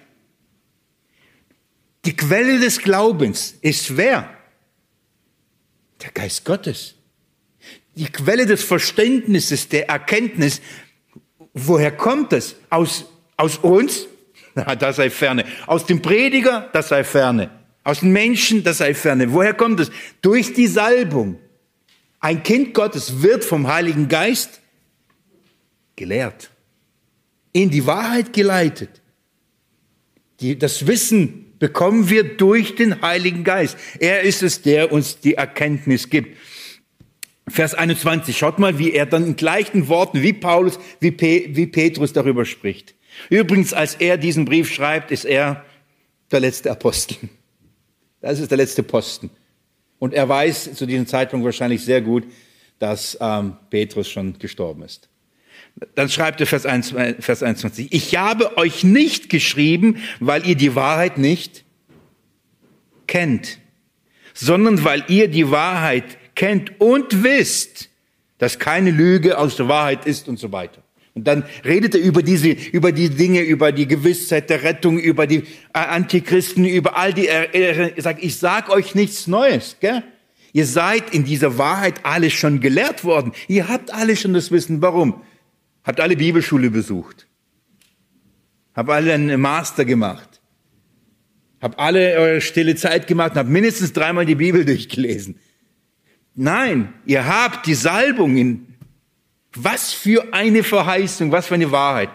Die 2.04 2.16
Quelle 2.16 2.60
des 2.60 2.78
Glaubens 2.78 3.54
ist 3.60 3.96
wer? 3.96 4.28
Der 6.02 6.10
Geist 6.12 6.44
Gottes 6.44 6.94
die 7.94 8.06
Quelle 8.06 8.46
des 8.46 8.62
Verständnisses, 8.62 9.68
der 9.68 9.88
Erkenntnis, 9.88 10.60
woher 11.52 11.92
kommt 11.92 12.32
es? 12.32 12.56
Aus, 12.70 13.06
aus 13.36 13.58
uns? 13.58 14.06
Na, 14.54 14.74
das 14.74 14.96
sei 14.96 15.10
ferne. 15.10 15.44
Aus 15.66 15.86
dem 15.86 16.02
Prediger? 16.02 16.68
Das 16.72 16.88
sei 16.88 17.04
ferne. 17.04 17.50
Aus 17.84 18.00
den 18.00 18.12
Menschen? 18.12 18.62
Das 18.62 18.78
sei 18.78 18.94
ferne. 18.94 19.32
Woher 19.32 19.54
kommt 19.54 19.80
es? 19.80 19.90
Durch 20.20 20.52
die 20.52 20.66
Salbung. 20.66 21.38
Ein 22.20 22.42
Kind 22.42 22.74
Gottes 22.74 23.22
wird 23.22 23.44
vom 23.44 23.66
Heiligen 23.66 24.08
Geist 24.08 24.60
gelehrt, 25.96 26.50
in 27.52 27.70
die 27.70 27.86
Wahrheit 27.86 28.32
geleitet. 28.32 29.00
Die, 30.40 30.58
das 30.58 30.86
Wissen 30.86 31.50
bekommen 31.58 32.08
wir 32.08 32.36
durch 32.36 32.74
den 32.74 33.02
Heiligen 33.02 33.44
Geist. 33.44 33.76
Er 33.98 34.22
ist 34.22 34.42
es, 34.42 34.62
der 34.62 34.92
uns 34.92 35.20
die 35.20 35.34
Erkenntnis 35.34 36.10
gibt. 36.10 36.36
Vers 37.50 37.74
21, 37.74 38.36
schaut 38.36 38.58
mal, 38.58 38.78
wie 38.78 38.92
er 38.92 39.06
dann 39.06 39.26
in 39.26 39.36
gleichen 39.36 39.88
Worten 39.88 40.22
wie 40.22 40.32
Paulus, 40.32 40.78
wie, 41.00 41.10
Pe 41.10 41.46
wie 41.50 41.66
Petrus 41.66 42.12
darüber 42.12 42.44
spricht. 42.44 42.94
Übrigens, 43.28 43.72
als 43.72 43.94
er 43.96 44.16
diesen 44.16 44.44
Brief 44.44 44.72
schreibt, 44.72 45.10
ist 45.10 45.24
er 45.24 45.64
der 46.30 46.40
letzte 46.40 46.70
Apostel. 46.70 47.16
Das 48.20 48.38
ist 48.38 48.50
der 48.50 48.58
letzte 48.58 48.82
Posten. 48.82 49.30
Und 49.98 50.14
er 50.14 50.28
weiß 50.28 50.74
zu 50.74 50.86
diesem 50.86 51.06
Zeitpunkt 51.06 51.44
wahrscheinlich 51.44 51.84
sehr 51.84 52.00
gut, 52.00 52.24
dass 52.78 53.18
ähm, 53.20 53.56
Petrus 53.68 54.08
schon 54.08 54.38
gestorben 54.38 54.82
ist. 54.82 55.08
Dann 55.94 56.08
schreibt 56.08 56.40
er 56.40 56.46
Vers, 56.46 56.66
1, 56.66 56.94
Vers 57.20 57.42
21, 57.42 57.92
ich 57.92 58.16
habe 58.16 58.56
euch 58.56 58.84
nicht 58.84 59.30
geschrieben, 59.30 59.96
weil 60.18 60.46
ihr 60.46 60.56
die 60.56 60.74
Wahrheit 60.74 61.18
nicht 61.18 61.64
kennt, 63.06 63.58
sondern 64.34 64.84
weil 64.84 65.04
ihr 65.08 65.28
die 65.28 65.50
Wahrheit 65.50 66.18
kennt 66.34 66.80
und 66.80 67.22
wisst, 67.22 67.88
dass 68.38 68.58
keine 68.58 68.90
Lüge 68.90 69.38
aus 69.38 69.56
der 69.56 69.68
Wahrheit 69.68 70.06
ist 70.06 70.28
und 70.28 70.38
so 70.38 70.50
weiter. 70.52 70.82
Und 71.14 71.26
dann 71.26 71.44
redet 71.64 71.94
er 71.94 72.00
über 72.00 72.22
diese, 72.22 72.50
über 72.50 72.92
die 72.92 73.10
Dinge, 73.10 73.40
über 73.40 73.72
die 73.72 73.86
Gewissheit 73.86 74.48
der 74.48 74.62
Rettung, 74.62 74.98
über 74.98 75.26
die 75.26 75.42
Antichristen, 75.72 76.64
über 76.64 76.96
all 76.96 77.12
die, 77.12 77.26
er 77.26 78.00
sagt, 78.00 78.22
ich 78.22 78.36
sag 78.36 78.70
euch 78.70 78.94
nichts 78.94 79.26
Neues, 79.26 79.76
gell? 79.80 80.02
Ihr 80.52 80.66
seid 80.66 81.14
in 81.14 81.24
dieser 81.24 81.58
Wahrheit 81.58 82.00
alle 82.04 82.30
schon 82.30 82.60
gelehrt 82.60 83.04
worden. 83.04 83.32
Ihr 83.46 83.68
habt 83.68 83.92
alle 83.92 84.16
schon 84.16 84.32
das 84.32 84.50
Wissen. 84.50 84.82
Warum? 84.82 85.22
Habt 85.84 86.00
alle 86.00 86.16
Bibelschule 86.16 86.70
besucht. 86.70 87.26
Habt 88.74 88.90
alle 88.90 89.14
einen 89.14 89.40
Master 89.40 89.84
gemacht. 89.84 90.40
Habt 91.60 91.78
alle 91.78 92.14
eure 92.14 92.40
stille 92.40 92.74
Zeit 92.74 93.06
gemacht 93.06 93.32
und 93.32 93.38
habt 93.38 93.50
mindestens 93.50 93.92
dreimal 93.92 94.26
die 94.26 94.34
Bibel 94.34 94.64
durchgelesen. 94.64 95.38
Nein, 96.42 96.94
ihr 97.04 97.26
habt 97.26 97.66
die 97.66 97.74
Salbung 97.74 98.34
in. 98.34 98.66
Was 99.52 99.92
für 99.92 100.32
eine 100.32 100.62
Verheißung, 100.62 101.30
was 101.32 101.48
für 101.48 101.54
eine 101.54 101.70
Wahrheit. 101.70 102.08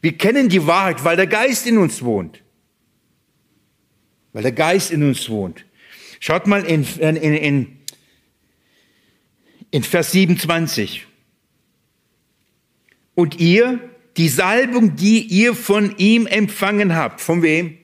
Wir 0.00 0.16
kennen 0.16 0.48
die 0.48 0.66
Wahrheit, 0.66 1.04
weil 1.04 1.16
der 1.16 1.26
Geist 1.26 1.66
in 1.66 1.76
uns 1.76 2.02
wohnt. 2.02 2.42
Weil 4.32 4.44
der 4.44 4.52
Geist 4.52 4.90
in 4.92 5.02
uns 5.02 5.28
wohnt. 5.28 5.66
Schaut 6.20 6.46
mal 6.46 6.64
in, 6.64 6.86
in, 7.00 7.16
in, 7.16 7.78
in 9.70 9.82
Vers 9.82 10.10
27. 10.12 11.06
Und 13.14 13.38
ihr, 13.38 13.78
die 14.16 14.30
Salbung, 14.30 14.96
die 14.96 15.20
ihr 15.20 15.54
von 15.54 15.94
ihm 15.98 16.26
empfangen 16.26 16.96
habt. 16.96 17.20
Von 17.20 17.42
wem? 17.42 17.76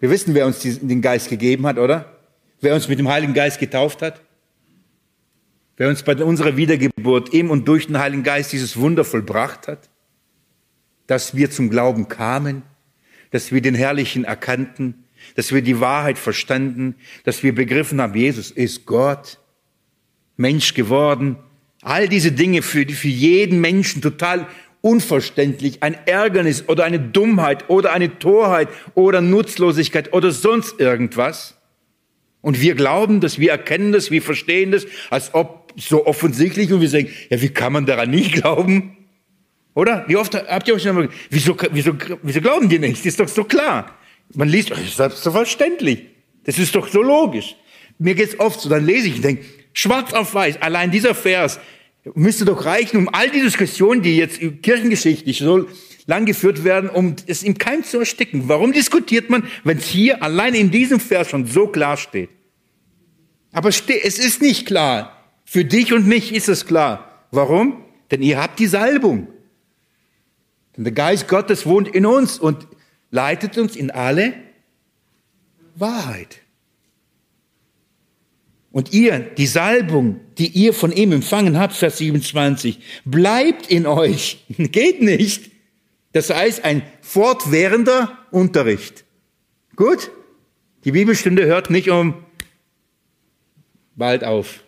Wir 0.00 0.10
wissen, 0.10 0.34
wer 0.34 0.44
uns 0.44 0.60
den 0.60 1.00
Geist 1.00 1.30
gegeben 1.30 1.66
hat, 1.66 1.78
oder? 1.78 2.18
Wer 2.60 2.74
uns 2.74 2.88
mit 2.88 2.98
dem 2.98 3.08
Heiligen 3.08 3.32
Geist 3.32 3.58
getauft 3.58 4.02
hat? 4.02 4.25
Wer 5.76 5.88
uns 5.88 6.02
bei 6.02 6.16
unserer 6.16 6.56
Wiedergeburt 6.56 7.34
im 7.34 7.50
und 7.50 7.68
durch 7.68 7.86
den 7.86 7.98
Heiligen 7.98 8.22
Geist 8.22 8.52
dieses 8.52 8.78
Wunder 8.78 9.04
vollbracht 9.04 9.68
hat, 9.68 9.90
dass 11.06 11.36
wir 11.36 11.50
zum 11.50 11.68
Glauben 11.68 12.08
kamen, 12.08 12.62
dass 13.30 13.52
wir 13.52 13.60
den 13.60 13.74
Herrlichen 13.74 14.24
erkannten, 14.24 15.04
dass 15.34 15.52
wir 15.52 15.60
die 15.60 15.80
Wahrheit 15.80 16.18
verstanden, 16.18 16.94
dass 17.24 17.42
wir 17.42 17.54
begriffen 17.54 18.00
haben, 18.00 18.14
Jesus 18.14 18.50
ist 18.50 18.86
Gott, 18.86 19.38
Mensch 20.36 20.74
geworden. 20.74 21.36
All 21.82 22.08
diese 22.08 22.32
Dinge 22.32 22.62
für, 22.62 22.86
für 22.86 23.08
jeden 23.08 23.60
Menschen 23.60 24.00
total 24.00 24.46
unverständlich, 24.80 25.82
ein 25.82 25.94
Ärgernis 26.06 26.68
oder 26.68 26.84
eine 26.84 27.00
Dummheit 27.00 27.68
oder 27.68 27.92
eine 27.92 28.18
Torheit 28.18 28.68
oder 28.94 29.20
Nutzlosigkeit 29.20 30.12
oder 30.12 30.30
sonst 30.30 30.80
irgendwas. 30.80 31.54
Und 32.40 32.60
wir 32.60 32.74
glauben 32.74 33.20
das, 33.20 33.38
wir 33.38 33.50
erkennen 33.50 33.92
das, 33.92 34.10
wir 34.10 34.22
verstehen 34.22 34.70
das, 34.70 34.86
als 35.10 35.34
ob 35.34 35.65
so 35.76 36.06
offensichtlich 36.06 36.72
und 36.72 36.80
wir 36.80 36.88
sagen, 36.88 37.08
ja, 37.30 37.40
wie 37.40 37.50
kann 37.50 37.72
man 37.72 37.86
daran 37.86 38.10
nicht 38.10 38.32
glauben? 38.32 38.96
Oder? 39.74 40.04
Wie 40.08 40.16
oft 40.16 40.34
habt 40.34 40.68
ihr 40.68 40.74
euch 40.74 40.82
schon 40.82 40.96
mal, 40.96 41.08
wieso, 41.30 41.56
wieso, 41.72 41.92
wieso 42.22 42.40
glauben 42.40 42.68
die 42.68 42.78
nicht? 42.78 42.98
Das 42.98 43.06
ist 43.06 43.20
doch 43.20 43.28
so 43.28 43.44
klar. 43.44 43.94
Man 44.34 44.48
liest, 44.48 44.70
das 44.70 44.80
ist 44.80 44.96
selbstverständlich. 44.96 46.02
Das 46.44 46.58
ist 46.58 46.74
doch 46.74 46.88
so 46.88 47.02
logisch. 47.02 47.56
Mir 47.98 48.14
geht's 48.14 48.38
oft 48.38 48.60
so, 48.60 48.68
dann 48.68 48.86
lese 48.86 49.08
ich 49.08 49.16
und 49.16 49.24
denke, 49.24 49.44
schwarz 49.72 50.12
auf 50.12 50.34
weiß, 50.34 50.62
allein 50.62 50.90
dieser 50.90 51.14
Vers 51.14 51.60
müsste 52.14 52.44
doch 52.44 52.64
reichen, 52.64 52.98
um 52.98 53.08
all 53.12 53.30
die 53.30 53.40
Diskussionen, 53.40 54.02
die 54.02 54.16
jetzt 54.16 54.40
kirchengeschichtlich 54.62 55.38
so 55.38 55.66
lang 56.06 56.24
geführt 56.24 56.64
werden, 56.64 56.88
um 56.88 57.16
es 57.26 57.42
im 57.42 57.58
Keim 57.58 57.84
zu 57.84 57.98
ersticken. 57.98 58.48
Warum 58.48 58.72
diskutiert 58.72 59.28
man, 59.28 59.44
wenn 59.64 59.78
es 59.78 59.86
hier 59.86 60.22
allein 60.22 60.54
in 60.54 60.70
diesem 60.70 61.00
Vers 61.00 61.30
schon 61.30 61.46
so 61.46 61.66
klar 61.66 61.96
steht? 61.96 62.30
Aber 63.52 63.68
es 63.70 63.80
ist 63.80 64.40
nicht 64.40 64.66
klar. 64.66 65.15
Für 65.46 65.64
dich 65.64 65.92
und 65.92 66.06
mich 66.06 66.34
ist 66.34 66.48
es 66.48 66.66
klar. 66.66 67.24
Warum? 67.30 67.84
Denn 68.10 68.20
ihr 68.20 68.42
habt 68.42 68.58
die 68.58 68.66
Salbung. 68.66 69.28
Denn 70.76 70.84
der 70.84 70.92
Geist 70.92 71.28
Gottes 71.28 71.64
wohnt 71.64 71.88
in 71.88 72.04
uns 72.04 72.38
und 72.38 72.66
leitet 73.10 73.56
uns 73.56 73.76
in 73.76 73.90
alle 73.92 74.34
Wahrheit. 75.76 76.42
Und 78.72 78.92
ihr, 78.92 79.20
die 79.20 79.46
Salbung, 79.46 80.20
die 80.36 80.48
ihr 80.48 80.74
von 80.74 80.92
ihm 80.92 81.12
empfangen 81.12 81.58
habt, 81.58 81.74
Vers 81.74 81.98
27, 81.98 82.80
bleibt 83.04 83.70
in 83.70 83.86
euch. 83.86 84.44
Geht 84.58 85.00
nicht. 85.00 85.50
Das 86.12 86.28
heißt, 86.28 86.64
ein 86.64 86.82
fortwährender 87.00 88.18
Unterricht. 88.32 89.04
Gut? 89.76 90.10
Die 90.84 90.92
Bibelstunde 90.92 91.46
hört 91.46 91.70
nicht 91.70 91.88
um 91.88 92.14
bald 93.94 94.24
auf. 94.24 94.65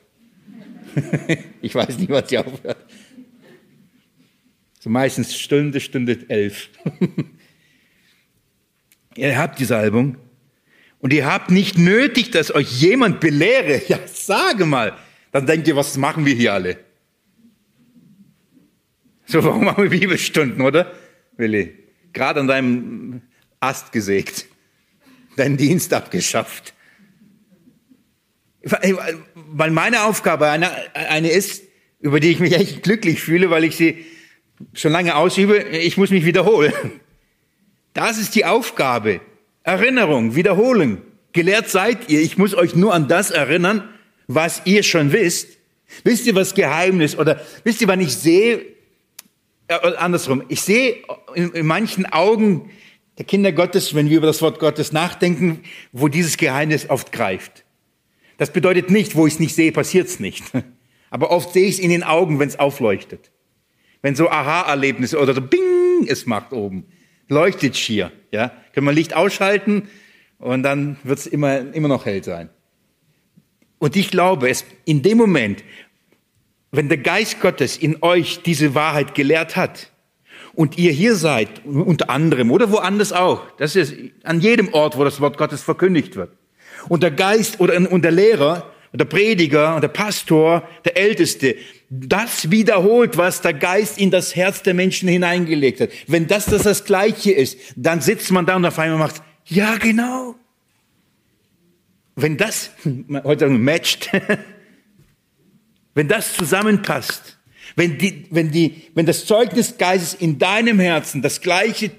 ich 1.63 1.75
weiß 1.75 1.99
nicht, 1.99 2.11
was 2.11 2.29
sie 2.29 2.39
aufhört. 2.39 2.85
So 4.81 4.91
meistens 4.91 5.37
Stunde, 5.37 5.81
Stunde 5.81 6.19
elf. 6.29 6.69
ihr 9.17 9.37
habt 9.39 9.59
die 9.59 9.65
Salbung 9.65 10.17
und 11.01 11.13
ihr 11.13 11.27
habt 11.27 11.51
nicht 11.51 11.79
nötig, 11.79 12.31
dass 12.31 12.55
euch 12.55 12.81
jemand 12.81 13.21
belehre. 13.21 13.83
Ja, 13.89 13.99
sage 14.07 14.65
mal. 14.65 14.97
Dann 15.33 15.47
denkt 15.47 15.69
ihr, 15.69 15.77
was 15.77 15.97
machen 15.97 16.25
wir 16.25 16.35
hier 16.35 16.55
alle? 16.55 16.79
So, 19.27 19.45
warum 19.45 19.65
machen 19.65 19.85
wir 19.85 19.91
Bibelstunden, 19.91 20.63
oder? 20.63 20.93
Willi? 21.37 21.75
Gerade 22.13 22.41
an 22.41 22.47
deinem 22.47 23.23
Ast 23.61 23.93
gesägt. 23.93 24.47
Deinen 25.37 25.57
Dienst 25.57 25.93
abgeschafft. 25.93 26.73
Weil 28.63 29.71
meine 29.71 30.05
Aufgabe 30.05 30.49
eine, 30.49 30.71
eine 30.95 31.31
ist, 31.31 31.63
über 32.01 32.21
die 32.21 32.31
ich 32.31 32.41
mich 32.41 32.55
echt 32.55 32.83
glücklich 32.83 33.21
fühle, 33.21 33.51
weil 33.51 33.65
ich 33.65 33.77
sie 33.77 34.05
schon 34.75 34.93
lange 34.93 35.17
ausübe, 35.17 35.59
ich 35.59 35.97
muss 35.97 36.11
mich 36.11 36.25
wiederholen. 36.25 36.73
Das 37.95 38.19
ist 38.19 38.35
die 38.35 38.45
Aufgabe. 38.45 39.21
Erinnerung, 39.63 40.35
Wiederholen. 40.35 41.03
Gelehrt 41.33 41.69
seid 41.69 42.09
ihr. 42.09 42.21
Ich 42.21 42.39
muss 42.39 42.55
euch 42.55 42.75
nur 42.75 42.95
an 42.95 43.09
das 43.09 43.31
erinnern, 43.31 43.89
was 44.27 44.63
ihr 44.65 44.83
schon 44.83 45.13
wisst. 45.13 45.59
Wisst 46.05 46.27
ihr, 46.27 46.35
was 46.35 46.55
Geheimnis 46.55 47.19
oder 47.19 47.41
wisst 47.65 47.81
ihr, 47.81 47.89
wann 47.89 48.01
ich 48.01 48.15
sehe, 48.15 48.65
äh, 49.69 49.75
andersrum, 49.97 50.43
ich 50.49 50.61
sehe 50.63 50.99
in, 51.35 51.53
in 51.53 51.67
manchen 51.67 52.07
Augen 52.07 52.71
der 53.19 53.25
Kinder 53.25 53.53
Gottes, 53.53 53.95
wenn 53.95 54.09
wir 54.09 54.19
über 54.19 54.27
das 54.27 54.43
Wort 54.43 54.59
Gottes 54.59 54.93
nachdenken, 54.93 55.65
wo 55.93 56.09
dieses 56.09 56.37
Geheimnis 56.37 56.89
oft 56.89 57.11
greift. 57.13 57.65
Das 58.39 58.53
bedeutet 58.53 58.91
nicht, 58.91 59.15
wo 59.15 59.27
ich 59.27 59.35
es 59.35 59.41
nicht 59.41 59.55
sehe, 59.55 59.73
passiert 59.73 60.07
es 60.07 60.19
nicht. 60.21 60.45
Aber 61.11 61.31
oft 61.31 61.53
sehe 61.53 61.67
ich 61.67 61.75
es 61.75 61.81
in 61.81 61.91
den 61.91 62.03
Augen, 62.03 62.39
wenn 62.39 62.49
es 62.49 62.59
aufleuchtet. 62.59 63.31
Wenn 64.01 64.15
so 64.15 64.31
Aha-Erlebnisse 64.31 65.19
oder 65.19 65.35
so 65.35 65.43
Bing 65.43 66.07
es 66.07 66.25
macht 66.27 66.53
oben. 66.53 66.87
Leuchtet 67.29 67.77
schier. 67.77 68.13
Ja? 68.31 68.53
Können 68.73 68.87
wir 68.87 68.93
Licht 68.93 69.15
ausschalten 69.15 69.89
und 70.39 70.63
dann 70.63 70.97
wird 71.03 71.19
es 71.19 71.27
immer, 71.27 71.75
immer 71.75 71.89
noch 71.89 72.07
hell 72.07 72.23
sein. 72.23 72.49
Und 73.79 73.97
ich 73.97 74.11
glaube, 74.11 74.49
es 74.49 74.65
in 74.85 75.03
dem 75.03 75.19
Moment, 75.19 75.65
wenn 76.71 76.89
der 76.89 76.99
Geist 76.99 77.41
Gottes 77.41 77.77
in 77.77 78.03
euch 78.03 78.43
diese 78.43 78.75
Wahrheit 78.75 79.15
gelehrt 79.15 79.57
hat 79.57 79.93
und 80.55 80.79
ihr 80.79 80.93
hier 80.93 81.17
seid, 81.17 81.65
unter 81.65 82.11
anderem 82.11 82.51
oder 82.51 82.71
woanders 82.71 83.13
auch, 83.13 83.51
das 83.57 83.77
ist 83.77 83.95
an 84.25 84.41
jedem 84.41 84.73
Ort, 84.75 84.97
wo 84.99 85.05
das 85.05 85.21
Wort 85.21 85.39
Gottes 85.39 85.63
verkündigt 85.63 86.17
wird, 86.17 86.33
und 86.89 87.03
der 87.03 87.11
Geist 87.11 87.61
oder 87.61 87.77
und 87.91 88.03
der 88.03 88.13
Lehrer, 88.13 88.73
der 88.93 89.05
Prediger, 89.05 89.81
der 89.81 89.89
Pastor, 89.89 90.67
der 90.85 90.97
Älteste, 90.97 91.57
das 91.91 92.51
wiederholt, 92.51 93.17
was 93.17 93.41
der 93.41 93.55
Geist 93.55 93.99
in 93.99 94.11
das 94.11 94.37
Herz 94.37 94.63
der 94.63 94.75
Menschen 94.75 95.09
hineingelegt 95.09 95.81
hat. 95.81 95.91
Wenn 96.07 96.27
das 96.27 96.47
das, 96.47 96.63
das 96.63 96.85
Gleiche 96.85 97.33
ist, 97.33 97.59
dann 97.77 98.01
sitzt 98.01 98.31
man 98.31 98.47
da 98.47 98.57
und 98.57 98.65
auf 98.65 98.79
einmal 98.79 98.99
macht, 98.99 99.23
ja 99.47 99.77
genau. 99.77 100.35
Wenn 102.17 102.37
das, 102.37 102.71
heute 103.25 103.49
matcht, 103.49 104.11
wenn 105.95 106.09
das 106.09 106.35
zusammenpasst, 106.35 107.39
wenn, 107.77 107.97
die, 107.97 108.27
wenn, 108.31 108.51
die, 108.51 108.83
wenn 108.95 109.07
das 109.07 109.25
Zeugnis 109.25 109.79
Geistes 109.79 110.15
in 110.15 110.39
deinem 110.39 110.81
Herzen 110.81 111.23
das 111.23 111.41
gleiche 111.41 111.91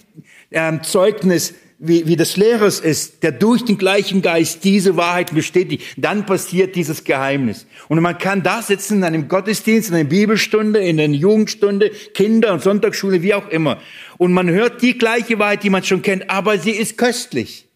ähm, 0.52 0.84
Zeugnis 0.84 1.54
wie, 1.82 2.06
wie 2.08 2.18
des 2.18 2.36
Lehrers 2.36 2.82
ist, 2.82 3.24
der 3.24 3.32
durch 3.32 3.64
den 3.64 3.78
gleichen 3.78 4.22
Geist 4.22 4.66
diese 4.66 4.98
Wahrheit 4.98 5.34
bestätigt, 5.34 5.86
dann 5.96 6.26
passiert 6.26 6.76
dieses 6.76 7.06
Geheimnis. 7.06 7.66
Und 7.88 8.02
man 8.02 8.18
kann 8.18 8.44
da 8.44 8.62
sitzen 8.62 8.98
in 8.98 9.04
einem 9.06 9.30
Gottesdienst, 9.30 9.90
in 9.90 9.96
einer 9.96 10.10
Bibelstunde, 10.10 10.80
in 10.80 11.00
einer 11.00 11.14
Jugendstunde, 11.14 11.92
Kinder- 12.14 12.52
und 12.52 12.62
Sonntagsschule, 12.62 13.24
wie 13.24 13.34
auch 13.34 13.48
immer. 13.48 13.82
Und 14.18 14.34
man 14.34 14.50
hört 14.50 14.82
die 14.82 14.98
gleiche 14.98 15.40
Wahrheit, 15.40 15.64
die 15.64 15.70
man 15.70 15.84
schon 15.84 16.02
kennt, 16.02 16.30
aber 16.30 16.60
sie 16.60 16.72
ist 16.72 16.98
köstlich. 16.98 17.70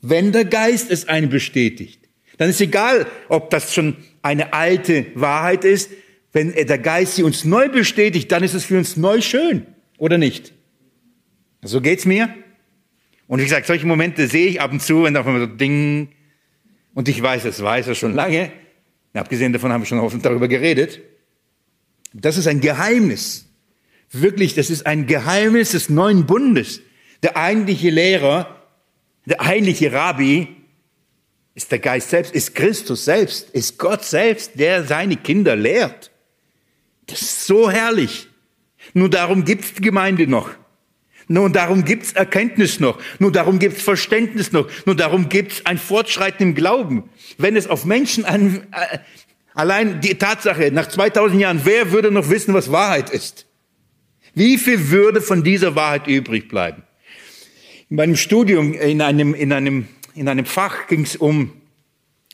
Wenn 0.00 0.32
der 0.32 0.46
Geist 0.46 0.90
es 0.90 1.06
einen 1.06 1.28
bestätigt, 1.28 2.00
dann 2.38 2.48
ist 2.48 2.60
egal, 2.62 3.06
ob 3.28 3.50
das 3.50 3.74
schon 3.74 3.96
eine 4.22 4.54
alte 4.54 5.06
Wahrheit 5.14 5.64
ist. 5.64 5.90
Wenn 6.32 6.52
der 6.52 6.78
Geist 6.78 7.16
sie 7.16 7.22
uns 7.22 7.44
neu 7.44 7.68
bestätigt, 7.68 8.32
dann 8.32 8.42
ist 8.42 8.54
es 8.54 8.64
für 8.64 8.78
uns 8.78 8.96
neu 8.96 9.20
schön, 9.20 9.66
oder 9.98 10.16
nicht? 10.16 10.54
So 11.62 11.80
geht's 11.80 12.06
mir. 12.06 12.34
Und 13.28 13.40
wie 13.40 13.44
gesagt, 13.44 13.66
solche 13.66 13.86
Momente 13.86 14.28
sehe 14.28 14.46
ich 14.46 14.60
ab 14.60 14.72
und 14.72 14.80
zu, 14.80 15.04
wenn 15.04 15.16
auf 15.16 15.26
einmal 15.26 15.42
so 15.42 15.46
Ding, 15.46 16.08
und 16.94 17.08
ich 17.08 17.20
weiß, 17.20 17.42
das 17.42 17.62
weiß 17.62 17.88
er 17.88 17.94
schon 17.94 18.14
lange. 18.14 18.50
Abgesehen 19.12 19.52
davon 19.52 19.72
haben 19.72 19.82
wir 19.82 19.86
schon 19.86 19.98
oft 19.98 20.16
darüber 20.24 20.48
geredet. 20.48 21.00
Das 22.12 22.36
ist 22.36 22.46
ein 22.46 22.60
Geheimnis. 22.60 23.46
Wirklich, 24.10 24.54
das 24.54 24.70
ist 24.70 24.86
ein 24.86 25.06
Geheimnis 25.06 25.72
des 25.72 25.88
neuen 25.88 26.26
Bundes. 26.26 26.80
Der 27.22 27.36
eigentliche 27.36 27.90
Lehrer, 27.90 28.62
der 29.26 29.40
eigentliche 29.40 29.92
Rabbi 29.92 30.48
ist 31.54 31.72
der 31.72 31.78
Geist 31.78 32.10
selbst, 32.10 32.34
ist 32.34 32.54
Christus 32.54 33.04
selbst, 33.04 33.50
ist 33.50 33.78
Gott 33.78 34.04
selbst, 34.04 34.58
der 34.58 34.84
seine 34.84 35.16
Kinder 35.16 35.56
lehrt. 35.56 36.10
Das 37.06 37.22
ist 37.22 37.46
so 37.46 37.70
herrlich. 37.70 38.28
Nur 38.94 39.10
darum 39.10 39.44
gibt 39.44 39.64
es 39.64 39.74
die 39.74 39.82
Gemeinde 39.82 40.26
noch. 40.26 40.50
Nur 41.28 41.50
darum 41.50 41.84
gibt's 41.84 42.12
Erkenntnis 42.12 42.78
noch. 42.78 43.00
Nur 43.18 43.32
darum 43.32 43.58
gibt's 43.58 43.82
Verständnis 43.82 44.52
noch. 44.52 44.68
Nur 44.84 44.94
darum 44.94 45.28
gibt's 45.28 45.66
ein 45.66 45.78
Fortschreiten 45.78 46.48
im 46.48 46.54
Glauben. 46.54 47.04
Wenn 47.36 47.56
es 47.56 47.66
auf 47.66 47.84
Menschen 47.84 48.24
an, 48.24 48.66
äh, 48.70 48.98
allein 49.54 50.00
die 50.00 50.14
Tatsache, 50.14 50.70
nach 50.70 50.88
2000 50.88 51.40
Jahren, 51.40 51.60
wer 51.64 51.90
würde 51.90 52.12
noch 52.12 52.30
wissen, 52.30 52.54
was 52.54 52.70
Wahrheit 52.70 53.10
ist? 53.10 53.46
Wie 54.34 54.56
viel 54.56 54.90
würde 54.90 55.20
von 55.20 55.42
dieser 55.42 55.74
Wahrheit 55.74 56.06
übrig 56.06 56.48
bleiben? 56.48 56.84
In 57.90 57.96
meinem 57.96 58.16
Studium, 58.16 58.72
in 58.74 59.00
einem, 59.00 59.34
in 59.34 59.52
einem, 59.52 59.88
in 60.14 60.28
einem 60.28 60.44
Fach 60.44 60.86
ging's 60.86 61.16
um 61.16 61.52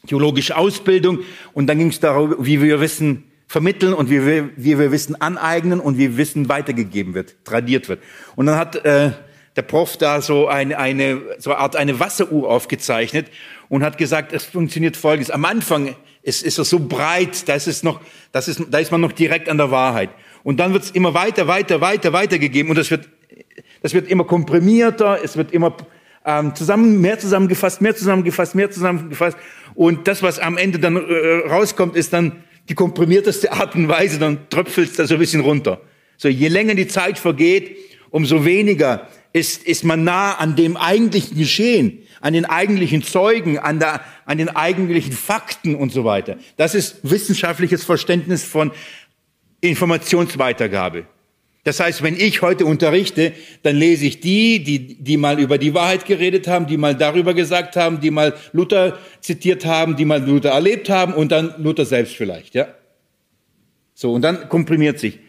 theologische 0.06 0.56
Ausbildung 0.56 1.20
und 1.54 1.66
dann 1.66 1.78
ging's 1.78 2.00
darum, 2.00 2.34
wie 2.40 2.60
wir 2.60 2.80
wissen, 2.80 3.24
vermitteln 3.52 3.92
und 3.92 4.08
wie 4.08 4.24
wir, 4.24 4.48
wie 4.56 4.78
wir 4.78 4.90
Wissen 4.92 5.20
aneignen 5.20 5.78
und 5.78 5.98
wie 5.98 6.16
Wissen 6.16 6.48
weitergegeben 6.48 7.12
wird, 7.12 7.36
tradiert 7.44 7.86
wird. 7.90 8.02
Und 8.34 8.46
dann 8.46 8.56
hat 8.56 8.76
äh, 8.76 9.10
der 9.56 9.62
Prof 9.62 9.98
da 9.98 10.22
so 10.22 10.48
eine, 10.48 10.78
eine, 10.78 11.20
so 11.36 11.50
eine 11.50 11.60
Art 11.60 11.76
eine 11.76 12.00
Wasseruhr 12.00 12.48
aufgezeichnet 12.48 13.26
und 13.68 13.84
hat 13.84 13.98
gesagt, 13.98 14.32
es 14.32 14.46
funktioniert 14.46 14.96
folgendes. 14.96 15.30
Am 15.30 15.44
Anfang 15.44 15.94
ist, 16.22 16.42
ist 16.42 16.58
es 16.58 16.70
so 16.70 16.78
breit, 16.78 17.46
da 17.46 17.54
ist 17.54 17.66
es 17.66 17.82
noch, 17.82 18.00
das 18.32 18.48
ist, 18.48 18.62
da 18.70 18.78
ist 18.78 18.90
man 18.90 19.02
noch 19.02 19.12
direkt 19.12 19.50
an 19.50 19.58
der 19.58 19.70
Wahrheit. 19.70 20.08
Und 20.42 20.58
dann 20.58 20.72
wird 20.72 20.84
es 20.84 20.90
immer 20.92 21.12
weiter, 21.12 21.46
weiter, 21.46 21.82
weiter, 21.82 22.14
weitergegeben 22.14 22.70
und 22.70 22.78
das 22.78 22.90
wird, 22.90 23.10
das 23.82 23.92
wird 23.92 24.08
immer 24.08 24.24
komprimierter, 24.24 25.18
es 25.22 25.36
wird 25.36 25.52
immer 25.52 25.76
ähm, 26.24 26.54
zusammen, 26.54 27.02
mehr 27.02 27.18
zusammengefasst, 27.18 27.82
mehr 27.82 27.94
zusammengefasst, 27.94 28.54
mehr 28.54 28.70
zusammengefasst. 28.70 29.36
Und 29.74 30.08
das, 30.08 30.22
was 30.22 30.38
am 30.38 30.56
Ende 30.56 30.78
dann 30.78 30.96
äh, 30.96 31.48
rauskommt, 31.50 31.96
ist 31.96 32.14
dann 32.14 32.42
die 32.72 32.76
komprimierteste 32.76 33.52
Art 33.52 33.74
und 33.74 33.86
Weise, 33.88 34.18
dann 34.18 34.48
tröpfelt 34.48 34.92
es 34.92 34.96
da 34.96 35.06
so 35.06 35.12
ein 35.12 35.20
bisschen 35.20 35.42
runter. 35.42 35.82
So, 36.16 36.28
je 36.28 36.48
länger 36.48 36.74
die 36.74 36.88
Zeit 36.88 37.18
vergeht, 37.18 37.76
umso 38.08 38.46
weniger 38.46 39.08
ist, 39.34 39.64
ist 39.64 39.84
man 39.84 40.04
nah 40.04 40.36
an 40.36 40.56
dem 40.56 40.78
eigentlichen 40.78 41.36
Geschehen, 41.36 41.98
an 42.22 42.32
den 42.32 42.46
eigentlichen 42.46 43.02
Zeugen, 43.02 43.58
an, 43.58 43.78
der, 43.78 44.00
an 44.24 44.38
den 44.38 44.48
eigentlichen 44.48 45.12
Fakten 45.12 45.74
und 45.74 45.92
so 45.92 46.06
weiter. 46.06 46.38
Das 46.56 46.74
ist 46.74 47.00
wissenschaftliches 47.02 47.84
Verständnis 47.84 48.42
von 48.42 48.70
Informationsweitergabe. 49.60 51.04
Das 51.64 51.78
heißt, 51.78 52.02
wenn 52.02 52.16
ich 52.16 52.42
heute 52.42 52.66
unterrichte, 52.66 53.32
dann 53.62 53.76
lese 53.76 54.04
ich 54.06 54.18
die, 54.18 54.64
die, 54.64 55.02
die 55.02 55.16
mal 55.16 55.38
über 55.38 55.58
die 55.58 55.74
Wahrheit 55.74 56.06
geredet 56.06 56.48
haben, 56.48 56.66
die 56.66 56.76
mal 56.76 56.96
darüber 56.96 57.34
gesagt 57.34 57.76
haben, 57.76 58.00
die 58.00 58.10
mal 58.10 58.34
Luther 58.52 58.98
zitiert 59.20 59.64
haben, 59.64 59.96
die 59.96 60.04
mal 60.04 60.20
Luther 60.24 60.50
erlebt 60.50 60.90
haben 60.90 61.14
und 61.14 61.30
dann 61.30 61.54
Luther 61.62 61.84
selbst 61.84 62.16
vielleicht, 62.16 62.54
ja. 62.54 62.66
So, 63.94 64.12
und 64.12 64.22
dann 64.22 64.48
komprimiert 64.48 64.98
sich. 64.98 65.20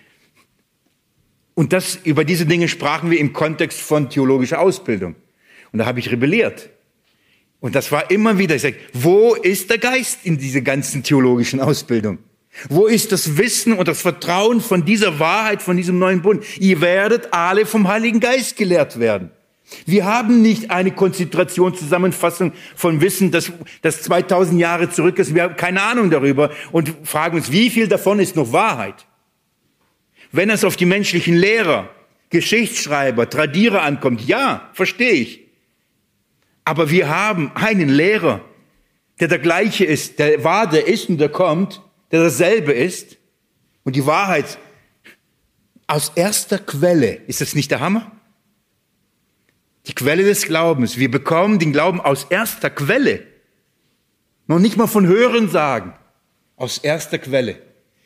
Und 1.54 1.72
das, 1.72 2.00
über 2.04 2.26
diese 2.26 2.48
Dinge 2.48 2.68
sprachen 2.68 3.12
wir 3.12 3.20
im 3.20 3.34
Kontext 3.34 3.80
von 3.80 4.10
theologischer 4.10 4.60
Ausbildung. 4.60 5.16
Und 5.72 5.80
da 5.80 5.86
habe 5.86 6.00
ich 6.00 6.12
rebelliert. 6.12 6.70
Und 7.60 7.76
das 7.76 7.92
war 7.92 8.10
immer 8.10 8.40
wieder, 8.40 8.56
ich 8.56 8.64
sage, 8.64 8.78
wo 8.94 9.36
ist 9.36 9.70
der 9.70 9.78
Geist 9.78 10.20
in 10.24 10.40
dieser 10.40 10.62
ganzen 10.62 11.04
theologischen 11.04 11.60
Ausbildung? 11.60 12.18
Wo 12.70 12.86
ist 12.86 13.12
das 13.12 13.38
Wissen 13.38 13.74
und 13.74 13.88
das 13.88 14.02
Vertrauen 14.02 14.62
von 14.62 14.86
dieser 14.86 15.20
Wahrheit, 15.20 15.62
von 15.62 15.76
diesem 15.76 15.98
neuen 15.98 16.22
Bund? 16.22 16.44
Ihr 16.60 16.82
werdet 16.82 17.34
alle 17.34 17.66
vom 17.66 17.88
Heiligen 17.88 18.20
Geist 18.20 18.58
gelehrt 18.58 19.00
werden. 19.00 19.32
Wir 19.86 20.06
haben 20.06 20.42
nicht 20.42 20.70
eine 20.72 20.92
Konzentration, 20.92 21.76
Zusammenfassung 21.76 22.54
von 22.76 23.02
Wissen, 23.02 23.32
das, 23.32 23.52
das 23.82 24.04
2000 24.04 24.60
Jahre 24.60 24.90
zurück 24.90 25.18
ist. 25.18 25.34
Wir 25.34 25.44
haben 25.44 25.56
keine 25.56 25.82
Ahnung 25.82 26.12
darüber 26.12 26.52
und 26.72 26.94
fragen 27.04 27.38
uns, 27.38 27.52
wie 27.52 27.70
viel 27.70 27.88
davon 27.88 28.20
ist 28.20 28.36
noch 28.36 28.52
Wahrheit? 28.52 29.08
Wenn 30.32 30.50
es 30.50 30.64
auf 30.64 30.76
die 30.76 30.86
menschlichen 30.86 31.36
Lehrer, 31.36 31.90
Geschichtsschreiber, 32.30 33.30
Tradierer 33.30 33.84
ankommt, 33.84 34.28
ja, 34.28 34.70
verstehe 34.74 35.14
ich. 35.14 35.40
Aber 36.66 36.90
wir 36.90 37.10
haben 37.10 37.52
einen 37.56 37.90
Lehrer, 37.90 38.42
der 39.20 39.28
der 39.28 39.40
gleiche 39.40 39.86
ist, 39.86 40.20
der 40.20 40.44
war, 40.44 40.68
der 40.68 40.88
ist 40.88 41.10
und 41.10 41.18
der 41.18 41.30
kommt, 41.30 41.82
der 42.14 42.24
dasselbe 42.24 42.72
ist 42.72 43.18
und 43.84 43.96
die 43.96 44.06
Wahrheit 44.06 44.60
aus 45.88 46.12
erster 46.16 46.60
Quelle. 46.60 47.16
Ist 47.28 47.42
das 47.42 47.56
nicht 47.56 47.72
der 47.72 47.80
Hammer? 47.80 48.12
Die 49.88 49.96
Quelle 49.96 50.24
des 50.24 50.46
Glaubens. 50.46 50.98
Wir 50.98 51.10
bekommen 51.10 51.58
den 51.58 51.74
Glauben 51.74 52.00
aus 52.00 52.28
erster 52.30 52.70
Quelle. 52.70 53.24
Noch 54.46 54.60
nicht 54.60 54.78
mal 54.78 54.88
von 54.88 55.08
Hören 55.08 55.50
sagen. 55.50 55.96
Aus 56.56 56.78
erster 56.78 57.18
Quelle. 57.18 57.58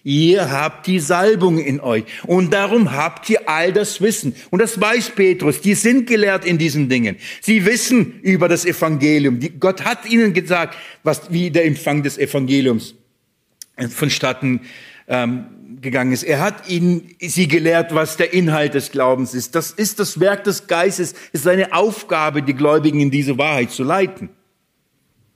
Ihr 0.04 0.52
habt 0.52 0.88
die 0.88 1.02
Salbung 1.02 1.60
in 1.60 1.82
euch 1.82 2.06
und 2.26 2.54
darum 2.54 2.94
habt 2.94 3.30
ihr 3.30 3.50
all 3.50 3.74
das 3.74 4.00
Wissen. 4.00 4.36
Und 4.52 4.60
das 4.60 4.80
weiß 4.80 5.10
Petrus, 5.16 5.60
die 5.60 5.74
sind 5.74 6.08
gelehrt 6.08 6.46
in 6.46 6.58
diesen 6.58 6.88
Dingen. 6.88 7.18
Sie 7.42 7.66
wissen 7.66 8.22
über 8.22 8.48
das 8.48 8.64
Evangelium. 8.64 9.42
Gott 9.60 9.84
hat 9.84 10.10
ihnen 10.10 10.34
gesagt, 10.34 10.78
was, 11.04 11.30
wie 11.30 11.52
der 11.52 11.66
Empfang 11.66 12.04
des 12.04 12.18
Evangeliums 12.18 12.96
vonstatten 13.90 14.62
ähm, 15.08 15.80
gegangen 15.82 16.12
ist. 16.12 16.24
Er 16.24 16.40
hat 16.40 16.70
ihnen 16.70 17.16
sie 17.20 17.48
gelehrt, 17.48 17.94
was 17.94 18.18
der 18.18 18.34
Inhalt 18.34 18.74
des 18.74 18.92
Glaubens 18.92 19.34
ist. 19.34 19.56
Das 19.56 19.72
ist 19.72 20.00
das 20.00 20.20
Werk 20.20 20.44
des 20.44 20.68
Geistes, 20.68 21.14
ist 21.32 21.44
seine 21.44 21.74
Aufgabe, 21.74 22.42
die 22.42 22.54
Gläubigen 22.54 23.00
in 23.00 23.12
diese 23.12 23.38
Wahrheit 23.38 23.72
zu 23.72 23.84
leiten. 23.84 24.30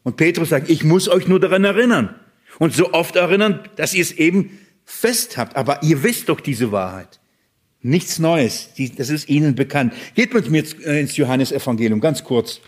Und 0.03 0.17
Petrus 0.17 0.49
sagt, 0.49 0.69
ich 0.69 0.83
muss 0.83 1.07
euch 1.07 1.27
nur 1.27 1.39
daran 1.39 1.63
erinnern. 1.63 2.15
Und 2.59 2.73
so 2.73 2.93
oft 2.93 3.15
erinnern, 3.15 3.61
dass 3.75 3.93
ihr 3.93 4.01
es 4.01 4.11
eben 4.11 4.57
fest 4.83 5.37
habt. 5.37 5.55
Aber 5.55 5.83
ihr 5.83 6.03
wisst 6.03 6.29
doch 6.29 6.39
diese 6.39 6.71
Wahrheit. 6.71 7.19
Nichts 7.81 8.19
Neues. 8.19 8.69
Das 8.97 9.09
ist 9.09 9.29
ihnen 9.29 9.55
bekannt. 9.55 9.93
Geht 10.15 10.33
mit 10.33 10.49
mir 10.49 10.63
äh, 10.85 10.99
ins 10.99 11.17
Johannesevangelium, 11.17 11.99
ganz 11.99 12.23
kurz. 12.23 12.61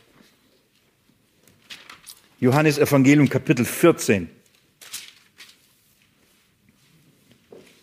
Johannesevangelium 2.39 3.29
Kapitel 3.29 3.65
14. 3.65 4.29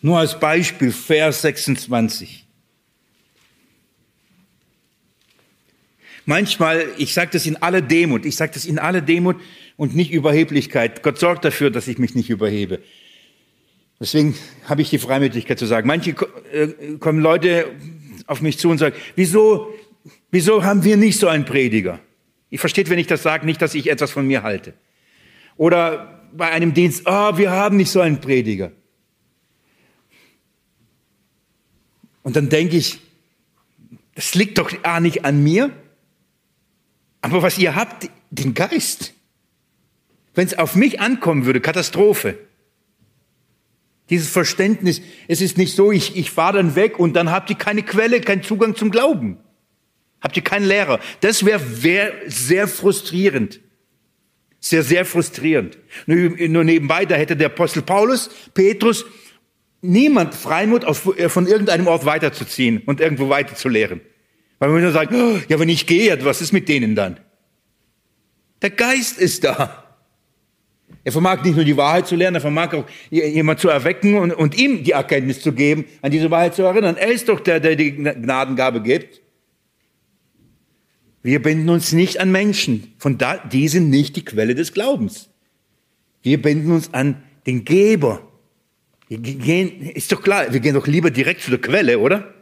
Nur 0.01 0.17
als 0.17 0.39
Beispiel, 0.39 0.91
Vers 0.91 1.41
26. 1.43 2.45
Manchmal, 6.25 6.87
ich 6.97 7.13
sage 7.13 7.31
das 7.33 7.45
in 7.45 7.57
aller 7.57 7.81
Demut, 7.81 8.25
ich 8.25 8.35
sage 8.35 8.51
das 8.53 8.65
in 8.65 8.79
aller 8.79 9.01
Demut 9.01 9.37
und 9.77 9.95
nicht 9.95 10.11
Überheblichkeit. 10.11 11.03
Gott 11.03 11.19
sorgt 11.19 11.45
dafür, 11.45 11.71
dass 11.71 11.87
ich 11.87 11.97
mich 11.97 12.15
nicht 12.15 12.29
überhebe. 12.29 12.79
Deswegen 13.99 14.35
habe 14.65 14.81
ich 14.81 14.89
die 14.89 14.97
Freimütigkeit 14.97 15.59
zu 15.59 15.65
sagen. 15.65 15.87
Manche 15.87 16.15
äh, 16.51 16.97
kommen 16.99 17.19
Leute 17.19 17.67
auf 18.25 18.41
mich 18.41 18.57
zu 18.57 18.69
und 18.69 18.79
sagen, 18.79 18.95
wieso, 19.15 19.73
wieso 20.31 20.63
haben 20.63 20.83
wir 20.83 20.97
nicht 20.97 21.19
so 21.19 21.27
einen 21.27 21.45
Prediger? 21.45 21.99
Ihr 22.49 22.59
versteht, 22.59 22.89
wenn 22.89 22.99
ich 22.99 23.07
das 23.07 23.23
sage, 23.23 23.45
nicht, 23.45 23.61
dass 23.61 23.75
ich 23.75 23.89
etwas 23.89 24.11
von 24.11 24.25
mir 24.25 24.43
halte. 24.43 24.73
Oder 25.57 26.21
bei 26.33 26.49
einem 26.49 26.73
Dienst, 26.73 27.05
ah, 27.05 27.29
oh, 27.29 27.37
wir 27.37 27.51
haben 27.51 27.77
nicht 27.77 27.91
so 27.91 27.99
einen 27.99 28.19
Prediger. 28.19 28.71
Und 32.23 32.35
dann 32.35 32.49
denke 32.49 32.77
ich, 32.77 32.99
das 34.15 34.35
liegt 34.35 34.57
doch 34.57 34.71
A 34.83 34.99
nicht 34.99 35.25
an 35.25 35.43
mir, 35.43 35.71
aber 37.21 37.41
was 37.41 37.57
ihr 37.57 37.75
habt, 37.75 38.09
den 38.29 38.53
Geist. 38.53 39.13
Wenn 40.33 40.47
es 40.47 40.57
auf 40.57 40.75
mich 40.75 40.99
ankommen 40.99 41.45
würde, 41.45 41.61
Katastrophe. 41.61 42.37
Dieses 44.09 44.29
Verständnis, 44.29 45.01
es 45.27 45.39
ist 45.39 45.57
nicht 45.57 45.75
so, 45.75 45.91
ich, 45.91 46.17
ich 46.17 46.31
fahre 46.31 46.57
dann 46.57 46.75
weg 46.75 46.99
und 46.99 47.13
dann 47.13 47.31
habt 47.31 47.49
ihr 47.49 47.55
keine 47.55 47.83
Quelle, 47.83 48.19
keinen 48.21 48.43
Zugang 48.43 48.75
zum 48.75 48.91
Glauben. 48.91 49.37
Habt 50.19 50.35
ihr 50.37 50.43
keinen 50.43 50.65
Lehrer. 50.65 50.99
Das 51.21 51.45
wäre 51.45 51.83
wär 51.83 52.13
sehr 52.27 52.67
frustrierend. 52.67 53.59
Sehr, 54.59 54.83
sehr 54.83 55.05
frustrierend. 55.05 55.77
Nur, 56.05 56.17
nur 56.47 56.63
nebenbei, 56.63 57.05
da 57.05 57.15
hätte 57.15 57.35
der 57.35 57.47
Apostel 57.47 57.81
Paulus, 57.81 58.29
Petrus 58.53 59.05
niemand 59.81 60.35
Freimut 60.35 60.85
aus, 60.85 61.05
äh, 61.17 61.29
von 61.29 61.47
irgendeinem 61.47 61.87
Ort 61.87 62.05
weiterzuziehen 62.05 62.83
und 62.85 63.01
irgendwo 63.01 63.29
weiterzulehren. 63.29 64.01
Weil 64.59 64.69
man 64.69 64.81
nur 64.81 64.91
sagt, 64.91 65.13
oh, 65.13 65.39
ja, 65.47 65.59
wenn 65.59 65.69
ich 65.69 65.87
gehe, 65.87 66.23
was 66.23 66.41
ist 66.41 66.53
mit 66.53 66.69
denen 66.69 66.95
dann? 66.95 67.19
Der 68.61 68.69
Geist 68.69 69.17
ist 69.17 69.43
da. 69.43 69.83
Er 71.03 71.11
vermag 71.11 71.43
nicht 71.43 71.55
nur 71.55 71.65
die 71.65 71.77
Wahrheit 71.77 72.05
zu 72.05 72.15
lernen, 72.15 72.35
er 72.35 72.41
vermag 72.41 72.73
auch 72.73 72.85
jemand 73.09 73.59
zu 73.59 73.69
erwecken 73.69 74.15
und, 74.17 74.33
und 74.33 74.55
ihm 74.55 74.83
die 74.83 74.91
Erkenntnis 74.91 75.41
zu 75.41 75.51
geben, 75.51 75.85
an 76.03 76.11
diese 76.11 76.29
Wahrheit 76.29 76.53
zu 76.53 76.61
erinnern. 76.61 76.95
Er 76.95 77.11
ist 77.11 77.27
doch 77.27 77.39
der, 77.39 77.59
der 77.59 77.75
die 77.75 77.93
Gnadengabe 77.93 78.81
gibt. 78.81 79.21
Wir 81.23 81.41
binden 81.41 81.69
uns 81.69 81.91
nicht 81.91 82.19
an 82.19 82.31
Menschen. 82.31 82.93
Von 82.97 83.17
da, 83.17 83.37
die 83.37 83.67
sind 83.67 83.89
nicht 83.89 84.15
die 84.15 84.25
Quelle 84.25 84.53
des 84.53 84.73
Glaubens. 84.73 85.29
Wir 86.21 86.39
binden 86.39 86.71
uns 86.71 86.93
an 86.93 87.23
den 87.47 87.65
Geber 87.65 88.30
gehen, 89.17 89.81
ist 89.81 90.11
doch 90.11 90.21
klar, 90.21 90.51
wir 90.51 90.59
gehen 90.59 90.73
doch 90.73 90.87
lieber 90.87 91.11
direkt 91.11 91.41
zu 91.41 91.49
der 91.49 91.59
Quelle, 91.59 91.99
oder? 91.99 92.33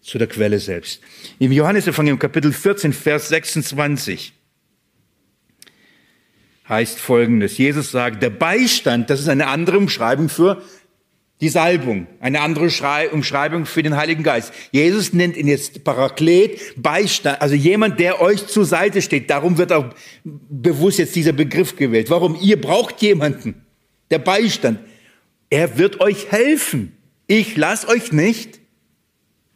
Zu 0.00 0.18
der 0.18 0.26
Quelle 0.26 0.58
selbst. 0.58 1.02
Im 1.38 1.52
Johannesevangelium 1.52 2.18
Kapitel 2.18 2.52
14, 2.52 2.92
Vers 2.92 3.28
26 3.28 4.32
heißt 6.68 6.98
folgendes. 6.98 7.58
Jesus 7.58 7.90
sagt, 7.90 8.22
der 8.22 8.30
Beistand, 8.30 9.10
das 9.10 9.20
ist 9.20 9.28
eine 9.28 9.46
andere 9.46 9.78
Umschreibung 9.78 10.28
für 10.28 10.62
die 11.40 11.50
Salbung, 11.50 12.06
eine 12.20 12.40
andere 12.40 12.70
Umschreibung 13.12 13.66
für 13.66 13.82
den 13.82 13.96
Heiligen 13.96 14.22
Geist. 14.22 14.54
Jesus 14.72 15.12
nennt 15.12 15.36
ihn 15.36 15.48
jetzt 15.48 15.84
Paraklet, 15.84 16.82
Beistand, 16.82 17.42
also 17.42 17.54
jemand, 17.54 18.00
der 18.00 18.22
euch 18.22 18.46
zur 18.46 18.64
Seite 18.64 19.02
steht. 19.02 19.28
Darum 19.28 19.58
wird 19.58 19.70
auch 19.70 19.94
bewusst 20.24 20.98
jetzt 20.98 21.14
dieser 21.14 21.32
Begriff 21.32 21.76
gewählt. 21.76 22.08
Warum? 22.08 22.38
Ihr 22.40 22.58
braucht 22.58 23.02
jemanden. 23.02 23.66
Der 24.10 24.18
Beistand. 24.18 24.80
Er 25.50 25.78
wird 25.78 26.00
euch 26.00 26.30
helfen. 26.30 26.96
Ich 27.26 27.56
lasse 27.56 27.88
euch 27.88 28.12
nicht 28.12 28.60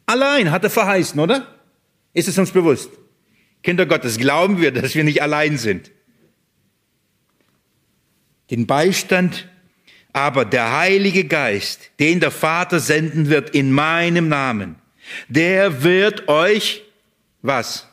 allein, 0.05 0.51
hat 0.51 0.63
er 0.63 0.69
verheißen, 0.69 1.19
oder? 1.19 1.55
Ist 2.13 2.27
es 2.27 2.37
uns 2.37 2.51
bewusst? 2.51 2.89
Kinder 3.63 3.85
Gottes, 3.85 4.17
glauben 4.17 4.59
wir, 4.59 4.71
dass 4.71 4.95
wir 4.95 5.03
nicht 5.03 5.21
allein 5.21 5.57
sind. 5.57 5.91
Den 8.49 8.67
Beistand, 8.67 9.47
aber 10.11 10.43
der 10.43 10.77
Heilige 10.77 11.23
Geist, 11.23 11.91
den 11.99 12.19
der 12.19 12.31
Vater 12.31 12.79
senden 12.79 13.29
wird 13.29 13.51
in 13.51 13.71
meinem 13.71 14.27
Namen, 14.27 14.75
der 15.29 15.83
wird 15.83 16.27
euch 16.27 16.83
was? 17.41 17.87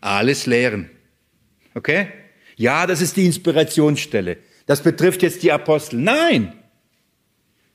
Alles 0.00 0.46
lehren. 0.46 0.90
Okay? 1.74 2.08
Ja, 2.56 2.86
das 2.86 3.00
ist 3.00 3.16
die 3.16 3.26
Inspirationsstelle. 3.26 4.38
Das 4.70 4.84
betrifft 4.84 5.22
jetzt 5.22 5.42
die 5.42 5.50
Apostel. 5.50 5.98
Nein. 5.98 6.52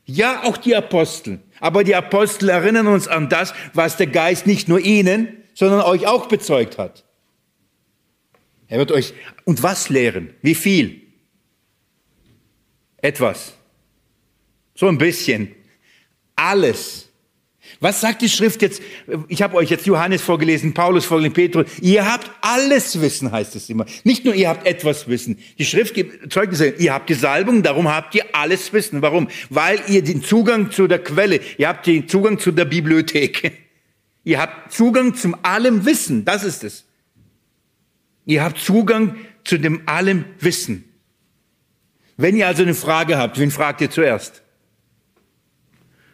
Ja, 0.06 0.44
auch 0.44 0.56
die 0.56 0.78
Apostel. 0.78 1.42
Aber 1.60 1.84
die 1.84 1.94
Apostel 1.94 2.48
erinnern 2.48 2.88
uns 2.88 3.10
an 3.10 3.28
das, 3.28 3.54
was 3.74 3.98
der 3.98 4.08
Geist 4.08 4.48
nicht 4.48 4.70
nur 4.70 4.80
ihnen, 4.80 5.44
sondern 5.54 5.82
euch 5.82 6.08
auch 6.08 6.30
bezeugt 6.30 6.78
hat. 6.78 7.04
Er 8.70 8.78
wird 8.78 8.94
euch, 8.94 9.14
und 9.44 9.62
was 9.62 9.90
lehren? 9.90 10.36
Wie 10.42 10.56
viel? 10.56 11.02
Etwas. 12.96 13.58
So 14.74 14.88
ein 14.88 14.98
bisschen. 14.98 15.54
Alles. 16.38 17.05
Was 17.86 18.02
sagt 18.02 18.24
die 18.24 18.30
Schrift 18.30 18.64
jetzt? 18.64 18.82
Ich 19.28 19.44
habe 19.44 19.54
euch 19.58 19.70
jetzt 19.70 19.86
Johannes 19.86 20.24
vorgelesen, 20.24 20.74
Paulus 20.74 21.06
vorgelesen, 21.06 21.36
Petrus. 21.36 21.68
Ihr 21.82 22.12
habt 22.12 22.32
alles 22.42 23.00
Wissen, 23.00 23.32
heißt 23.32 23.56
es 23.56 23.70
immer. 23.70 23.86
Nicht 24.04 24.26
nur 24.26 24.34
ihr 24.34 24.50
habt 24.50 24.66
etwas 24.66 25.08
Wissen. 25.08 25.38
Die 25.60 25.66
Schrift 25.66 25.94
gibt 25.94 26.34
Zeugnisse. 26.34 26.70
Ihr 26.70 26.96
habt 26.96 27.12
die 27.12 27.14
Salbung, 27.14 27.62
darum 27.62 27.88
habt 27.88 28.16
ihr 28.16 28.26
alles 28.34 28.74
Wissen. 28.74 29.04
Warum? 29.04 29.28
Weil 29.52 29.80
ihr 29.88 30.04
den 30.04 30.24
Zugang 30.24 30.72
zu 30.72 30.88
der 30.88 30.98
Quelle, 30.98 31.40
ihr 31.60 31.68
habt 31.68 31.86
den 31.86 32.08
Zugang 32.08 32.40
zu 32.40 32.52
der 32.52 32.66
Bibliothek. 32.66 33.52
Ihr 34.24 34.42
habt 34.42 34.74
Zugang 34.74 35.14
zum 35.14 35.36
allem 35.44 35.86
Wissen. 35.86 36.26
Das 36.26 36.44
ist 36.44 36.64
es. 36.64 36.86
Ihr 38.26 38.42
habt 38.44 38.58
Zugang 38.58 39.16
zu 39.44 39.60
dem 39.60 39.84
allem 39.86 40.26
Wissen. 40.40 40.86
Wenn 42.18 42.36
ihr 42.36 42.48
also 42.48 42.64
eine 42.64 42.74
Frage 42.74 43.20
habt, 43.20 43.38
wen 43.38 43.52
fragt 43.52 43.82
ihr 43.82 43.92
zuerst? 43.92 44.42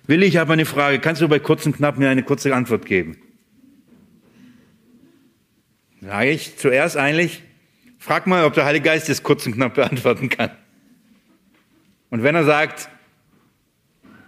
Willi, 0.07 0.25
ich 0.25 0.37
habe 0.37 0.53
eine 0.53 0.65
Frage. 0.65 0.99
Kannst 0.99 1.21
du 1.21 1.27
bei 1.27 1.39
kurz 1.39 1.63
knapp 1.63 1.97
mir 1.97 2.09
eine 2.09 2.23
kurze 2.23 2.53
Antwort 2.55 2.85
geben? 2.85 3.17
Sage 6.01 6.31
ich 6.31 6.57
zuerst 6.57 6.97
eigentlich, 6.97 7.43
frag 7.99 8.25
mal, 8.25 8.45
ob 8.45 8.53
der 8.53 8.65
Heilige 8.65 8.85
Geist 8.85 9.07
das 9.07 9.21
kurz 9.21 9.45
und 9.45 9.53
knapp 9.53 9.75
beantworten 9.75 10.29
kann. 10.29 10.51
Und 12.09 12.23
wenn 12.23 12.33
er 12.33 12.43
sagt, 12.43 12.89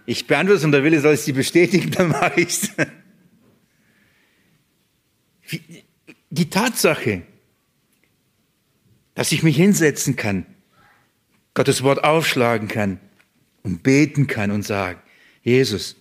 ich 0.06 0.26
beantworte 0.26 0.58
es 0.58 0.64
und 0.64 0.72
der 0.72 0.84
Wille 0.84 1.00
soll 1.00 1.14
es 1.14 1.24
die 1.24 1.32
bestätigen, 1.32 1.90
dann 1.92 2.08
mache 2.08 2.40
ich 2.40 2.48
es. 2.48 2.70
Die 6.30 6.50
Tatsache, 6.50 7.22
dass 9.14 9.32
ich 9.32 9.42
mich 9.42 9.56
hinsetzen 9.56 10.16
kann, 10.16 10.46
Gottes 11.54 11.82
Wort 11.82 12.02
aufschlagen 12.02 12.68
kann 12.68 12.98
und 13.62 13.82
beten 13.82 14.26
kann 14.26 14.50
und 14.50 14.62
sagen, 14.62 15.00
Jesus, 15.44 15.96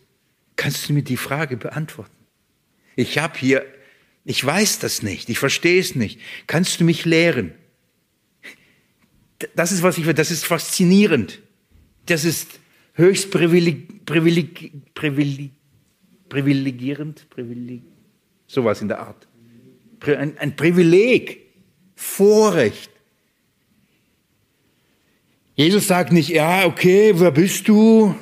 kannst 0.55 0.89
du 0.89 0.93
mir 0.93 1.03
die 1.03 1.17
Frage 1.17 1.57
beantworten? 1.57 2.11
Ich 2.95 3.19
habe 3.19 3.37
hier, 3.37 3.65
ich 4.23 4.43
weiß 4.43 4.79
das 4.79 5.03
nicht, 5.03 5.29
ich 5.29 5.37
verstehe 5.37 5.79
es 5.79 5.95
nicht. 5.95 6.19
Kannst 6.47 6.79
du 6.79 6.85
mich 6.85 7.05
lehren? 7.05 7.53
Das 9.55 9.73
ist 9.73 9.83
was 9.83 9.97
ich, 9.97 10.05
das 10.13 10.31
ist 10.31 10.45
faszinierend. 10.45 11.41
Das 12.05 12.23
ist 12.23 12.59
höchst 12.93 13.31
privileg, 13.31 14.05
privileg, 14.05 14.93
privileg, 14.93 15.51
privilegierend, 16.29 17.29
privileg, 17.29 17.81
sowas 18.47 18.81
in 18.81 18.87
der 18.87 18.99
Art. 18.99 19.27
Ein, 20.05 20.37
ein 20.37 20.55
Privileg, 20.55 21.39
Vorrecht. 21.95 22.89
Jesus 25.55 25.87
sagt 25.87 26.11
nicht, 26.11 26.29
ja, 26.29 26.65
okay, 26.65 27.13
wer 27.15 27.31
bist 27.31 27.67
du? 27.67 28.15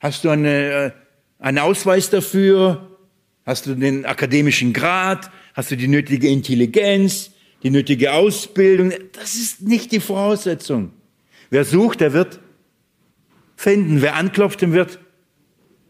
Hast 0.00 0.24
du 0.24 0.30
eine, 0.30 0.70
äh, 0.70 0.90
einen 1.38 1.58
Ausweis 1.58 2.10
dafür? 2.10 2.98
Hast 3.44 3.66
du 3.66 3.74
den 3.74 4.04
akademischen 4.04 4.72
Grad? 4.72 5.30
Hast 5.54 5.70
du 5.70 5.76
die 5.76 5.88
nötige 5.88 6.28
Intelligenz? 6.28 7.30
Die 7.62 7.70
nötige 7.70 8.12
Ausbildung? 8.12 8.92
Das 9.12 9.34
ist 9.34 9.62
nicht 9.62 9.90
die 9.90 10.00
Voraussetzung. 10.00 10.92
Wer 11.50 11.64
sucht, 11.64 12.00
der 12.00 12.12
wird 12.12 12.40
finden. 13.56 14.02
Wer 14.02 14.14
anklopft, 14.14 14.62
dem 14.62 14.72
wird 14.72 15.00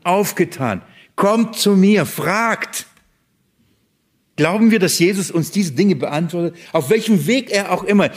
aufgetan. 0.04 0.82
Kommt 1.16 1.56
zu 1.56 1.76
mir, 1.76 2.06
fragt. 2.06 2.86
Glauben 4.36 4.70
wir, 4.70 4.78
dass 4.78 4.98
Jesus 4.98 5.30
uns 5.30 5.50
diese 5.50 5.72
Dinge 5.72 5.96
beantwortet? 5.96 6.56
Auf 6.72 6.90
welchem 6.90 7.26
Weg 7.26 7.50
er 7.50 7.72
auch 7.72 7.82
immer. 7.82 8.11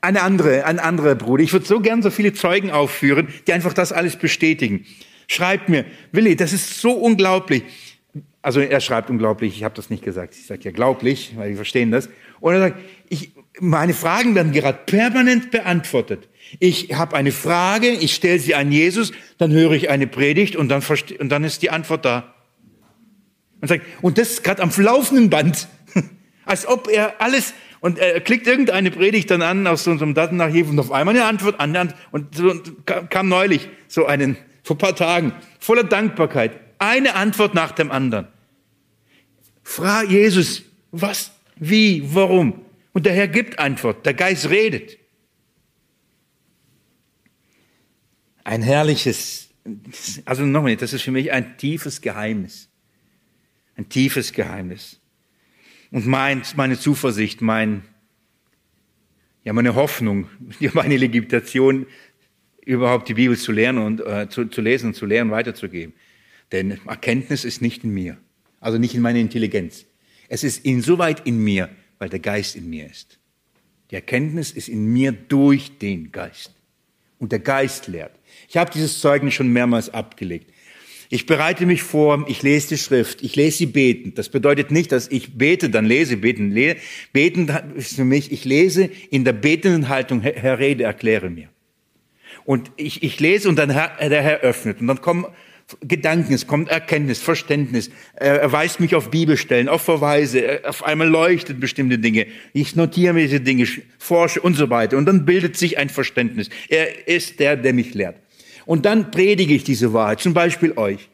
Eine 0.00 0.22
andere, 0.22 0.64
ein 0.64 0.78
anderer 0.78 1.14
Bruder. 1.14 1.42
Ich 1.42 1.52
würde 1.52 1.66
so 1.66 1.80
gern 1.80 2.02
so 2.02 2.10
viele 2.10 2.32
Zeugen 2.32 2.70
aufführen, 2.70 3.28
die 3.46 3.52
einfach 3.52 3.72
das 3.72 3.92
alles 3.92 4.16
bestätigen. 4.16 4.86
Schreibt 5.26 5.68
mir, 5.68 5.84
Willi, 6.12 6.36
das 6.36 6.52
ist 6.52 6.80
so 6.80 6.92
unglaublich. 6.92 7.64
Also 8.40 8.60
er 8.60 8.80
schreibt 8.80 9.10
unglaublich, 9.10 9.56
ich 9.56 9.64
habe 9.64 9.74
das 9.74 9.90
nicht 9.90 10.04
gesagt. 10.04 10.34
Ich 10.34 10.46
sage 10.46 10.62
ja 10.62 10.70
glaublich, 10.70 11.32
weil 11.36 11.50
die 11.50 11.56
verstehen 11.56 11.90
das. 11.90 12.08
Und 12.40 12.54
er 12.54 12.60
sagt, 12.60 12.80
ich, 13.08 13.32
meine 13.60 13.94
Fragen 13.94 14.34
werden 14.34 14.52
gerade 14.52 14.78
permanent 14.86 15.50
beantwortet. 15.50 16.28
Ich 16.60 16.94
habe 16.94 17.16
eine 17.16 17.32
Frage, 17.32 17.90
ich 17.90 18.14
stelle 18.14 18.38
sie 18.38 18.54
an 18.54 18.72
Jesus, 18.72 19.12
dann 19.36 19.52
höre 19.52 19.72
ich 19.72 19.90
eine 19.90 20.06
Predigt 20.06 20.56
und 20.56 20.68
dann, 20.68 20.82
und 21.18 21.28
dann 21.28 21.44
ist 21.44 21.62
die 21.62 21.70
Antwort 21.70 22.04
da. 22.04 22.34
Und, 23.60 23.68
sagt, 23.68 23.84
und 24.00 24.18
das 24.18 24.42
gerade 24.42 24.62
am 24.62 24.70
laufenden 24.76 25.30
Band. 25.30 25.68
Als 26.44 26.66
ob 26.66 26.88
er 26.88 27.20
alles 27.20 27.52
und 27.80 27.98
er 27.98 28.20
klickt 28.20 28.46
irgendeine 28.46 28.90
Predigt 28.90 29.30
dann 29.30 29.42
an 29.42 29.66
aus 29.66 29.84
so 29.84 29.90
einem 29.90 30.14
Datenarchiv 30.14 30.68
und 30.68 30.78
auf 30.78 30.90
einmal 30.90 31.14
eine 31.14 31.26
Antwort 31.26 31.60
an. 31.60 31.94
Und 32.10 32.34
so 32.34 32.52
kam 32.86 33.28
neulich 33.28 33.68
so 33.86 34.06
einen, 34.06 34.36
vor 34.64 34.76
ein 34.76 34.78
paar 34.78 34.96
Tagen, 34.96 35.32
voller 35.60 35.84
Dankbarkeit. 35.84 36.58
Eine 36.78 37.14
Antwort 37.14 37.54
nach 37.54 37.72
dem 37.72 37.90
anderen. 37.90 38.28
Frag 39.62 40.08
Jesus, 40.08 40.62
was, 40.90 41.30
wie, 41.56 42.02
warum? 42.14 42.64
Und 42.92 43.06
der 43.06 43.12
Herr 43.12 43.28
gibt 43.28 43.58
Antwort. 43.58 44.04
Der 44.06 44.14
Geist 44.14 44.50
redet. 44.50 44.96
Ein 48.42 48.62
herrliches, 48.62 49.50
also 50.24 50.44
nochmal, 50.44 50.76
das 50.76 50.92
ist 50.92 51.02
für 51.02 51.10
mich 51.10 51.30
ein 51.30 51.58
tiefes 51.58 52.00
Geheimnis. 52.00 52.68
Ein 53.76 53.88
tiefes 53.88 54.32
Geheimnis 54.32 54.98
und 55.90 56.06
mein, 56.06 56.42
meine 56.56 56.78
Zuversicht, 56.78 57.40
mein, 57.40 57.82
ja, 59.44 59.52
meine 59.52 59.74
Hoffnung, 59.74 60.28
meine 60.74 60.96
Legitimation, 60.96 61.86
überhaupt 62.64 63.08
die 63.08 63.14
Bibel 63.14 63.36
zu 63.36 63.52
lernen 63.52 63.78
und 63.78 64.00
äh, 64.00 64.28
zu, 64.28 64.44
zu 64.46 64.60
lesen 64.60 64.88
und 64.88 64.94
zu 64.94 65.06
lernen, 65.06 65.30
weiterzugeben. 65.30 65.94
Denn 66.52 66.78
Erkenntnis 66.86 67.44
ist 67.44 67.62
nicht 67.62 67.84
in 67.84 67.90
mir, 67.90 68.18
also 68.60 68.78
nicht 68.78 68.94
in 68.94 69.00
meiner 69.00 69.18
Intelligenz. 69.18 69.86
Es 70.28 70.44
ist 70.44 70.64
insoweit 70.64 71.26
in 71.26 71.42
mir, 71.42 71.70
weil 71.98 72.10
der 72.10 72.18
Geist 72.18 72.56
in 72.56 72.68
mir 72.68 72.86
ist. 72.86 73.18
Die 73.90 73.94
Erkenntnis 73.94 74.50
ist 74.50 74.68
in 74.68 74.92
mir 74.92 75.12
durch 75.12 75.78
den 75.78 76.12
Geist. 76.12 76.54
Und 77.18 77.32
der 77.32 77.38
Geist 77.38 77.88
lehrt. 77.88 78.12
Ich 78.48 78.56
habe 78.56 78.70
dieses 78.70 79.00
Zeugnis 79.00 79.34
schon 79.34 79.52
mehrmals 79.52 79.92
abgelegt. 79.92 80.52
Ich 81.10 81.24
bereite 81.24 81.64
mich 81.64 81.82
vor, 81.82 82.26
ich 82.28 82.42
lese 82.42 82.68
die 82.68 82.78
Schrift, 82.78 83.22
ich 83.22 83.34
lese 83.34 83.58
sie 83.58 83.66
beten. 83.66 84.12
Das 84.14 84.28
bedeutet 84.28 84.70
nicht, 84.70 84.92
dass 84.92 85.08
ich 85.08 85.38
bete, 85.38 85.70
dann 85.70 85.86
lese, 85.86 86.18
beten. 86.18 86.50
Le 86.50 86.76
beten 87.12 87.50
ist 87.76 87.96
für 87.96 88.04
mich, 88.04 88.30
ich 88.30 88.44
lese 88.44 88.90
in 89.10 89.24
der 89.24 89.32
betenden 89.32 89.88
Haltung, 89.88 90.20
Herr, 90.20 90.58
rede, 90.58 90.84
erkläre 90.84 91.30
mir. 91.30 91.48
Und 92.44 92.70
ich, 92.76 93.02
ich 93.02 93.20
lese 93.20 93.48
und 93.48 93.56
dann 93.56 93.70
Herr, 93.70 94.08
der 94.08 94.22
Herr 94.22 94.40
öffnet. 94.40 94.80
Und 94.80 94.86
dann 94.88 95.00
kommen 95.00 95.26
Gedanken, 95.80 96.32
es 96.32 96.46
kommt 96.46 96.70
Erkenntnis, 96.70 97.20
Verständnis. 97.20 97.90
Er 98.14 98.50
weist 98.52 98.80
mich 98.80 98.94
auf 98.94 99.10
Bibelstellen, 99.10 99.68
auf 99.68 99.82
Verweise. 99.82 100.60
Auf 100.64 100.82
einmal 100.82 101.08
leuchtet 101.08 101.60
bestimmte 101.60 101.98
Dinge. 101.98 102.26
Ich 102.54 102.74
notiere 102.74 103.12
mir 103.12 103.22
diese 103.22 103.40
Dinge, 103.40 103.66
forsche 103.98 104.40
und 104.40 104.54
so 104.54 104.70
weiter. 104.70 104.96
Und 104.96 105.06
dann 105.06 105.26
bildet 105.26 105.56
sich 105.56 105.76
ein 105.76 105.90
Verständnis. 105.90 106.48
Er 106.68 107.06
ist 107.06 107.38
der, 107.40 107.56
der 107.56 107.74
mich 107.74 107.92
lehrt. 107.92 108.16
Und 108.68 108.84
dann 108.84 109.10
predige 109.10 109.54
ich 109.54 109.64
diese 109.64 109.94
Wahrheit, 109.94 110.20
zum 110.20 110.34
Beispiel 110.34 110.74
euch. 110.76 111.08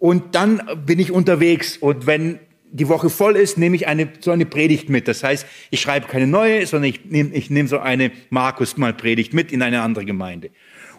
Und 0.00 0.34
dann 0.34 0.60
bin 0.84 0.98
ich 0.98 1.12
unterwegs 1.12 1.76
und 1.76 2.08
wenn 2.08 2.40
die 2.72 2.88
Woche 2.88 3.10
voll 3.10 3.36
ist, 3.36 3.58
nehme 3.58 3.76
ich 3.76 3.86
eine, 3.86 4.08
so 4.18 4.32
eine 4.32 4.44
Predigt 4.44 4.88
mit. 4.88 5.06
Das 5.06 5.22
heißt, 5.22 5.46
ich 5.70 5.80
schreibe 5.80 6.08
keine 6.08 6.26
neue, 6.26 6.66
sondern 6.66 6.90
ich 6.90 7.04
nehme, 7.04 7.32
ich 7.32 7.48
nehme 7.48 7.68
so 7.68 7.78
eine 7.78 8.10
Markus 8.30 8.76
mal 8.76 8.92
Predigt 8.92 9.32
mit 9.32 9.52
in 9.52 9.62
eine 9.62 9.82
andere 9.82 10.04
Gemeinde. 10.04 10.50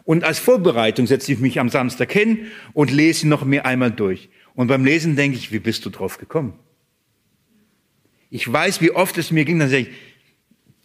Und 0.06 0.24
als 0.24 0.39
Vorbereitung 0.39 1.08
setze 1.08 1.34
ich 1.34 1.39
mich 1.39 1.60
am 1.60 1.68
Samstag 1.68 2.10
hin 2.10 2.46
und 2.72 2.89
lese 2.89 3.28
noch 3.28 3.44
mehr 3.44 3.66
einmal 3.66 3.92
durch. 3.92 4.30
Und 4.56 4.68
beim 4.68 4.86
Lesen 4.86 5.18
denke 5.18 5.38
ich, 5.38 5.52
wie 5.52 5.60
bist 5.60 5.86
du 5.86 5.89
drauf 5.89 6.18
gekommen? 6.18 6.54
Ich 8.30 8.50
weiß, 8.50 8.80
wie 8.80 8.92
oft 8.92 9.18
es 9.18 9.32
mir 9.32 9.44
ging, 9.44 9.60
dann 9.60 9.68
sage 9.68 9.82
ich, 9.82 9.89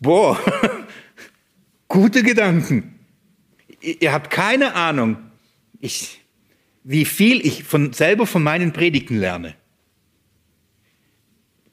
boah, 0.00 0.36
gute 1.86 2.24
Gedanken 2.24 2.95
ihr 3.86 4.12
habt 4.12 4.30
keine 4.30 4.74
Ahnung, 4.74 5.16
ich, 5.80 6.20
wie 6.82 7.04
viel 7.04 7.44
ich 7.46 7.64
von, 7.64 7.92
selber 7.92 8.26
von 8.26 8.42
meinen 8.42 8.72
Predigten 8.72 9.18
lerne. 9.18 9.54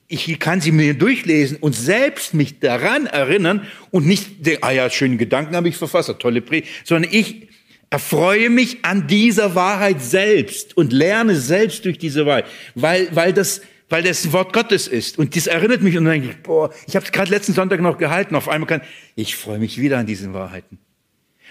Ich 0.07 0.39
kann 0.39 0.61
sie 0.61 0.72
mir 0.72 0.93
durchlesen 0.93 1.57
und 1.57 1.74
selbst 1.74 2.36
mich 2.36 2.59
daran 2.59 3.07
erinnern 3.07 3.66
und 3.89 4.05
nicht 4.05 4.45
denken, 4.45 4.64
ah 4.64 4.72
ja, 4.72 4.89
schöne 4.89 5.18
Gedanken 5.18 5.55
habe 5.55 5.70
ich 5.70 5.78
verfasst, 5.78 6.14
tolle 6.20 6.41
Predigt, 6.41 6.70
sondern 6.86 7.11
ich 7.11 7.47
erfreue 7.89 8.49
mich 8.49 8.86
an 8.86 9.07
dieser 9.07 9.55
Wahrheit 9.55 10.01
selbst 10.01 10.78
und 10.78 10.93
lerne 10.93 11.36
selbst 11.36 11.86
durch 11.86 11.97
diese 11.97 12.26
Wahrheit, 12.26 12.45
weil, 12.76 13.07
weil 13.16 13.34
das, 13.34 13.61
weil 13.89 14.03
das 14.03 14.32
Wort 14.32 14.53
Gottes 14.53 14.88
ist. 14.88 15.18
Und 15.18 15.36
das 15.36 15.47
erinnert 15.47 15.82
mich 15.82 15.97
und 15.97 16.05
dann 16.05 16.14
denke 16.14 16.30
ich, 16.30 16.38
boah, 16.43 16.72
ich 16.88 16.95
habe 16.95 17.05
es 17.05 17.11
gerade 17.11 17.32
letzten 17.32 17.53
Sonntag 17.53 17.82
noch 17.82 17.97
gehalten, 17.97 18.36
auf 18.36 18.49
einmal 18.49 18.68
kann, 18.68 18.82
ich 19.16 19.36
freue 19.36 19.57
mich 19.57 19.80
wieder 19.80 19.97
an 19.97 20.05
diesen 20.05 20.34
Wahrheiten. 20.34 20.80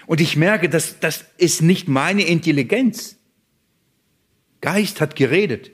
Und 0.05 0.21
ich 0.21 0.35
merke, 0.35 0.69
dass 0.69 0.99
das 0.99 1.25
ist 1.37 1.61
nicht 1.61 1.87
meine 1.87 2.23
Intelligenz. 2.23 3.17
Geist 4.61 5.01
hat 5.01 5.15
geredet. 5.15 5.71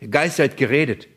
Der 0.00 0.08
Geist 0.08 0.38
hat 0.38 0.56
geredet. 0.56 1.08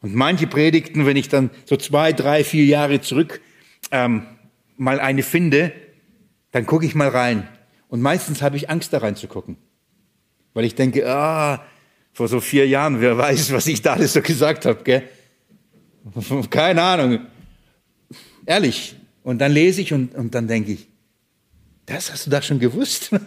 Und 0.00 0.14
manche 0.14 0.46
Predigten, 0.46 1.06
wenn 1.06 1.16
ich 1.16 1.28
dann 1.28 1.50
so 1.64 1.76
zwei, 1.76 2.12
drei, 2.12 2.44
vier 2.44 2.64
Jahre 2.64 3.00
zurück 3.00 3.40
ähm, 3.90 4.26
mal 4.76 4.98
eine 4.98 5.22
finde, 5.22 5.72
dann 6.50 6.66
gucke 6.66 6.86
ich 6.86 6.94
mal 6.94 7.08
rein. 7.08 7.48
Und 7.88 8.00
meistens 8.00 8.42
habe 8.42 8.56
ich 8.56 8.68
Angst, 8.70 8.92
da 8.92 8.98
reinzugucken. 8.98 9.56
Weil 10.54 10.64
ich 10.64 10.74
denke, 10.74 11.08
ah, 11.08 11.64
vor 12.12 12.28
so 12.28 12.40
vier 12.40 12.66
Jahren, 12.66 13.00
wer 13.00 13.16
weiß, 13.16 13.52
was 13.52 13.66
ich 13.66 13.80
da 13.82 13.94
alles 13.94 14.12
so 14.12 14.22
gesagt 14.22 14.66
habe, 14.66 14.82
gell? 14.82 15.08
Keine 16.50 16.82
Ahnung. 16.82 17.26
Ehrlich. 18.44 18.96
Und 19.22 19.38
dann 19.38 19.52
lese 19.52 19.80
ich 19.80 19.92
und, 19.92 20.14
und 20.14 20.34
dann 20.34 20.48
denke 20.48 20.72
ich, 20.72 20.88
das 21.86 22.12
hast 22.12 22.26
du 22.26 22.30
da 22.30 22.42
schon 22.42 22.58
gewusst? 22.58 23.10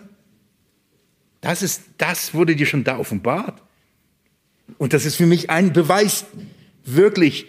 Das 1.42 1.62
ist, 1.62 1.84
das 2.00 2.34
wurde 2.34 2.56
dir 2.56 2.66
schon 2.66 2.84
da 2.84 2.98
offenbart. 2.98 3.62
Und 4.80 4.94
das 4.94 5.06
ist 5.06 5.16
für 5.16 5.28
mich 5.28 5.52
ein 5.52 5.74
Beweis, 5.74 6.26
wirklich, 6.84 7.46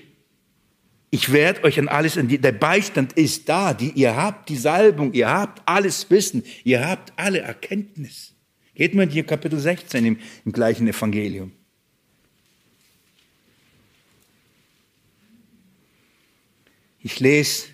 ich 1.10 1.32
werde 1.32 1.64
euch 1.64 1.78
an 1.78 1.88
alles, 1.88 2.18
der 2.20 2.52
Beistand 2.52 3.14
ist 3.14 3.48
da, 3.48 3.72
die, 3.72 3.92
ihr 3.92 4.14
habt 4.14 4.50
die 4.50 4.56
Salbung, 4.58 5.14
ihr 5.14 5.30
habt 5.30 5.62
alles 5.64 6.10
Wissen, 6.10 6.42
ihr 6.62 6.86
habt 6.86 7.14
alle 7.16 7.38
Erkenntnis. 7.38 8.34
Geht 8.74 8.94
mal 8.94 9.06
die 9.06 9.22
Kapitel 9.22 9.58
16 9.58 10.04
im, 10.04 10.18
im 10.44 10.52
gleichen 10.52 10.86
Evangelium. 10.86 11.52
Ich 17.00 17.18
lese 17.18 17.68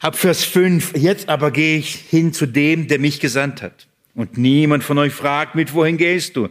ab 0.00 0.16
Vers 0.16 0.44
5, 0.44 0.96
jetzt 0.96 1.28
aber 1.28 1.50
gehe 1.50 1.78
ich 1.78 1.94
hin 1.94 2.32
zu 2.32 2.46
dem, 2.46 2.88
der 2.88 2.98
mich 2.98 3.20
gesandt 3.20 3.62
hat. 3.62 3.86
Und 4.14 4.38
niemand 4.38 4.82
von 4.82 4.96
euch 4.98 5.12
fragt 5.12 5.54
mit, 5.54 5.74
wohin 5.74 5.98
gehst 5.98 6.36
du? 6.36 6.48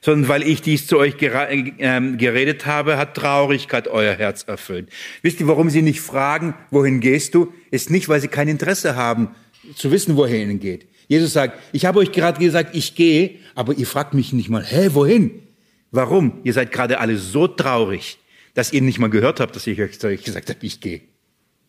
Sondern 0.00 0.28
weil 0.28 0.42
ich 0.42 0.62
dies 0.62 0.86
zu 0.86 0.98
euch 0.98 1.14
ähm, 1.20 2.18
geredet 2.18 2.66
habe, 2.66 2.98
hat 2.98 3.14
Traurigkeit 3.14 3.88
euer 3.88 4.14
Herz 4.14 4.42
erfüllt. 4.42 4.88
Wisst 5.22 5.40
ihr, 5.40 5.46
warum 5.46 5.70
sie 5.70 5.80
nicht 5.80 6.00
fragen, 6.00 6.54
wohin 6.70 7.00
gehst 7.00 7.34
du? 7.34 7.54
Ist 7.70 7.90
nicht, 7.90 8.08
weil 8.08 8.20
sie 8.20 8.28
kein 8.28 8.48
Interesse 8.48 8.96
haben, 8.96 9.28
zu 9.76 9.92
wissen, 9.92 10.16
wohin 10.16 10.50
es 10.50 10.60
geht. 10.60 10.86
Jesus 11.06 11.32
sagt, 11.32 11.58
ich 11.72 11.86
habe 11.86 12.00
euch 12.00 12.12
gerade 12.12 12.38
gesagt, 12.38 12.74
ich 12.74 12.94
gehe, 12.96 13.36
aber 13.54 13.74
ihr 13.74 13.86
fragt 13.86 14.14
mich 14.14 14.32
nicht 14.32 14.48
mal, 14.48 14.64
hä, 14.64 14.90
wohin? 14.92 15.42
Warum? 15.90 16.40
Ihr 16.42 16.52
seid 16.52 16.72
gerade 16.72 16.98
alle 16.98 17.16
so 17.16 17.46
traurig, 17.46 18.18
dass 18.54 18.72
ihr 18.72 18.82
nicht 18.82 18.98
mal 18.98 19.10
gehört 19.10 19.38
habt, 19.38 19.54
dass 19.54 19.66
ich 19.66 19.80
euch 19.80 20.24
gesagt 20.24 20.48
habe, 20.48 20.58
ich 20.62 20.80
gehe. 20.80 21.02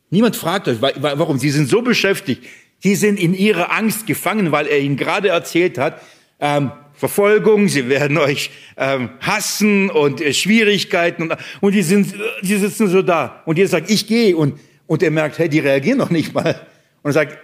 Niemand 0.10 0.36
fragt 0.36 0.68
euch, 0.68 0.78
warum. 0.82 1.39
Sie 1.39 1.49
sind 1.49 1.70
so 1.70 1.82
beschäftigt. 1.82 2.43
Sie 2.80 2.95
sind 2.95 3.20
in 3.20 3.34
ihrer 3.34 3.72
Angst 3.72 4.06
gefangen, 4.06 4.51
weil 4.51 4.68
er 4.68 4.80
ihnen 4.80 4.97
gerade 4.97 5.30
erzählt 5.30 5.78
hat, 5.78 6.01
ähm, 6.39 6.72
Verfolgung, 6.93 7.68
sie 7.68 7.89
werden 7.89 8.18
euch 8.18 8.51
ähm, 8.78 9.10
hassen 9.20 9.89
und 9.89 10.22
äh, 10.22 10.34
Schwierigkeiten 10.34 11.24
und, 11.24 11.36
und 11.60 11.74
die 11.74 11.82
sind, 11.82 12.14
die 12.41 12.56
sitzen 12.56 12.88
so 12.88 13.01
da 13.01 13.41
und 13.45 13.58
ihr 13.58 13.68
sagt, 13.68 13.89
ich 13.89 14.08
gehe 14.08 14.36
und 14.38 14.60
und 14.88 15.01
er 15.03 15.12
merkt, 15.12 15.39
hey, 15.39 15.49
die 15.49 15.60
reagieren 15.60 15.97
noch 15.97 16.10
nicht 16.10 16.34
mal 16.34 16.62
und 17.01 17.10
er 17.10 17.14
sagt, 17.14 17.38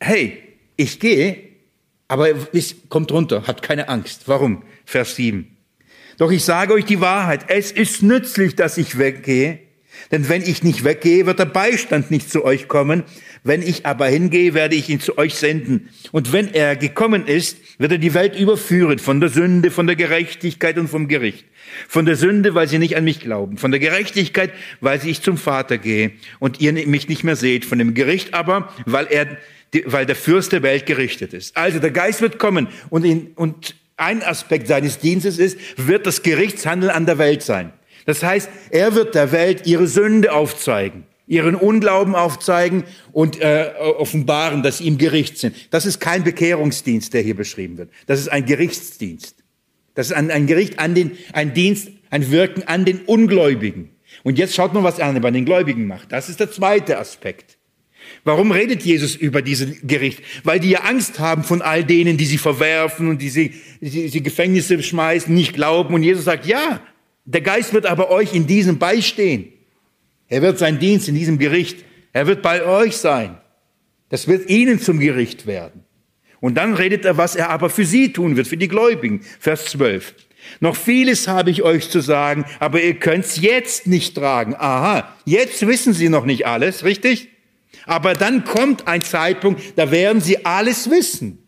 hey, 0.00 0.42
ich 0.76 1.00
gehe, 1.00 1.38
aber 2.08 2.28
es 2.52 2.76
kommt 2.88 3.12
runter, 3.12 3.44
habt 3.46 3.62
keine 3.62 3.88
Angst. 3.88 4.22
Warum? 4.26 4.62
Vers 4.84 5.16
7. 5.16 5.56
Doch 6.18 6.30
ich 6.30 6.44
sage 6.44 6.72
euch 6.72 6.84
die 6.84 7.00
Wahrheit, 7.00 7.46
es 7.48 7.70
ist 7.70 8.02
nützlich, 8.02 8.56
dass 8.56 8.78
ich 8.78 8.98
weggehe, 8.98 9.60
denn 10.10 10.28
wenn 10.28 10.42
ich 10.42 10.62
nicht 10.62 10.84
weggehe, 10.84 11.26
wird 11.26 11.38
der 11.38 11.44
Beistand 11.44 12.10
nicht 12.10 12.30
zu 12.30 12.44
euch 12.44 12.68
kommen. 12.68 13.04
Wenn 13.44 13.62
ich 13.62 13.86
aber 13.86 14.06
hingehe, 14.06 14.54
werde 14.54 14.74
ich 14.74 14.88
ihn 14.88 15.00
zu 15.00 15.18
euch 15.18 15.34
senden. 15.34 15.90
Und 16.12 16.32
wenn 16.32 16.52
er 16.52 16.76
gekommen 16.76 17.26
ist, 17.26 17.58
wird 17.78 17.92
er 17.92 17.98
die 17.98 18.14
Welt 18.14 18.38
überführen 18.38 18.98
von 18.98 19.20
der 19.20 19.28
Sünde, 19.28 19.70
von 19.70 19.86
der 19.86 19.96
Gerechtigkeit 19.96 20.78
und 20.78 20.88
vom 20.88 21.08
Gericht. 21.08 21.44
Von 21.86 22.06
der 22.06 22.16
Sünde, 22.16 22.54
weil 22.54 22.68
sie 22.68 22.78
nicht 22.78 22.96
an 22.96 23.04
mich 23.04 23.20
glauben. 23.20 23.58
Von 23.58 23.70
der 23.70 23.80
Gerechtigkeit, 23.80 24.52
weil 24.80 25.00
ich 25.06 25.22
zum 25.22 25.36
Vater 25.36 25.78
gehe 25.78 26.12
und 26.38 26.60
ihr 26.60 26.72
mich 26.72 27.08
nicht 27.08 27.24
mehr 27.24 27.36
seht. 27.36 27.64
Von 27.64 27.78
dem 27.78 27.94
Gericht 27.94 28.34
aber, 28.34 28.72
weil 28.86 29.06
er, 29.10 29.36
weil 29.84 30.06
der 30.06 30.16
Fürst 30.16 30.52
der 30.52 30.62
Welt 30.62 30.86
gerichtet 30.86 31.32
ist. 31.32 31.56
Also 31.56 31.78
der 31.78 31.90
Geist 31.90 32.20
wird 32.20 32.38
kommen 32.38 32.68
und, 32.90 33.04
ihn, 33.04 33.32
und 33.36 33.74
ein 33.96 34.22
Aspekt 34.22 34.68
seines 34.68 34.98
Dienstes 34.98 35.38
ist, 35.38 35.58
wird 35.76 36.06
das 36.06 36.22
Gerichtshandeln 36.22 36.90
an 36.90 37.06
der 37.06 37.18
Welt 37.18 37.42
sein. 37.42 37.72
Das 38.08 38.22
heißt, 38.22 38.48
er 38.70 38.94
wird 38.94 39.14
der 39.14 39.32
Welt 39.32 39.66
ihre 39.66 39.86
Sünde 39.86 40.32
aufzeigen, 40.32 41.04
ihren 41.26 41.54
Unglauben 41.54 42.14
aufzeigen 42.14 42.84
und 43.12 43.38
äh, 43.38 43.70
offenbaren, 43.98 44.62
dass 44.62 44.78
sie 44.78 44.86
im 44.86 44.96
Gericht 44.96 45.36
sind. 45.36 45.54
Das 45.70 45.84
ist 45.84 46.00
kein 46.00 46.24
Bekehrungsdienst, 46.24 47.12
der 47.12 47.20
hier 47.20 47.36
beschrieben 47.36 47.76
wird. 47.76 47.90
Das 48.06 48.18
ist 48.18 48.28
ein 48.28 48.46
Gerichtsdienst. 48.46 49.36
Das 49.94 50.06
ist 50.06 50.14
ein, 50.14 50.30
ein 50.30 50.46
Gericht 50.46 50.78
an 50.78 50.94
den, 50.94 51.18
ein 51.34 51.52
Dienst, 51.52 51.90
ein 52.08 52.30
Wirken 52.30 52.62
an 52.62 52.86
den 52.86 53.00
Ungläubigen. 53.00 53.90
Und 54.22 54.38
jetzt 54.38 54.54
schaut 54.54 54.72
mal, 54.72 54.82
was 54.82 54.98
er 54.98 55.12
bei 55.20 55.30
den 55.30 55.44
Gläubigen 55.44 55.86
macht. 55.86 56.10
Das 56.10 56.30
ist 56.30 56.40
der 56.40 56.50
zweite 56.50 56.98
Aspekt. 56.98 57.58
Warum 58.24 58.52
redet 58.52 58.84
Jesus 58.84 59.16
über 59.16 59.42
diesen 59.42 59.86
Gericht? 59.86 60.22
Weil 60.44 60.60
die 60.60 60.70
ja 60.70 60.80
Angst 60.80 61.18
haben 61.18 61.44
von 61.44 61.60
all 61.60 61.84
denen, 61.84 62.16
die 62.16 62.24
sie 62.24 62.38
verwerfen 62.38 63.10
und 63.10 63.20
die 63.20 63.28
sie, 63.28 63.52
die 63.82 64.08
sie 64.08 64.22
Gefängnisse 64.22 64.82
schmeißen, 64.82 65.34
nicht 65.34 65.52
glauben. 65.52 65.92
Und 65.92 66.02
Jesus 66.02 66.24
sagt, 66.24 66.46
ja, 66.46 66.80
der 67.32 67.42
Geist 67.42 67.74
wird 67.74 67.84
aber 67.84 68.10
euch 68.10 68.34
in 68.34 68.46
diesem 68.46 68.78
beistehen. 68.78 69.52
Er 70.28 70.40
wird 70.40 70.58
sein 70.58 70.78
Dienst 70.78 71.08
in 71.08 71.14
diesem 71.14 71.38
Gericht. 71.38 71.84
Er 72.14 72.26
wird 72.26 72.40
bei 72.40 72.64
euch 72.64 72.96
sein. 72.96 73.38
Das 74.08 74.28
wird 74.28 74.48
ihnen 74.48 74.80
zum 74.80 74.98
Gericht 74.98 75.46
werden. 75.46 75.84
Und 76.40 76.54
dann 76.54 76.72
redet 76.72 77.04
er, 77.04 77.18
was 77.18 77.36
er 77.36 77.50
aber 77.50 77.68
für 77.68 77.84
sie 77.84 78.14
tun 78.14 78.36
wird, 78.36 78.46
für 78.46 78.56
die 78.56 78.68
Gläubigen. 78.68 79.20
Vers 79.40 79.66
12. 79.66 80.14
Noch 80.60 80.74
vieles 80.74 81.28
habe 81.28 81.50
ich 81.50 81.62
euch 81.62 81.90
zu 81.90 82.00
sagen, 82.00 82.46
aber 82.60 82.80
ihr 82.80 82.94
könnt's 82.94 83.38
jetzt 83.40 83.86
nicht 83.86 84.14
tragen. 84.14 84.54
Aha, 84.54 85.14
jetzt 85.26 85.66
wissen 85.66 85.92
sie 85.92 86.08
noch 86.08 86.24
nicht 86.24 86.46
alles, 86.46 86.84
richtig? 86.84 87.28
Aber 87.84 88.14
dann 88.14 88.44
kommt 88.44 88.88
ein 88.88 89.02
Zeitpunkt, 89.02 89.60
da 89.76 89.90
werden 89.90 90.22
sie 90.22 90.46
alles 90.46 90.88
wissen. 90.88 91.46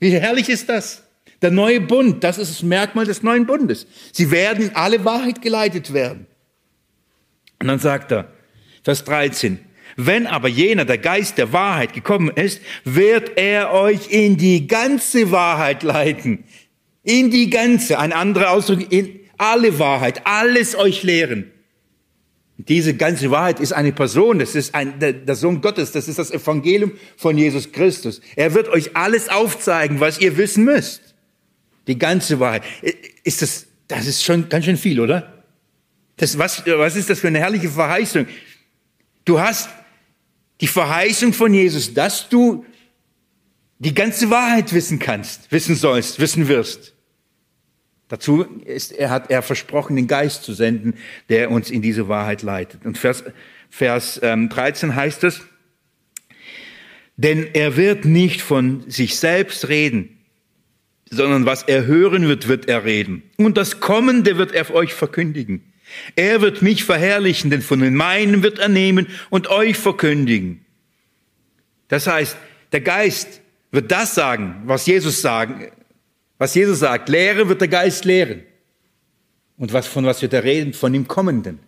Wie 0.00 0.10
herrlich 0.10 0.48
ist 0.48 0.68
das? 0.68 1.01
Der 1.42 1.50
neue 1.50 1.80
Bund, 1.80 2.22
das 2.22 2.38
ist 2.38 2.50
das 2.50 2.62
Merkmal 2.62 3.04
des 3.04 3.22
neuen 3.22 3.46
Bundes. 3.46 3.86
Sie 4.12 4.30
werden 4.30 4.70
alle 4.74 5.04
Wahrheit 5.04 5.42
geleitet 5.42 5.92
werden. 5.92 6.26
Und 7.60 7.68
dann 7.68 7.80
sagt 7.80 8.12
er, 8.12 8.32
Vers 8.84 9.04
13, 9.04 9.58
wenn 9.96 10.26
aber 10.26 10.48
jener, 10.48 10.84
der 10.84 10.98
Geist 10.98 11.38
der 11.38 11.52
Wahrheit 11.52 11.92
gekommen 11.92 12.30
ist, 12.30 12.60
wird 12.84 13.32
er 13.36 13.72
euch 13.72 14.10
in 14.10 14.36
die 14.36 14.66
ganze 14.66 15.30
Wahrheit 15.30 15.82
leiten. 15.82 16.44
In 17.02 17.30
die 17.30 17.50
ganze, 17.50 17.98
ein 17.98 18.12
anderer 18.12 18.50
Ausdruck, 18.50 18.90
in 18.92 19.20
alle 19.36 19.78
Wahrheit, 19.78 20.22
alles 20.24 20.76
euch 20.76 21.02
lehren. 21.02 21.50
Diese 22.56 22.94
ganze 22.94 23.30
Wahrheit 23.30 23.58
ist 23.58 23.72
eine 23.72 23.92
Person, 23.92 24.38
das 24.38 24.54
ist 24.54 24.74
ein, 24.74 25.00
der, 25.00 25.12
der 25.12 25.34
Sohn 25.34 25.60
Gottes, 25.60 25.90
das 25.90 26.06
ist 26.06 26.18
das 26.18 26.30
Evangelium 26.30 26.92
von 27.16 27.36
Jesus 27.36 27.72
Christus. 27.72 28.20
Er 28.36 28.54
wird 28.54 28.68
euch 28.68 28.96
alles 28.96 29.28
aufzeigen, 29.28 29.98
was 29.98 30.20
ihr 30.20 30.36
wissen 30.36 30.64
müsst. 30.64 31.11
Die 31.86 31.98
ganze 31.98 32.40
Wahrheit. 32.40 32.62
Ist 33.24 33.42
das, 33.42 33.66
das 33.88 34.06
ist 34.06 34.24
schon 34.24 34.48
ganz 34.48 34.64
schön 34.64 34.76
viel, 34.76 35.00
oder? 35.00 35.44
Das, 36.16 36.38
was, 36.38 36.64
was 36.66 36.96
ist 36.96 37.10
das 37.10 37.20
für 37.20 37.28
eine 37.28 37.38
herrliche 37.38 37.68
Verheißung? 37.68 38.26
Du 39.24 39.40
hast 39.40 39.68
die 40.60 40.66
Verheißung 40.66 41.32
von 41.32 41.52
Jesus, 41.52 41.92
dass 41.92 42.28
du 42.28 42.64
die 43.78 43.94
ganze 43.94 44.30
Wahrheit 44.30 44.72
wissen 44.72 45.00
kannst, 45.00 45.50
wissen 45.50 45.74
sollst, 45.74 46.20
wissen 46.20 46.46
wirst. 46.46 46.94
Dazu 48.06 48.42
ist, 48.42 48.92
er 48.92 49.10
hat 49.10 49.30
er 49.30 49.42
versprochen, 49.42 49.96
den 49.96 50.06
Geist 50.06 50.44
zu 50.44 50.52
senden, 50.52 50.94
der 51.28 51.50
uns 51.50 51.70
in 51.70 51.82
diese 51.82 52.08
Wahrheit 52.08 52.42
leitet. 52.42 52.84
Und 52.84 52.98
Vers, 52.98 53.24
Vers 53.70 54.20
ähm, 54.22 54.50
13 54.50 54.94
heißt 54.94 55.24
es, 55.24 55.40
denn 57.16 57.46
er 57.54 57.76
wird 57.76 58.04
nicht 58.04 58.42
von 58.42 58.88
sich 58.88 59.16
selbst 59.16 59.68
reden, 59.68 60.21
sondern 61.12 61.44
was 61.44 61.62
er 61.64 61.84
hören 61.84 62.26
wird, 62.26 62.48
wird 62.48 62.68
er 62.68 62.84
reden. 62.84 63.22
Und 63.36 63.58
das 63.58 63.80
Kommende 63.80 64.38
wird 64.38 64.52
er 64.52 64.74
euch 64.74 64.94
verkündigen. 64.94 65.72
Er 66.16 66.40
wird 66.40 66.62
mich 66.62 66.84
verherrlichen, 66.84 67.50
denn 67.50 67.60
von 67.60 67.80
den 67.80 67.94
meinen 67.94 68.42
wird 68.42 68.58
er 68.58 68.68
nehmen 68.68 69.08
und 69.28 69.48
euch 69.48 69.76
verkündigen. 69.76 70.64
Das 71.88 72.06
heißt, 72.06 72.36
der 72.72 72.80
Geist 72.80 73.42
wird 73.70 73.92
das 73.92 74.14
sagen, 74.14 74.62
was 74.64 74.86
Jesus 74.86 75.20
sagen, 75.20 75.70
was 76.38 76.54
Jesus 76.54 76.78
sagt. 76.78 77.10
Lehre 77.10 77.46
wird 77.46 77.60
der 77.60 77.68
Geist 77.68 78.06
lehren. 78.06 78.42
Und 79.58 79.74
was, 79.74 79.86
von 79.86 80.06
was 80.06 80.22
wird 80.22 80.32
er 80.32 80.44
reden? 80.44 80.72
Von 80.72 80.94
dem 80.94 81.06
Kommenden. 81.06 81.58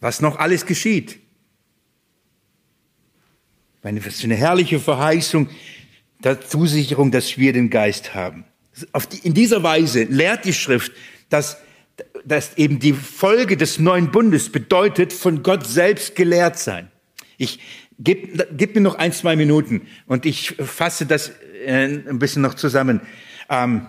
Was 0.00 0.22
noch 0.22 0.38
alles 0.38 0.64
geschieht. 0.64 1.18
Eine, 3.82 4.04
was 4.04 4.20
für 4.20 4.24
eine 4.24 4.34
herrliche 4.34 4.80
Verheißung, 4.80 5.48
der 6.18 6.40
Zusicherung, 6.40 7.10
dass 7.10 7.38
wir 7.38 7.52
den 7.52 7.70
Geist 7.70 8.14
haben. 8.14 8.44
Die, 9.12 9.26
in 9.26 9.34
dieser 9.34 9.62
Weise 9.62 10.04
lehrt 10.04 10.44
die 10.44 10.52
Schrift, 10.52 10.92
dass, 11.28 11.58
dass 12.24 12.56
eben 12.56 12.78
die 12.78 12.92
Folge 12.92 13.56
des 13.56 13.78
neuen 13.78 14.10
Bundes 14.10 14.50
bedeutet, 14.50 15.12
von 15.12 15.42
Gott 15.42 15.66
selbst 15.66 16.14
gelehrt 16.14 16.58
sein. 16.58 16.90
Ich 17.38 17.60
gib, 17.98 18.46
gib 18.56 18.74
mir 18.74 18.80
noch 18.80 18.96
ein, 18.96 19.12
zwei 19.12 19.36
Minuten 19.36 19.86
und 20.06 20.26
ich 20.26 20.56
fasse 20.56 21.06
das 21.06 21.32
äh, 21.64 21.84
ein 21.84 22.18
bisschen 22.18 22.42
noch 22.42 22.54
zusammen. 22.54 23.00
Ähm, 23.48 23.86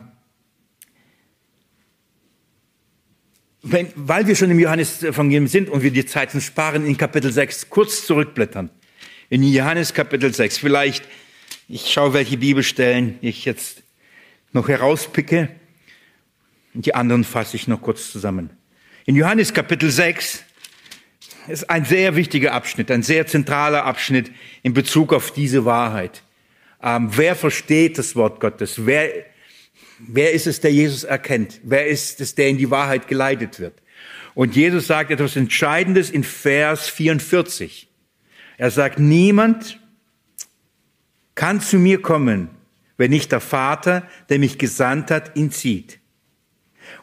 wenn, 3.64 3.88
weil 3.96 4.28
wir 4.28 4.36
schon 4.36 4.52
im 4.52 4.60
Johannes-Evangelium 4.60 5.48
sind 5.48 5.70
und 5.70 5.84
wir 5.84 5.92
die 5.92 6.06
Zeit 6.06 6.32
zum 6.32 6.42
Sparen 6.42 6.86
in 6.86 6.96
Kapitel 6.96 7.32
6 7.32 7.70
kurz 7.70 8.06
zurückblättern. 8.06 8.70
In 9.30 9.44
Johannes 9.44 9.94
Kapitel 9.94 10.34
6. 10.34 10.58
Vielleicht, 10.58 11.04
ich 11.68 11.92
schaue, 11.92 12.14
welche 12.14 12.38
Bibelstellen 12.38 13.18
ich 13.22 13.46
jetzt 13.46 13.84
noch 14.54 14.70
herauspicke. 14.70 15.50
Und 16.74 16.86
die 16.86 16.96
anderen 16.96 17.24
fasse 17.24 17.58
ich 17.58 17.68
noch 17.68 17.82
kurz 17.82 18.12
zusammen. 18.12 18.52
In 19.06 19.16
Johannes 19.16 19.54
Kapitel 19.54 19.90
6 19.90 20.44
ist 21.48 21.70
ein 21.70 21.86
sehr 21.86 22.16
wichtiger 22.16 22.54
Abschnitt, 22.54 22.92
ein 22.92 23.04
sehr 23.04 23.28
zentraler 23.28 23.86
Abschnitt 23.86 24.32
in 24.64 24.74
Bezug 24.74 25.14
auf 25.14 25.32
diese 25.32 25.66
Wahrheit. 25.66 26.24
Ähm, 26.82 27.10
wer 27.14 27.36
versteht 27.36 27.98
das 27.98 28.16
Wort 28.16 28.40
Gottes? 28.40 28.86
Wer, 28.86 29.26
wer 30.00 30.32
ist 30.32 30.48
es, 30.48 30.62
der 30.62 30.72
Jesus 30.72 31.04
erkennt? 31.04 31.60
Wer 31.64 31.88
ist 31.88 32.22
es, 32.22 32.36
der 32.36 32.50
in 32.50 32.58
die 32.58 32.70
Wahrheit 32.70 33.08
geleitet 33.08 33.60
wird? 33.60 33.82
Und 34.36 34.56
Jesus 34.56 34.88
sagt 34.88 35.10
etwas 35.10 35.36
Entscheidendes 35.36 36.12
in 36.12 36.24
Vers 36.24 36.88
44. 36.90 37.88
Er 38.58 38.72
sagt, 38.72 39.00
niemand 39.00 39.80
kann 41.38 41.62
zu 41.62 41.78
mir 41.78 42.02
kommen, 42.02 42.50
wenn 42.98 43.12
nicht 43.12 43.32
der 43.32 43.40
Vater, 43.40 44.06
der 44.28 44.40
mich 44.40 44.58
gesandt 44.58 45.12
hat, 45.12 45.38
ihn 45.38 45.52
zieht. 45.52 46.00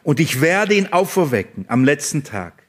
Und 0.03 0.19
ich 0.19 0.41
werde 0.41 0.75
ihn 0.75 0.91
auferwecken 0.91 1.65
am 1.69 1.85
letzten 1.85 2.23
Tag. 2.23 2.63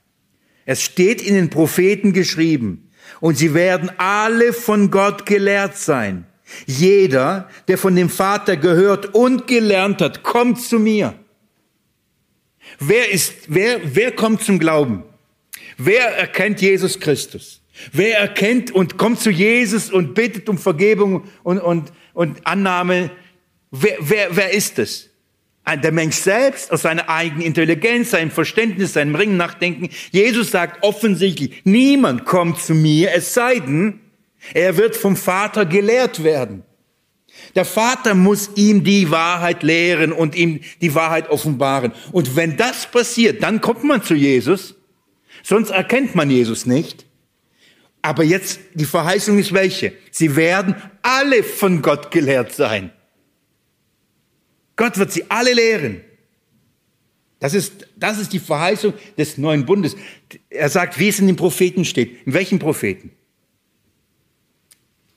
Es 0.64 0.82
steht 0.82 1.20
in 1.20 1.34
den 1.34 1.50
Propheten 1.50 2.14
geschrieben, 2.14 2.90
und 3.20 3.36
sie 3.36 3.54
werden 3.54 3.90
alle 3.98 4.52
von 4.52 4.90
Gott 4.90 5.26
gelehrt 5.26 5.76
sein. 5.76 6.26
Jeder, 6.66 7.48
der 7.68 7.78
von 7.78 7.94
dem 7.94 8.10
Vater 8.10 8.56
gehört 8.56 9.14
und 9.14 9.46
gelernt 9.46 10.00
hat, 10.00 10.22
kommt 10.22 10.60
zu 10.60 10.78
mir. 10.78 11.14
Wer 12.78 13.10
ist, 13.10 13.34
wer, 13.48 13.80
wer 13.84 14.12
kommt 14.12 14.42
zum 14.42 14.58
Glauben? 14.58 15.04
Wer 15.78 16.16
erkennt 16.16 16.60
Jesus 16.60 16.98
Christus? 16.98 17.60
Wer 17.92 18.18
erkennt 18.18 18.70
und 18.70 18.96
kommt 18.96 19.20
zu 19.20 19.30
Jesus 19.30 19.90
und 19.90 20.14
bittet 20.14 20.48
um 20.48 20.58
Vergebung 20.58 21.24
und, 21.42 21.58
und, 21.58 21.92
und 22.14 22.46
Annahme? 22.46 23.10
Wer, 23.70 23.96
wer, 24.00 24.36
wer 24.36 24.52
ist 24.52 24.78
es? 24.78 25.10
Der 25.82 25.90
Mensch 25.90 26.16
selbst 26.16 26.70
aus 26.70 26.82
seiner 26.82 27.08
eigenen 27.08 27.42
Intelligenz, 27.42 28.10
seinem 28.10 28.30
Verständnis, 28.30 28.92
seinem 28.92 29.16
Ringen 29.16 29.36
nachdenken. 29.36 29.90
Jesus 30.12 30.52
sagt 30.52 30.84
offensichtlich, 30.84 31.62
niemand 31.64 32.24
kommt 32.24 32.60
zu 32.60 32.72
mir, 32.72 33.12
es 33.12 33.34
sei 33.34 33.58
denn, 33.58 34.00
er 34.54 34.76
wird 34.76 34.94
vom 34.94 35.16
Vater 35.16 35.66
gelehrt 35.66 36.22
werden. 36.22 36.62
Der 37.56 37.64
Vater 37.64 38.14
muss 38.14 38.50
ihm 38.54 38.84
die 38.84 39.10
Wahrheit 39.10 39.62
lehren 39.64 40.12
und 40.12 40.36
ihm 40.36 40.60
die 40.80 40.94
Wahrheit 40.94 41.30
offenbaren. 41.30 41.92
Und 42.12 42.36
wenn 42.36 42.56
das 42.56 42.90
passiert, 42.90 43.42
dann 43.42 43.60
kommt 43.60 43.82
man 43.82 44.02
zu 44.02 44.14
Jesus. 44.14 44.76
Sonst 45.42 45.70
erkennt 45.70 46.14
man 46.14 46.30
Jesus 46.30 46.66
nicht. 46.66 47.06
Aber 48.06 48.22
jetzt, 48.22 48.60
die 48.74 48.84
Verheißung 48.84 49.36
ist 49.36 49.52
welche? 49.52 49.92
Sie 50.12 50.36
werden 50.36 50.76
alle 51.02 51.42
von 51.42 51.82
Gott 51.82 52.12
gelehrt 52.12 52.52
sein. 52.52 52.92
Gott 54.76 54.96
wird 54.96 55.10
sie 55.10 55.28
alle 55.28 55.52
lehren. 55.52 56.02
Das 57.40 57.52
ist, 57.52 57.88
das 57.96 58.20
ist 58.20 58.32
die 58.32 58.38
Verheißung 58.38 58.94
des 59.18 59.38
neuen 59.38 59.66
Bundes. 59.66 59.96
Er 60.50 60.68
sagt, 60.68 61.00
wie 61.00 61.08
es 61.08 61.18
in 61.18 61.26
den 61.26 61.34
Propheten 61.34 61.84
steht. 61.84 62.24
In 62.24 62.32
welchen 62.32 62.60
Propheten? 62.60 63.10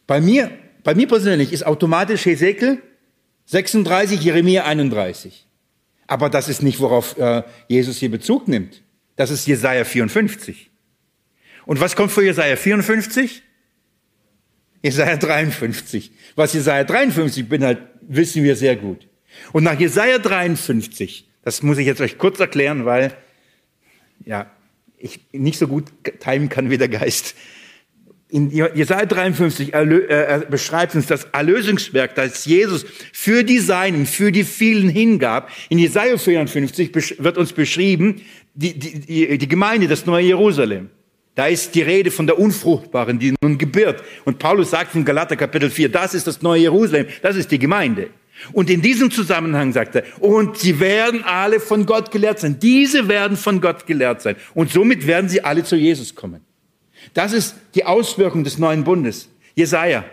Bei 0.07 0.19
mir, 0.19 0.49
bei 0.83 0.95
mir 0.95 1.07
persönlich 1.07 1.53
ist 1.53 1.67
automatisch 1.67 2.25
Hesekiel 2.25 2.81
36, 3.45 4.19
Jeremia 4.19 4.63
31. 4.65 5.45
Aber 6.07 6.31
das 6.31 6.49
ist 6.49 6.63
nicht, 6.63 6.79
worauf 6.79 7.19
äh, 7.19 7.43
Jesus 7.67 7.97
hier 7.99 8.09
Bezug 8.09 8.47
nimmt. 8.47 8.81
Das 9.15 9.29
ist 9.29 9.45
Jesaja 9.45 9.85
54. 9.85 10.71
Und 11.69 11.79
was 11.79 11.95
kommt 11.95 12.11
für 12.11 12.23
Jesaja 12.23 12.55
54? 12.55 13.43
Jesaja 14.81 15.17
53. 15.17 16.11
Was 16.35 16.53
Jesaja 16.53 16.83
53 16.83 17.47
beinhaltet, 17.47 17.83
wissen 18.01 18.43
wir 18.43 18.55
sehr 18.55 18.75
gut. 18.75 19.07
Und 19.53 19.65
nach 19.65 19.79
Jesaja 19.79 20.17
53, 20.17 21.29
das 21.43 21.61
muss 21.61 21.77
ich 21.77 21.85
jetzt 21.85 22.01
euch 22.01 22.17
kurz 22.17 22.39
erklären, 22.39 22.85
weil, 22.85 23.13
ja, 24.25 24.49
ich 24.97 25.19
nicht 25.31 25.59
so 25.59 25.67
gut 25.67 25.85
timen 26.19 26.49
kann 26.49 26.71
wie 26.71 26.79
der 26.79 26.89
Geist 26.89 27.35
in 28.31 28.51
Jesaja 28.51 29.05
53 29.05 29.73
äh, 29.73 30.41
beschreibt 30.49 30.93
uns 30.93 31.07
das 31.07 31.25
Erlösungswerk, 31.25 32.13
das 32.13 32.45
Jesus 32.45 32.85
für 33.11 33.43
die 33.43 33.57
Seinen, 33.57 34.05
für 34.05 34.31
die 34.31 34.43
vielen 34.43 34.89
hingab. 34.89 35.49
In 35.69 35.79
Jesaja 35.79 36.17
54 36.17 36.93
wird 37.23 37.37
uns 37.37 37.53
beschrieben, 37.53 38.21
die, 38.53 38.77
die, 38.77 39.37
die 39.37 39.47
Gemeinde, 39.47 39.87
das 39.87 40.05
neue 40.05 40.25
Jerusalem. 40.25 40.89
Da 41.39 41.47
ist 41.47 41.73
die 41.73 41.83
Rede 41.83 42.11
von 42.11 42.27
der 42.27 42.37
Unfruchtbaren, 42.37 43.17
die 43.17 43.33
nun 43.41 43.57
gebiert. 43.57 44.03
Und 44.25 44.39
Paulus 44.39 44.71
sagt 44.71 44.93
in 44.95 45.05
Galater 45.05 45.37
Kapitel 45.37 45.69
4, 45.69 45.87
das 45.87 46.13
ist 46.13 46.27
das 46.27 46.41
neue 46.41 46.63
Jerusalem, 46.63 47.07
das 47.21 47.37
ist 47.37 47.49
die 47.49 47.59
Gemeinde. 47.59 48.09
Und 48.51 48.69
in 48.69 48.81
diesem 48.81 49.09
Zusammenhang 49.09 49.71
sagt 49.71 49.95
er, 49.95 50.03
und 50.19 50.57
sie 50.57 50.81
werden 50.81 51.23
alle 51.23 51.61
von 51.61 51.85
Gott 51.85 52.11
gelehrt 52.11 52.41
sein. 52.41 52.59
Diese 52.59 53.07
werden 53.07 53.37
von 53.37 53.61
Gott 53.61 53.87
gelehrt 53.87 54.21
sein. 54.21 54.35
Und 54.53 54.73
somit 54.73 55.07
werden 55.07 55.29
sie 55.29 55.41
alle 55.41 55.63
zu 55.63 55.77
Jesus 55.77 56.13
kommen. 56.13 56.41
Das 57.13 57.31
ist 57.31 57.55
die 57.73 57.85
Auswirkung 57.85 58.43
des 58.43 58.57
neuen 58.57 58.83
Bundes. 58.83 59.29
Jesaja 59.55 60.03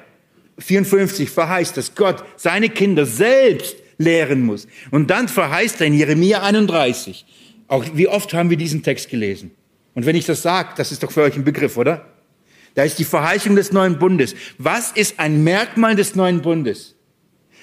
54 0.61 1.29
verheißt, 1.29 1.77
dass 1.77 1.97
Gott 1.97 2.23
seine 2.37 2.69
Kinder 2.69 3.05
selbst 3.05 3.75
lehren 3.99 4.43
muss. 4.43 4.69
Und 4.93 5.11
dann 5.11 5.27
verheißt 5.27 5.81
er 5.81 5.89
in 5.89 5.95
Jeremia 5.95 6.45
31. 6.45 7.27
Auch 7.67 7.85
wie 7.95 8.07
oft 8.07 8.33
haben 8.33 8.49
wir 8.49 8.57
diesen 8.57 8.85
Text 8.85 9.11
gelesen? 9.11 9.51
Und 9.97 10.05
wenn 10.05 10.15
ich 10.15 10.27
das 10.27 10.43
sage, 10.43 10.75
das 10.77 10.93
ist 10.93 11.03
doch 11.03 11.11
für 11.11 11.23
euch 11.23 11.37
ein 11.37 11.45
Begriff, 11.45 11.79
oder? 11.79 12.05
Da 12.75 12.83
ist 12.83 12.99
die 12.99 13.05
Verheißung 13.05 13.57
des 13.57 13.73
neuen 13.73 13.99
Bundes. 13.99 14.35
Was 14.59 14.93
ist 14.93 15.19
ein 15.19 15.43
Merkmal 15.43 15.97
des 15.97 16.15
neuen 16.15 16.43
Bundes? 16.43 16.97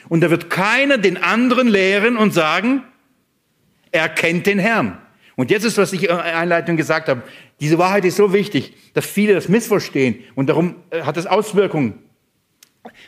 Und 0.10 0.22
da 0.22 0.32
wird 0.32 0.50
keiner 0.50 0.98
den 0.98 1.18
anderen 1.18 1.68
lehren 1.68 2.18
und 2.18 2.34
sagen, 2.34 2.84
er 3.92 4.10
kennt 4.10 4.48
den 4.48 4.58
Herrn. 4.58 4.98
Und 5.36 5.52
jetzt 5.52 5.64
ist, 5.64 5.78
was 5.78 5.94
ich 5.94 6.02
in 6.02 6.08
der 6.08 6.36
Einleitung 6.36 6.76
gesagt 6.76 7.08
habe, 7.08 7.22
diese 7.60 7.78
Wahrheit 7.78 8.04
ist 8.04 8.18
so 8.18 8.34
wichtig, 8.34 8.74
dass 8.96 9.06
viele 9.06 9.36
das 9.36 9.48
missverstehen 9.48 10.16
und 10.34 10.50
darum 10.50 10.78
äh, 10.90 11.04
hat 11.04 11.18
es 11.18 11.28
Auswirkungen. 11.28 12.00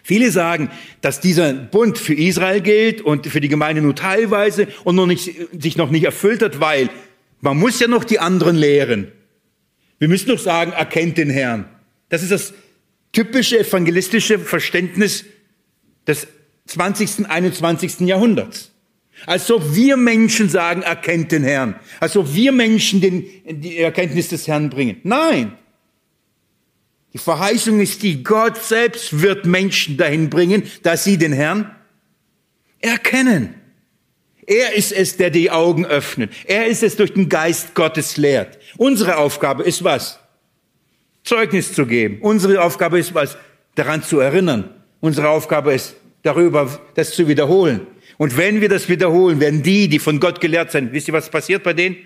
Viele 0.04 0.30
sagen, 0.30 0.70
dass 1.02 1.20
dieser 1.20 1.52
Bund 1.52 1.98
für 1.98 2.14
Israel 2.14 2.62
gilt 2.62 3.02
und 3.02 3.26
für 3.26 3.42
die 3.42 3.50
Gemeinde 3.50 3.82
nur 3.82 3.96
teilweise 3.96 4.68
und 4.84 4.96
noch 4.96 5.08
nicht, 5.08 5.32
sich 5.60 5.78
noch 5.78 5.90
nicht 5.90 6.04
erfüllt 6.04 6.44
hat, 6.44 6.60
weil 6.60 6.92
man 7.42 7.58
muss 7.58 7.80
ja 7.80 7.88
noch 7.88 8.04
die 8.04 8.20
anderen 8.20 8.56
lehren. 8.56 9.12
Wir 10.00 10.08
müssen 10.08 10.30
doch 10.30 10.40
sagen, 10.40 10.72
erkennt 10.72 11.18
den 11.18 11.30
Herrn. 11.30 11.70
Das 12.10 12.24
ist 12.24 12.32
das 12.32 12.54
typische 13.12 13.60
evangelistische 13.60 14.40
Verständnis 14.40 15.26
des 16.06 16.28
20., 16.68 17.30
21. 17.30 18.02
Jahrhunderts. 18.02 18.72
Als 19.26 19.50
ob 19.50 19.74
wir 19.74 19.96
Menschen 19.96 20.50
sagen, 20.50 20.82
erkennt 20.82 21.32
den 21.32 21.44
Herrn. 21.44 21.80
Als 22.00 22.18
ob 22.18 22.34
wir 22.34 22.52
Menschen 22.52 23.00
den, 23.00 23.26
die 23.48 23.78
Erkenntnis 23.78 24.30
des 24.30 24.48
Herrn 24.48 24.70
bringen. 24.70 25.00
Nein. 25.04 25.58
Die 27.14 27.18
Verheißung 27.18 27.80
ist 27.80 28.04
die, 28.04 28.24
Gott 28.24 28.62
selbst 28.62 29.22
wird 29.22 29.46
Menschen 29.46 29.96
dahin 29.96 30.30
bringen, 30.30 30.64
dass 30.84 31.06
sie 31.06 31.18
den 31.18 31.32
Herrn 31.32 31.74
erkennen. 32.80 33.56
Er 34.48 34.74
ist 34.74 34.92
es, 34.92 35.18
der 35.18 35.30
die 35.30 35.50
Augen 35.50 35.86
öffnet. 35.86 36.32
Er 36.46 36.68
ist 36.68 36.84
es, 36.84 36.96
durch 36.96 37.14
den 37.14 37.30
Geist 37.30 37.74
Gottes 37.74 38.18
lehrt. 38.18 38.60
Unsere 38.78 39.18
Aufgabe 39.18 39.64
ist 39.64 39.84
was? 39.84 40.20
Zeugnis 41.24 41.74
zu 41.74 41.86
geben. 41.88 42.20
Unsere 42.22 42.62
Aufgabe 42.62 43.00
ist 43.00 43.16
was? 43.16 43.38
Daran 43.74 44.04
zu 44.04 44.20
erinnern. 44.20 44.70
Unsere 45.00 45.30
Aufgabe 45.30 45.74
ist, 45.74 45.96
darüber 46.22 46.80
das 46.94 47.16
zu 47.16 47.28
wiederholen. 47.28 47.88
Und 48.18 48.38
wenn 48.38 48.62
wir 48.62 48.70
das 48.70 48.88
wiederholen, 48.88 49.40
werden 49.40 49.64
die, 49.64 49.88
die 49.88 50.00
von 50.00 50.20
Gott 50.20 50.40
gelehrt 50.40 50.72
sind, 50.72 50.94
wisst 50.94 51.08
ihr, 51.08 51.14
was 51.14 51.30
passiert 51.30 51.64
bei 51.64 51.74
denen? 51.74 51.98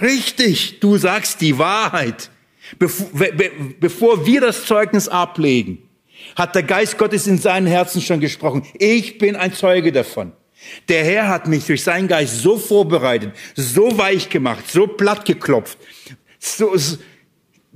Richtig, 0.00 0.80
du 0.80 0.96
sagst 0.96 1.40
die 1.40 1.58
Wahrheit. 1.58 2.30
Bevor, 2.78 4.26
wir 4.26 4.40
das 4.40 4.64
Zeugnis 4.64 5.08
ablegen, 5.08 5.78
hat 6.36 6.54
der 6.54 6.62
Geist 6.62 6.98
Gottes 6.98 7.26
in 7.26 7.38
seinen 7.38 7.66
Herzen 7.66 8.00
schon 8.00 8.20
gesprochen. 8.20 8.62
Ich 8.78 9.18
bin 9.18 9.36
ein 9.36 9.52
Zeuge 9.52 9.92
davon. 9.92 10.32
Der 10.88 11.04
Herr 11.04 11.28
hat 11.28 11.46
mich 11.46 11.66
durch 11.66 11.82
seinen 11.82 12.08
Geist 12.08 12.40
so 12.42 12.58
vorbereitet, 12.58 13.32
so 13.54 13.96
weich 13.96 14.28
gemacht, 14.28 14.70
so 14.70 14.86
platt 14.86 15.24
geklopft, 15.24 15.78
so, 16.38 16.76
so 16.76 16.96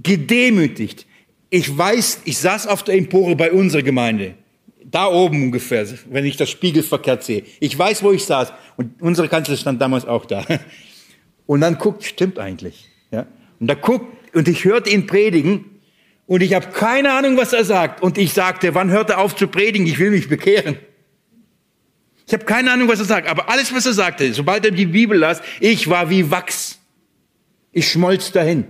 gedemütigt. 0.02 1.06
Ich 1.50 1.76
weiß, 1.76 2.22
ich 2.24 2.38
saß 2.38 2.66
auf 2.66 2.82
der 2.82 2.96
Empore 2.96 3.36
bei 3.36 3.52
unserer 3.52 3.82
Gemeinde 3.82 4.34
da 4.92 5.06
oben 5.06 5.42
ungefähr, 5.44 5.86
wenn 6.10 6.24
ich 6.24 6.36
das 6.36 6.50
Spiegel 6.50 6.82
verkehrt 6.82 7.24
sehe. 7.24 7.42
Ich 7.60 7.76
weiß, 7.76 8.02
wo 8.02 8.12
ich 8.12 8.24
saß. 8.24 8.52
Und 8.76 9.00
unsere 9.00 9.28
Kanzler 9.28 9.56
stand 9.56 9.80
damals 9.80 10.04
auch 10.04 10.26
da. 10.26 10.44
Und 11.46 11.60
dann 11.60 11.78
guckt, 11.78 12.04
stimmt 12.04 12.38
eigentlich. 12.38 12.88
Ja? 13.10 13.26
Und 13.58 13.66
da 13.66 13.74
guckt, 13.74 14.34
und 14.34 14.48
ich 14.48 14.64
hörte 14.64 14.90
ihn 14.90 15.06
predigen, 15.06 15.64
und 16.26 16.40
ich 16.40 16.54
habe 16.54 16.68
keine 16.68 17.12
Ahnung, 17.12 17.36
was 17.36 17.52
er 17.52 17.64
sagt. 17.64 18.02
Und 18.02 18.16
ich 18.16 18.32
sagte, 18.32 18.74
wann 18.74 18.90
hört 18.90 19.10
er 19.10 19.18
auf 19.18 19.34
zu 19.34 19.48
predigen? 19.48 19.86
Ich 19.86 19.98
will 19.98 20.10
mich 20.10 20.28
bekehren. 20.28 20.78
Ich 22.32 22.34
habe 22.34 22.46
keine 22.46 22.70
Ahnung, 22.70 22.88
was 22.88 22.98
er 22.98 23.04
sagt, 23.04 23.28
aber 23.28 23.50
alles, 23.50 23.74
was 23.74 23.84
er 23.84 23.92
sagte, 23.92 24.32
sobald 24.32 24.64
er 24.64 24.70
die 24.70 24.86
Bibel 24.86 25.18
las, 25.18 25.42
ich 25.60 25.90
war 25.90 26.08
wie 26.08 26.30
Wachs. 26.30 26.78
Ich 27.72 27.90
schmolz 27.90 28.32
dahin. 28.32 28.64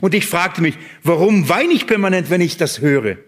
Und 0.00 0.14
ich 0.14 0.24
fragte 0.24 0.62
mich, 0.62 0.78
warum 1.02 1.46
weine 1.50 1.74
ich 1.74 1.86
permanent, 1.86 2.30
wenn 2.30 2.40
ich 2.40 2.56
das 2.56 2.80
höre? 2.80 3.18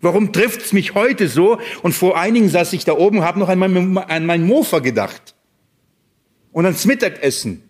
Warum 0.00 0.32
trifft's 0.32 0.72
mich 0.72 0.96
heute 0.96 1.28
so? 1.28 1.60
Und 1.82 1.92
vor 1.92 2.18
einigen 2.18 2.48
saß 2.48 2.72
ich 2.72 2.84
da 2.84 2.94
oben 2.94 3.22
habe 3.22 3.38
noch 3.38 3.48
an 3.48 3.60
mein, 3.60 3.96
an 3.96 4.26
mein 4.26 4.42
Mofa 4.42 4.80
gedacht. 4.80 5.36
Und 6.50 6.66
ans 6.66 6.84
Mittagessen. 6.84 7.62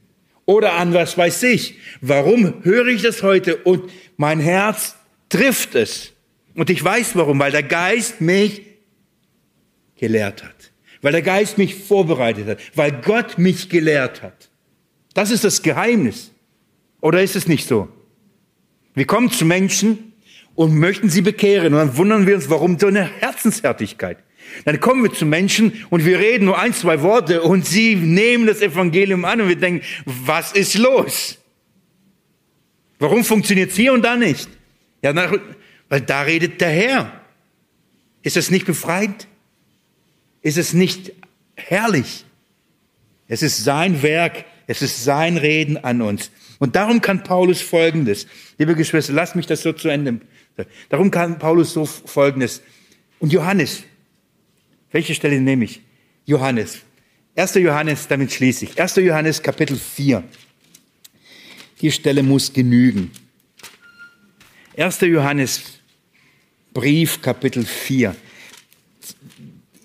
Oder 0.47 0.73
an 0.73 0.95
was 0.95 1.19
weiß 1.19 1.43
ich. 1.43 1.77
Warum 2.01 2.65
höre 2.65 2.87
ich 2.87 3.03
das 3.03 3.23
heute? 3.23 3.57
Und 3.57 3.93
mein 4.17 4.41
Herz 4.41 4.97
trifft 5.29 5.75
es. 5.75 6.15
Und 6.55 6.71
ich 6.71 6.83
weiß 6.83 7.15
warum, 7.15 7.39
weil 7.39 7.53
der 7.53 7.63
Geist 7.63 8.23
mich 8.23 8.63
gelehrt 9.97 10.43
hat. 10.43 10.52
Weil 11.03 11.13
der 11.13 11.23
Geist 11.23 11.59
mich 11.59 11.75
vorbereitet 11.75 12.47
hat. 12.49 12.59
Weil 12.75 12.93
Gott 12.93 13.37
mich 13.37 13.69
gelehrt 13.69 14.23
hat. 14.23 14.49
Das 15.15 15.31
ist 15.31 15.45
das 15.45 15.63
Geheimnis. 15.63 16.33
Oder 17.01 17.23
ist 17.23 17.37
es 17.37 17.49
nicht 17.49 17.67
so? 17.67 17.89
Wir 18.95 19.07
kommen 19.07 19.31
zu 19.31 19.45
Menschen 19.45 20.13
und 20.55 20.77
möchten 20.77 21.11
sie 21.11 21.21
bekehren. 21.21 21.75
Und 21.75 21.81
dann 21.81 21.97
wundern 21.97 22.27
wir 22.27 22.37
uns, 22.37 22.49
warum 22.49 22.79
so 22.79 22.87
eine 22.87 23.05
Herzenshärtigkeit. 23.05 24.19
Dann 24.65 24.81
kommen 24.81 25.03
wir 25.03 25.13
zu 25.13 25.27
Menschen 25.27 25.85
und 25.91 26.05
wir 26.05 26.19
reden 26.19 26.47
nur 26.47 26.59
ein, 26.59 26.75
zwei 26.75 27.03
Worte 27.03 27.43
und 27.43 27.67
sie 27.67 27.95
nehmen 27.95 28.47
das 28.47 28.61
Evangelium 28.61 29.25
an 29.25 29.41
und 29.41 29.49
wir 29.49 29.57
denken, 29.57 29.85
was 30.05 30.53
ist 30.53 30.77
los? 30.77 31.39
Warum 32.99 33.25
funktioniert 33.25 33.71
es 33.71 33.77
hier 33.77 33.93
und 33.93 34.03
da 34.03 34.17
nicht? 34.17 34.49
Ja, 35.03 35.13
nach, 35.13 35.33
weil 35.89 36.01
da 36.03 36.23
redet 36.23 36.61
der 36.61 36.71
Herr. 36.71 37.21
Ist 38.23 38.37
es 38.37 38.51
nicht 38.51 38.67
befreiend? 38.67 39.27
Ist 40.43 40.59
es 40.59 40.73
nicht 40.73 41.13
herrlich? 41.55 42.25
Es 43.29 43.43
ist 43.43 43.65
sein 43.65 44.03
Werk, 44.03 44.45
es 44.67 44.83
ist 44.83 45.05
sein 45.05 45.37
Reden 45.37 45.79
an 45.79 46.03
uns. 46.03 46.31
Und 46.59 46.77
darum 46.77 47.01
kann 47.01 47.25
Paulus 47.25 47.61
Folgendes, 47.61 48.27
liebe 48.59 48.75
Geschwister, 48.75 49.13
lasst 49.13 49.35
mich 49.37 49.47
das 49.47 49.63
so 49.63 49.73
zu 49.73 49.89
Ende. 49.89 50.21
Darum 50.89 51.11
kann 51.11 51.39
Paulus 51.39 51.73
so 51.73 51.87
Folgendes. 51.87 52.63
Und 53.19 53.33
Johannes, 53.33 53.85
welche 54.91 55.15
Stelle 55.15 55.41
nehme 55.41 55.65
ich? 55.65 55.81
Johannes. 56.27 56.81
1. 57.35 57.55
Johannes, 57.55 58.07
damit 58.09 58.33
schließe 58.33 58.67
ich. 58.67 58.81
1. 58.81 58.97
Johannes 58.97 59.43
Kapitel 59.43 59.77
4. 59.77 60.23
Die 61.81 61.91
Stelle 61.91 62.23
muss 62.23 62.53
genügen. 62.53 63.11
1. 64.77 65.01
Johannes 65.01 65.63
Brief 66.75 67.21
Kapitel 67.23 67.65
4. 67.65 68.15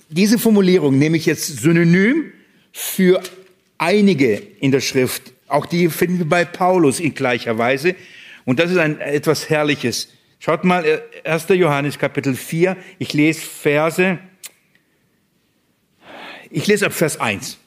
Diese 0.09 0.39
Formulierung 0.39 0.97
nehme 0.97 1.17
ich 1.17 1.25
jetzt 1.25 1.59
synonym 1.59 2.31
für 2.71 3.21
einige 3.77 4.41
in 4.59 4.71
der 4.71 4.81
Schrift 4.81 5.33
auch 5.47 5.65
die 5.65 5.89
finden 5.89 6.19
wir 6.19 6.29
bei 6.29 6.45
Paulus 6.45 6.99
in 6.99 7.13
gleicher 7.13 7.57
Weise. 7.57 7.95
Und 8.45 8.59
das 8.59 8.71
ist 8.71 8.77
ein 8.77 8.99
etwas 8.99 9.49
Herrliches. 9.49 10.09
Schaut 10.39 10.63
mal, 10.63 11.01
1. 11.23 11.47
Johannes 11.49 11.97
Kapitel 11.97 12.35
4. 12.35 12.77
Ich 12.99 13.13
lese 13.13 13.41
Verse. 13.41 14.19
Ich 16.49 16.67
lese 16.67 16.85
ab 16.85 16.93
Vers 16.93 17.19
1. 17.19 17.57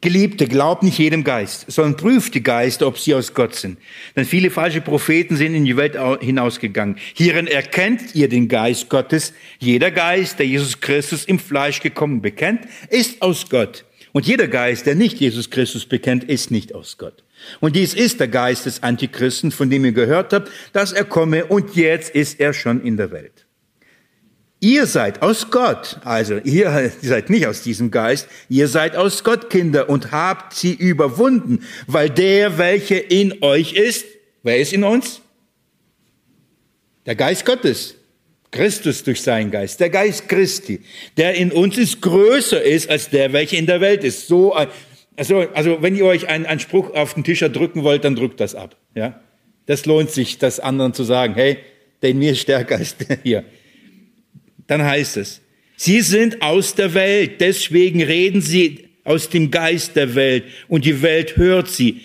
Geliebte, 0.00 0.46
glaubt 0.46 0.84
nicht 0.84 0.98
jedem 0.98 1.24
Geist, 1.24 1.64
sondern 1.68 1.96
prüft 1.96 2.32
die 2.34 2.42
Geister, 2.42 2.86
ob 2.86 2.98
sie 2.98 3.14
aus 3.14 3.34
Gott 3.34 3.56
sind. 3.56 3.78
Denn 4.14 4.24
viele 4.24 4.50
falsche 4.50 4.80
Propheten 4.80 5.36
sind 5.36 5.54
in 5.54 5.64
die 5.64 5.76
Welt 5.76 5.96
hinausgegangen. 6.20 6.98
Hierin 7.14 7.48
erkennt 7.48 8.14
ihr 8.14 8.28
den 8.28 8.46
Geist 8.46 8.88
Gottes. 8.90 9.32
Jeder 9.58 9.90
Geist, 9.90 10.38
der 10.38 10.46
Jesus 10.46 10.80
Christus 10.80 11.24
im 11.24 11.40
Fleisch 11.40 11.80
gekommen 11.80 12.22
bekennt, 12.22 12.60
ist 12.90 13.20
aus 13.22 13.50
Gott. 13.50 13.84
Und 14.12 14.26
jeder 14.26 14.46
Geist, 14.46 14.86
der 14.86 14.94
nicht 14.94 15.18
Jesus 15.18 15.50
Christus 15.50 15.84
bekennt, 15.84 16.22
ist 16.22 16.52
nicht 16.52 16.76
aus 16.76 16.96
Gott. 16.96 17.24
Und 17.58 17.74
dies 17.74 17.92
ist 17.92 18.20
der 18.20 18.28
Geist 18.28 18.66
des 18.66 18.84
Antichristen, 18.84 19.50
von 19.50 19.68
dem 19.68 19.84
ihr 19.84 19.92
gehört 19.92 20.32
habt, 20.32 20.48
dass 20.72 20.92
er 20.92 21.04
komme 21.04 21.46
und 21.46 21.74
jetzt 21.74 22.14
ist 22.14 22.38
er 22.38 22.52
schon 22.52 22.82
in 22.82 22.96
der 22.96 23.10
Welt. 23.10 23.47
Ihr 24.60 24.86
seid 24.86 25.22
aus 25.22 25.50
Gott, 25.50 26.00
also 26.04 26.38
ihr 26.38 26.92
seid 27.02 27.30
nicht 27.30 27.46
aus 27.46 27.62
diesem 27.62 27.90
Geist, 27.90 28.28
ihr 28.48 28.66
seid 28.66 28.96
aus 28.96 29.22
Gott 29.22 29.50
Kinder 29.50 29.88
und 29.88 30.10
habt 30.10 30.54
sie 30.54 30.74
überwunden, 30.74 31.64
weil 31.86 32.10
der, 32.10 32.58
welcher 32.58 33.10
in 33.10 33.42
euch 33.42 33.74
ist, 33.74 34.04
wer 34.42 34.58
ist 34.58 34.72
in 34.72 34.82
uns? 34.82 35.20
Der 37.06 37.14
Geist 37.14 37.46
Gottes. 37.46 37.94
Christus 38.50 39.04
durch 39.04 39.20
seinen 39.20 39.50
Geist, 39.50 39.78
der 39.78 39.90
Geist 39.90 40.26
Christi, 40.28 40.80
der 41.18 41.34
in 41.34 41.52
uns 41.52 41.76
ist, 41.76 42.00
größer 42.00 42.62
ist 42.62 42.88
als 42.88 43.10
der, 43.10 43.32
welcher 43.34 43.58
in 43.58 43.66
der 43.66 43.82
Welt 43.82 44.04
ist. 44.04 44.26
So, 44.26 44.54
also, 45.16 45.40
also 45.52 45.82
wenn 45.82 45.94
ihr 45.94 46.06
euch 46.06 46.28
einen, 46.28 46.46
einen 46.46 46.60
Spruch 46.60 46.94
auf 46.94 47.14
den 47.14 47.24
Tisch 47.24 47.40
drücken 47.40 47.84
wollt, 47.84 48.04
dann 48.04 48.16
drückt 48.16 48.40
das 48.40 48.54
ab. 48.54 48.76
Ja, 48.94 49.20
das 49.66 49.84
lohnt 49.84 50.10
sich, 50.10 50.38
das 50.38 50.60
anderen 50.60 50.94
zu 50.94 51.04
sagen. 51.04 51.34
Hey, 51.34 51.58
der 52.00 52.10
in 52.10 52.18
mir 52.18 52.32
ist 52.32 52.40
stärker 52.40 52.76
als 52.76 52.96
der 52.96 53.18
hier. 53.22 53.44
Dann 54.68 54.84
heißt 54.84 55.16
es: 55.16 55.40
Sie 55.76 56.00
sind 56.00 56.40
aus 56.40 56.76
der 56.76 56.94
Welt, 56.94 57.40
deswegen 57.40 58.02
reden 58.02 58.40
sie 58.40 58.88
aus 59.02 59.28
dem 59.28 59.50
Geist 59.50 59.96
der 59.96 60.14
Welt 60.14 60.44
und 60.68 60.84
die 60.84 61.02
Welt 61.02 61.36
hört 61.36 61.68
sie. 61.68 62.02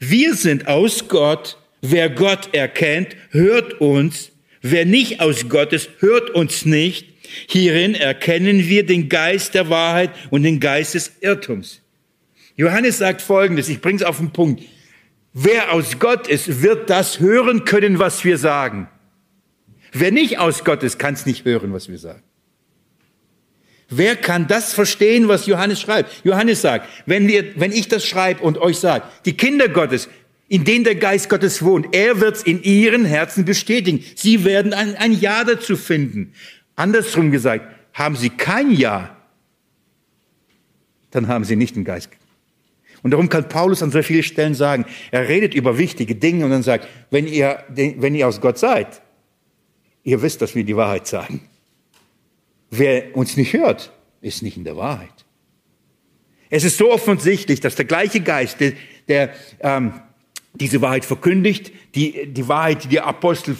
Wir 0.00 0.34
sind 0.34 0.66
aus 0.66 1.06
Gott. 1.06 1.56
Wer 1.82 2.10
Gott 2.10 2.52
erkennt, 2.52 3.14
hört 3.30 3.80
uns 3.80 4.32
Wer 4.70 4.84
nicht 4.84 5.20
aus 5.20 5.48
Gott 5.48 5.72
ist, 5.72 5.90
hört 6.00 6.30
uns 6.30 6.64
nicht. 6.64 7.06
Hierin 7.48 7.94
erkennen 7.94 8.66
wir 8.66 8.84
den 8.84 9.08
Geist 9.08 9.54
der 9.54 9.68
Wahrheit 9.70 10.10
und 10.30 10.42
den 10.42 10.58
Geist 10.58 10.94
des 10.94 11.12
Irrtums. 11.20 11.82
Johannes 12.56 12.98
sagt 12.98 13.22
Folgendes, 13.22 13.68
ich 13.68 13.80
bringe 13.80 13.96
es 13.96 14.02
auf 14.02 14.16
den 14.16 14.32
Punkt. 14.32 14.62
Wer 15.32 15.72
aus 15.72 16.00
Gott 16.00 16.26
ist, 16.26 16.62
wird 16.62 16.90
das 16.90 17.20
hören 17.20 17.64
können, 17.64 18.00
was 18.00 18.24
wir 18.24 18.38
sagen. 18.38 18.88
Wer 19.92 20.12
nicht 20.12 20.38
aus 20.38 20.64
Gott 20.64 20.82
ist, 20.82 20.98
kann 20.98 21.14
es 21.14 21.26
nicht 21.26 21.44
hören, 21.44 21.72
was 21.72 21.88
wir 21.88 21.98
sagen. 21.98 22.22
Wer 23.88 24.16
kann 24.16 24.48
das 24.48 24.74
verstehen, 24.74 25.28
was 25.28 25.46
Johannes 25.46 25.80
schreibt? 25.80 26.24
Johannes 26.24 26.60
sagt, 26.60 26.88
wenn, 27.06 27.28
wir, 27.28 27.58
wenn 27.60 27.70
ich 27.70 27.88
das 27.88 28.04
schreibe 28.04 28.42
und 28.42 28.58
euch 28.58 28.78
sage, 28.78 29.04
die 29.24 29.36
Kinder 29.36 29.68
Gottes 29.68 30.08
in 30.48 30.64
denen 30.64 30.84
der 30.84 30.94
Geist 30.94 31.28
Gottes 31.28 31.62
wohnt. 31.62 31.88
Er 31.92 32.20
wird 32.20 32.36
es 32.36 32.42
in 32.42 32.62
ihren 32.62 33.04
Herzen 33.04 33.44
bestätigen. 33.44 34.04
Sie 34.14 34.44
werden 34.44 34.72
ein, 34.72 34.94
ein 34.96 35.12
Ja 35.12 35.44
dazu 35.44 35.76
finden. 35.76 36.32
Andersrum 36.76 37.30
gesagt, 37.30 37.64
haben 37.92 38.16
sie 38.16 38.30
kein 38.30 38.70
Ja, 38.70 39.16
dann 41.10 41.28
haben 41.28 41.44
sie 41.44 41.56
nicht 41.56 41.76
den 41.76 41.84
Geist. 41.84 42.10
Und 43.02 43.12
darum 43.12 43.28
kann 43.28 43.48
Paulus 43.48 43.82
an 43.82 43.90
so 43.90 44.02
vielen 44.02 44.22
Stellen 44.22 44.54
sagen, 44.54 44.84
er 45.10 45.28
redet 45.28 45.54
über 45.54 45.78
wichtige 45.78 46.14
Dinge 46.14 46.44
und 46.44 46.50
dann 46.50 46.62
sagt, 46.62 46.88
wenn 47.10 47.26
ihr, 47.26 47.64
wenn 47.68 48.14
ihr 48.14 48.28
aus 48.28 48.40
Gott 48.40 48.58
seid, 48.58 49.00
ihr 50.06 50.22
wisst, 50.22 50.40
dass 50.40 50.54
wir 50.54 50.64
die 50.64 50.76
Wahrheit 50.76 51.06
sagen. 51.06 51.40
Wer 52.70 53.14
uns 53.14 53.36
nicht 53.36 53.52
hört, 53.52 53.92
ist 54.22 54.42
nicht 54.42 54.56
in 54.56 54.64
der 54.64 54.76
Wahrheit. 54.76 55.26
Es 56.48 56.64
ist 56.64 56.78
so 56.78 56.92
offensichtlich, 56.92 57.60
dass 57.60 57.74
der 57.74 57.84
gleiche 57.84 58.20
Geist, 58.20 58.60
der, 58.60 58.72
der 59.08 59.34
ähm, 59.60 60.00
diese 60.54 60.80
Wahrheit 60.80 61.04
verkündigt, 61.04 61.72
die, 61.96 62.32
die 62.32 62.48
Wahrheit, 62.48 62.84
die 62.84 62.88
die 62.88 63.00
Apostel 63.00 63.56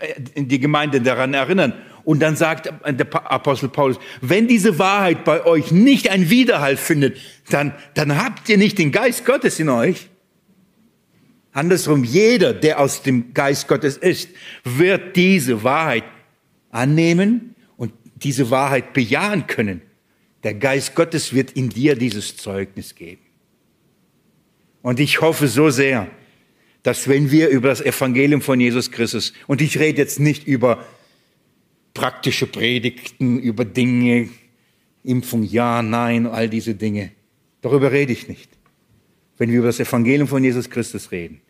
äh, 0.00 0.42
die 0.42 0.58
Gemeinde 0.58 1.02
daran 1.02 1.34
erinnern. 1.34 1.74
Und 2.02 2.20
dann 2.20 2.36
sagt 2.36 2.72
der 2.86 3.30
Apostel 3.30 3.68
Paulus, 3.68 3.98
wenn 4.22 4.48
diese 4.48 4.78
Wahrheit 4.78 5.24
bei 5.24 5.44
euch 5.44 5.70
nicht 5.70 6.10
einen 6.10 6.30
Widerhall 6.30 6.78
findet, 6.78 7.18
dann, 7.50 7.74
dann 7.92 8.16
habt 8.16 8.48
ihr 8.48 8.56
nicht 8.56 8.78
den 8.78 8.90
Geist 8.90 9.26
Gottes 9.26 9.60
in 9.60 9.68
euch. 9.68 10.08
Andersrum, 11.52 12.04
jeder, 12.04 12.52
der 12.52 12.80
aus 12.80 13.02
dem 13.02 13.34
Geist 13.34 13.68
Gottes 13.68 13.96
ist, 13.96 14.28
wird 14.64 15.16
diese 15.16 15.62
Wahrheit 15.64 16.04
annehmen 16.70 17.54
und 17.76 17.92
diese 18.16 18.50
Wahrheit 18.50 18.92
bejahen 18.92 19.46
können. 19.46 19.82
Der 20.42 20.54
Geist 20.54 20.94
Gottes 20.94 21.32
wird 21.32 21.52
in 21.52 21.68
dir 21.68 21.96
dieses 21.96 22.36
Zeugnis 22.36 22.94
geben. 22.94 23.22
Und 24.82 25.00
ich 25.00 25.20
hoffe 25.20 25.48
so 25.48 25.70
sehr, 25.70 26.08
dass 26.82 27.08
wenn 27.08 27.30
wir 27.30 27.48
über 27.48 27.68
das 27.68 27.80
Evangelium 27.80 28.40
von 28.40 28.60
Jesus 28.60 28.90
Christus, 28.90 29.32
und 29.46 29.60
ich 29.60 29.78
rede 29.78 29.98
jetzt 29.98 30.20
nicht 30.20 30.46
über 30.46 30.84
praktische 31.92 32.46
Predigten, 32.46 33.40
über 33.40 33.64
Dinge, 33.64 34.28
Impfung, 35.02 35.42
ja, 35.42 35.82
nein, 35.82 36.26
all 36.26 36.48
diese 36.48 36.74
Dinge. 36.74 37.10
Darüber 37.60 37.90
rede 37.90 38.12
ich 38.12 38.28
nicht. 38.28 38.50
Wenn 39.38 39.50
wir 39.50 39.58
über 39.58 39.68
das 39.68 39.80
Evangelium 39.80 40.28
von 40.28 40.42
Jesus 40.42 40.68
Christus 40.68 41.12
reden 41.12 41.40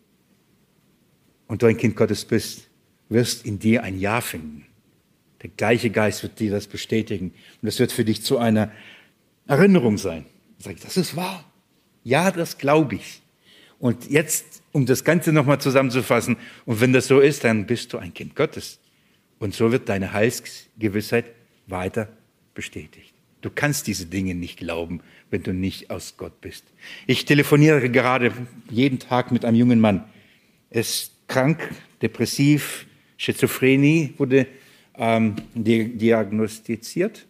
und 1.47 1.63
du 1.63 1.67
ein 1.67 1.77
Kind 1.77 1.97
Gottes 1.97 2.25
bist, 2.25 2.69
wirst 3.09 3.47
in 3.47 3.59
dir 3.59 3.83
ein 3.83 3.99
Ja 3.99 4.21
finden. 4.21 4.67
Der 5.43 5.51
gleiche 5.51 5.91
Geist 5.91 6.23
wird 6.23 6.39
dir 6.39 6.51
das 6.51 6.67
bestätigen. 6.67 7.33
Und 7.63 7.67
das 7.67 7.79
wird 7.79 7.93
für 7.93 8.05
dich 8.05 8.23
zu 8.23 8.39
einer 8.39 8.71
Erinnerung 9.47 9.97
sein. 9.97 10.27
Sag 10.59 10.75
ich, 10.75 10.81
das 10.81 10.97
ist 10.97 11.17
wahr. 11.17 11.45
Ja, 12.05 12.31
das 12.31 12.59
glaube 12.59 12.97
ich. 12.97 13.23
Und 13.79 14.11
jetzt, 14.11 14.63
um 14.73 14.87
das 14.87 15.05
Ganze 15.05 15.33
nochmal 15.33 15.61
zusammenzufassen, 15.61 16.37
und 16.67 16.81
wenn 16.81 16.93
das 16.93 17.07
so 17.07 17.21
ist, 17.21 17.45
dann 17.45 17.67
bist 17.67 17.93
du 17.93 17.99
ein 17.99 18.13
Kind 18.13 18.35
Gottes. 18.35 18.81
Und 19.39 19.55
so 19.55 19.71
wird 19.71 19.89
deine 19.89 20.13
Heilsgewissheit 20.13 21.27
weiter 21.69 22.09
bestätigt. 22.55 23.15
Du 23.41 23.51
kannst 23.51 23.87
diese 23.87 24.07
Dinge 24.07 24.35
nicht 24.35 24.59
glauben, 24.59 25.01
wenn 25.31 25.43
du 25.43 25.53
nicht 25.53 25.91
aus 25.91 26.17
Gott 26.17 26.41
bist. 26.41 26.65
Ich 27.07 27.25
telefoniere 27.25 27.89
gerade 27.89 28.33
jeden 28.71 28.99
Tag 28.99 29.31
mit 29.31 29.45
einem 29.45 29.57
jungen 29.57 29.81
Mann. 29.81 30.05
Er 30.71 30.81
ist 30.81 31.13
krank, 31.29 31.71
depressiv, 32.03 32.87
Schizophrenie 33.17 34.15
wurde 34.17 34.47
ähm, 34.97 35.37
diagnostiziert 35.55 37.27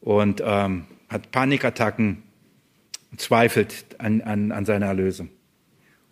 und 0.00 0.42
ähm, 0.44 0.86
hat 1.08 1.30
Panikattacken, 1.30 2.22
zweifelt 3.16 3.84
an, 3.98 4.20
an, 4.22 4.52
an 4.52 4.64
seiner 4.64 4.86
Erlösung. 4.86 5.30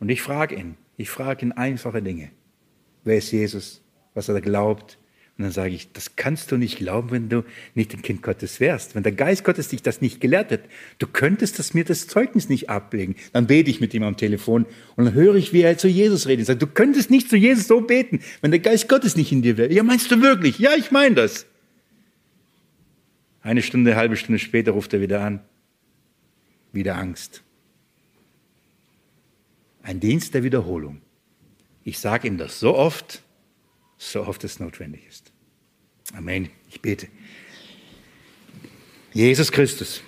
Und 0.00 0.08
ich 0.08 0.22
frage 0.22 0.56
ihn, 0.56 0.76
ich 0.96 1.10
frage 1.10 1.46
ihn 1.46 1.52
einfache 1.52 2.02
Dinge. 2.02 2.30
Wer 3.04 3.18
ist 3.18 3.30
Jesus? 3.30 3.82
Was 4.14 4.28
er 4.28 4.40
glaubt? 4.40 4.98
Und 5.38 5.44
dann 5.44 5.52
sage 5.52 5.72
ich, 5.72 5.92
das 5.92 6.16
kannst 6.16 6.50
du 6.50 6.56
nicht 6.56 6.78
glauben, 6.78 7.12
wenn 7.12 7.28
du 7.28 7.44
nicht 7.76 7.94
ein 7.94 8.02
Kind 8.02 8.22
Gottes 8.22 8.58
wärst. 8.58 8.96
Wenn 8.96 9.04
der 9.04 9.12
Geist 9.12 9.44
Gottes 9.44 9.68
dich 9.68 9.82
das 9.82 10.00
nicht 10.00 10.20
gelehrt 10.20 10.50
hat, 10.50 10.62
du 10.98 11.06
könntest 11.06 11.60
das 11.60 11.74
mir 11.74 11.84
das 11.84 12.08
Zeugnis 12.08 12.48
nicht 12.48 12.68
ablegen. 12.68 13.14
Dann 13.32 13.46
bete 13.46 13.70
ich 13.70 13.80
mit 13.80 13.94
ihm 13.94 14.02
am 14.02 14.16
Telefon 14.16 14.66
und 14.96 15.04
dann 15.04 15.14
höre 15.14 15.36
ich, 15.36 15.52
wie 15.52 15.62
er 15.62 15.78
zu 15.78 15.86
Jesus 15.86 16.26
redet. 16.26 16.40
Ich 16.40 16.46
sage, 16.48 16.58
du 16.58 16.66
könntest 16.66 17.08
nicht 17.12 17.30
zu 17.30 17.36
Jesus 17.36 17.68
so 17.68 17.80
beten, 17.80 18.18
wenn 18.40 18.50
der 18.50 18.58
Geist 18.58 18.88
Gottes 18.88 19.14
nicht 19.14 19.30
in 19.30 19.42
dir 19.42 19.56
wäre. 19.56 19.72
Ja, 19.72 19.84
meinst 19.84 20.10
du 20.10 20.20
wirklich? 20.20 20.58
Ja, 20.58 20.72
ich 20.76 20.90
meine 20.90 21.14
das. 21.14 21.46
Eine 23.40 23.62
Stunde, 23.62 23.92
eine 23.92 24.00
halbe 24.00 24.16
Stunde 24.16 24.40
später 24.40 24.72
ruft 24.72 24.92
er 24.92 25.00
wieder 25.00 25.22
an. 25.22 25.40
Wieder 26.72 26.96
Angst. 26.96 27.44
Ein 29.82 30.00
Dienst 30.00 30.34
der 30.34 30.42
Wiederholung. 30.42 31.00
Ich 31.84 32.00
sage 32.00 32.26
ihm 32.26 32.38
das 32.38 32.58
so 32.58 32.74
oft, 32.74 33.22
so 33.96 34.26
oft 34.26 34.42
es 34.42 34.58
notwendig 34.58 35.06
ist. 35.08 35.27
Amen. 36.14 36.48
Ich 36.70 36.80
bete. 36.80 37.08
Jesus 39.12 39.50
Christus, 39.52 40.02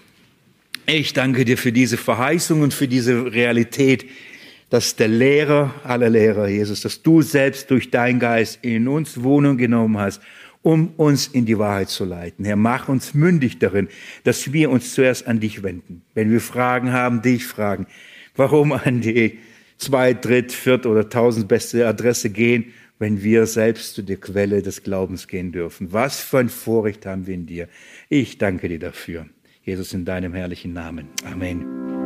ich 0.86 1.12
danke 1.12 1.44
dir 1.44 1.56
für 1.56 1.72
diese 1.72 1.96
Verheißung 1.96 2.62
und 2.62 2.74
für 2.74 2.88
diese 2.88 3.32
Realität, 3.32 4.06
dass 4.70 4.96
der 4.96 5.08
Lehrer 5.08 5.74
aller 5.84 6.10
Lehrer, 6.10 6.48
Jesus, 6.48 6.80
dass 6.82 7.02
du 7.02 7.22
selbst 7.22 7.70
durch 7.70 7.90
dein 7.90 8.20
Geist 8.20 8.60
in 8.62 8.88
uns 8.88 9.22
Wohnung 9.22 9.56
genommen 9.56 9.98
hast, 9.98 10.20
um 10.62 10.88
uns 10.96 11.26
in 11.26 11.46
die 11.46 11.58
Wahrheit 11.58 11.88
zu 11.88 12.04
leiten. 12.04 12.44
Herr, 12.44 12.56
mach 12.56 12.88
uns 12.88 13.14
mündig 13.14 13.58
darin, 13.58 13.88
dass 14.24 14.52
wir 14.52 14.70
uns 14.70 14.94
zuerst 14.94 15.26
an 15.26 15.40
dich 15.40 15.62
wenden. 15.62 16.02
Wenn 16.14 16.30
wir 16.30 16.40
Fragen 16.40 16.92
haben, 16.92 17.22
dich 17.22 17.46
fragen. 17.46 17.86
Warum 18.36 18.72
an 18.72 19.00
die 19.00 19.38
zwei, 19.78 20.12
dritt, 20.12 20.52
viert 20.52 20.86
oder 20.86 21.08
tausend 21.08 21.48
beste 21.48 21.86
Adresse 21.86 22.30
gehen, 22.30 22.72
wenn 23.00 23.24
wir 23.24 23.46
selbst 23.46 23.94
zu 23.94 24.02
der 24.02 24.18
Quelle 24.18 24.62
des 24.62 24.84
Glaubens 24.84 25.26
gehen 25.26 25.50
dürfen. 25.50 25.92
Was 25.92 26.20
für 26.20 26.38
ein 26.38 26.50
Vorrecht 26.50 27.06
haben 27.06 27.26
wir 27.26 27.34
in 27.34 27.46
dir. 27.46 27.68
Ich 28.08 28.38
danke 28.38 28.68
dir 28.68 28.78
dafür. 28.78 29.26
Jesus, 29.64 29.92
in 29.92 30.04
deinem 30.04 30.34
herrlichen 30.34 30.72
Namen. 30.72 31.08
Amen. 31.24 31.99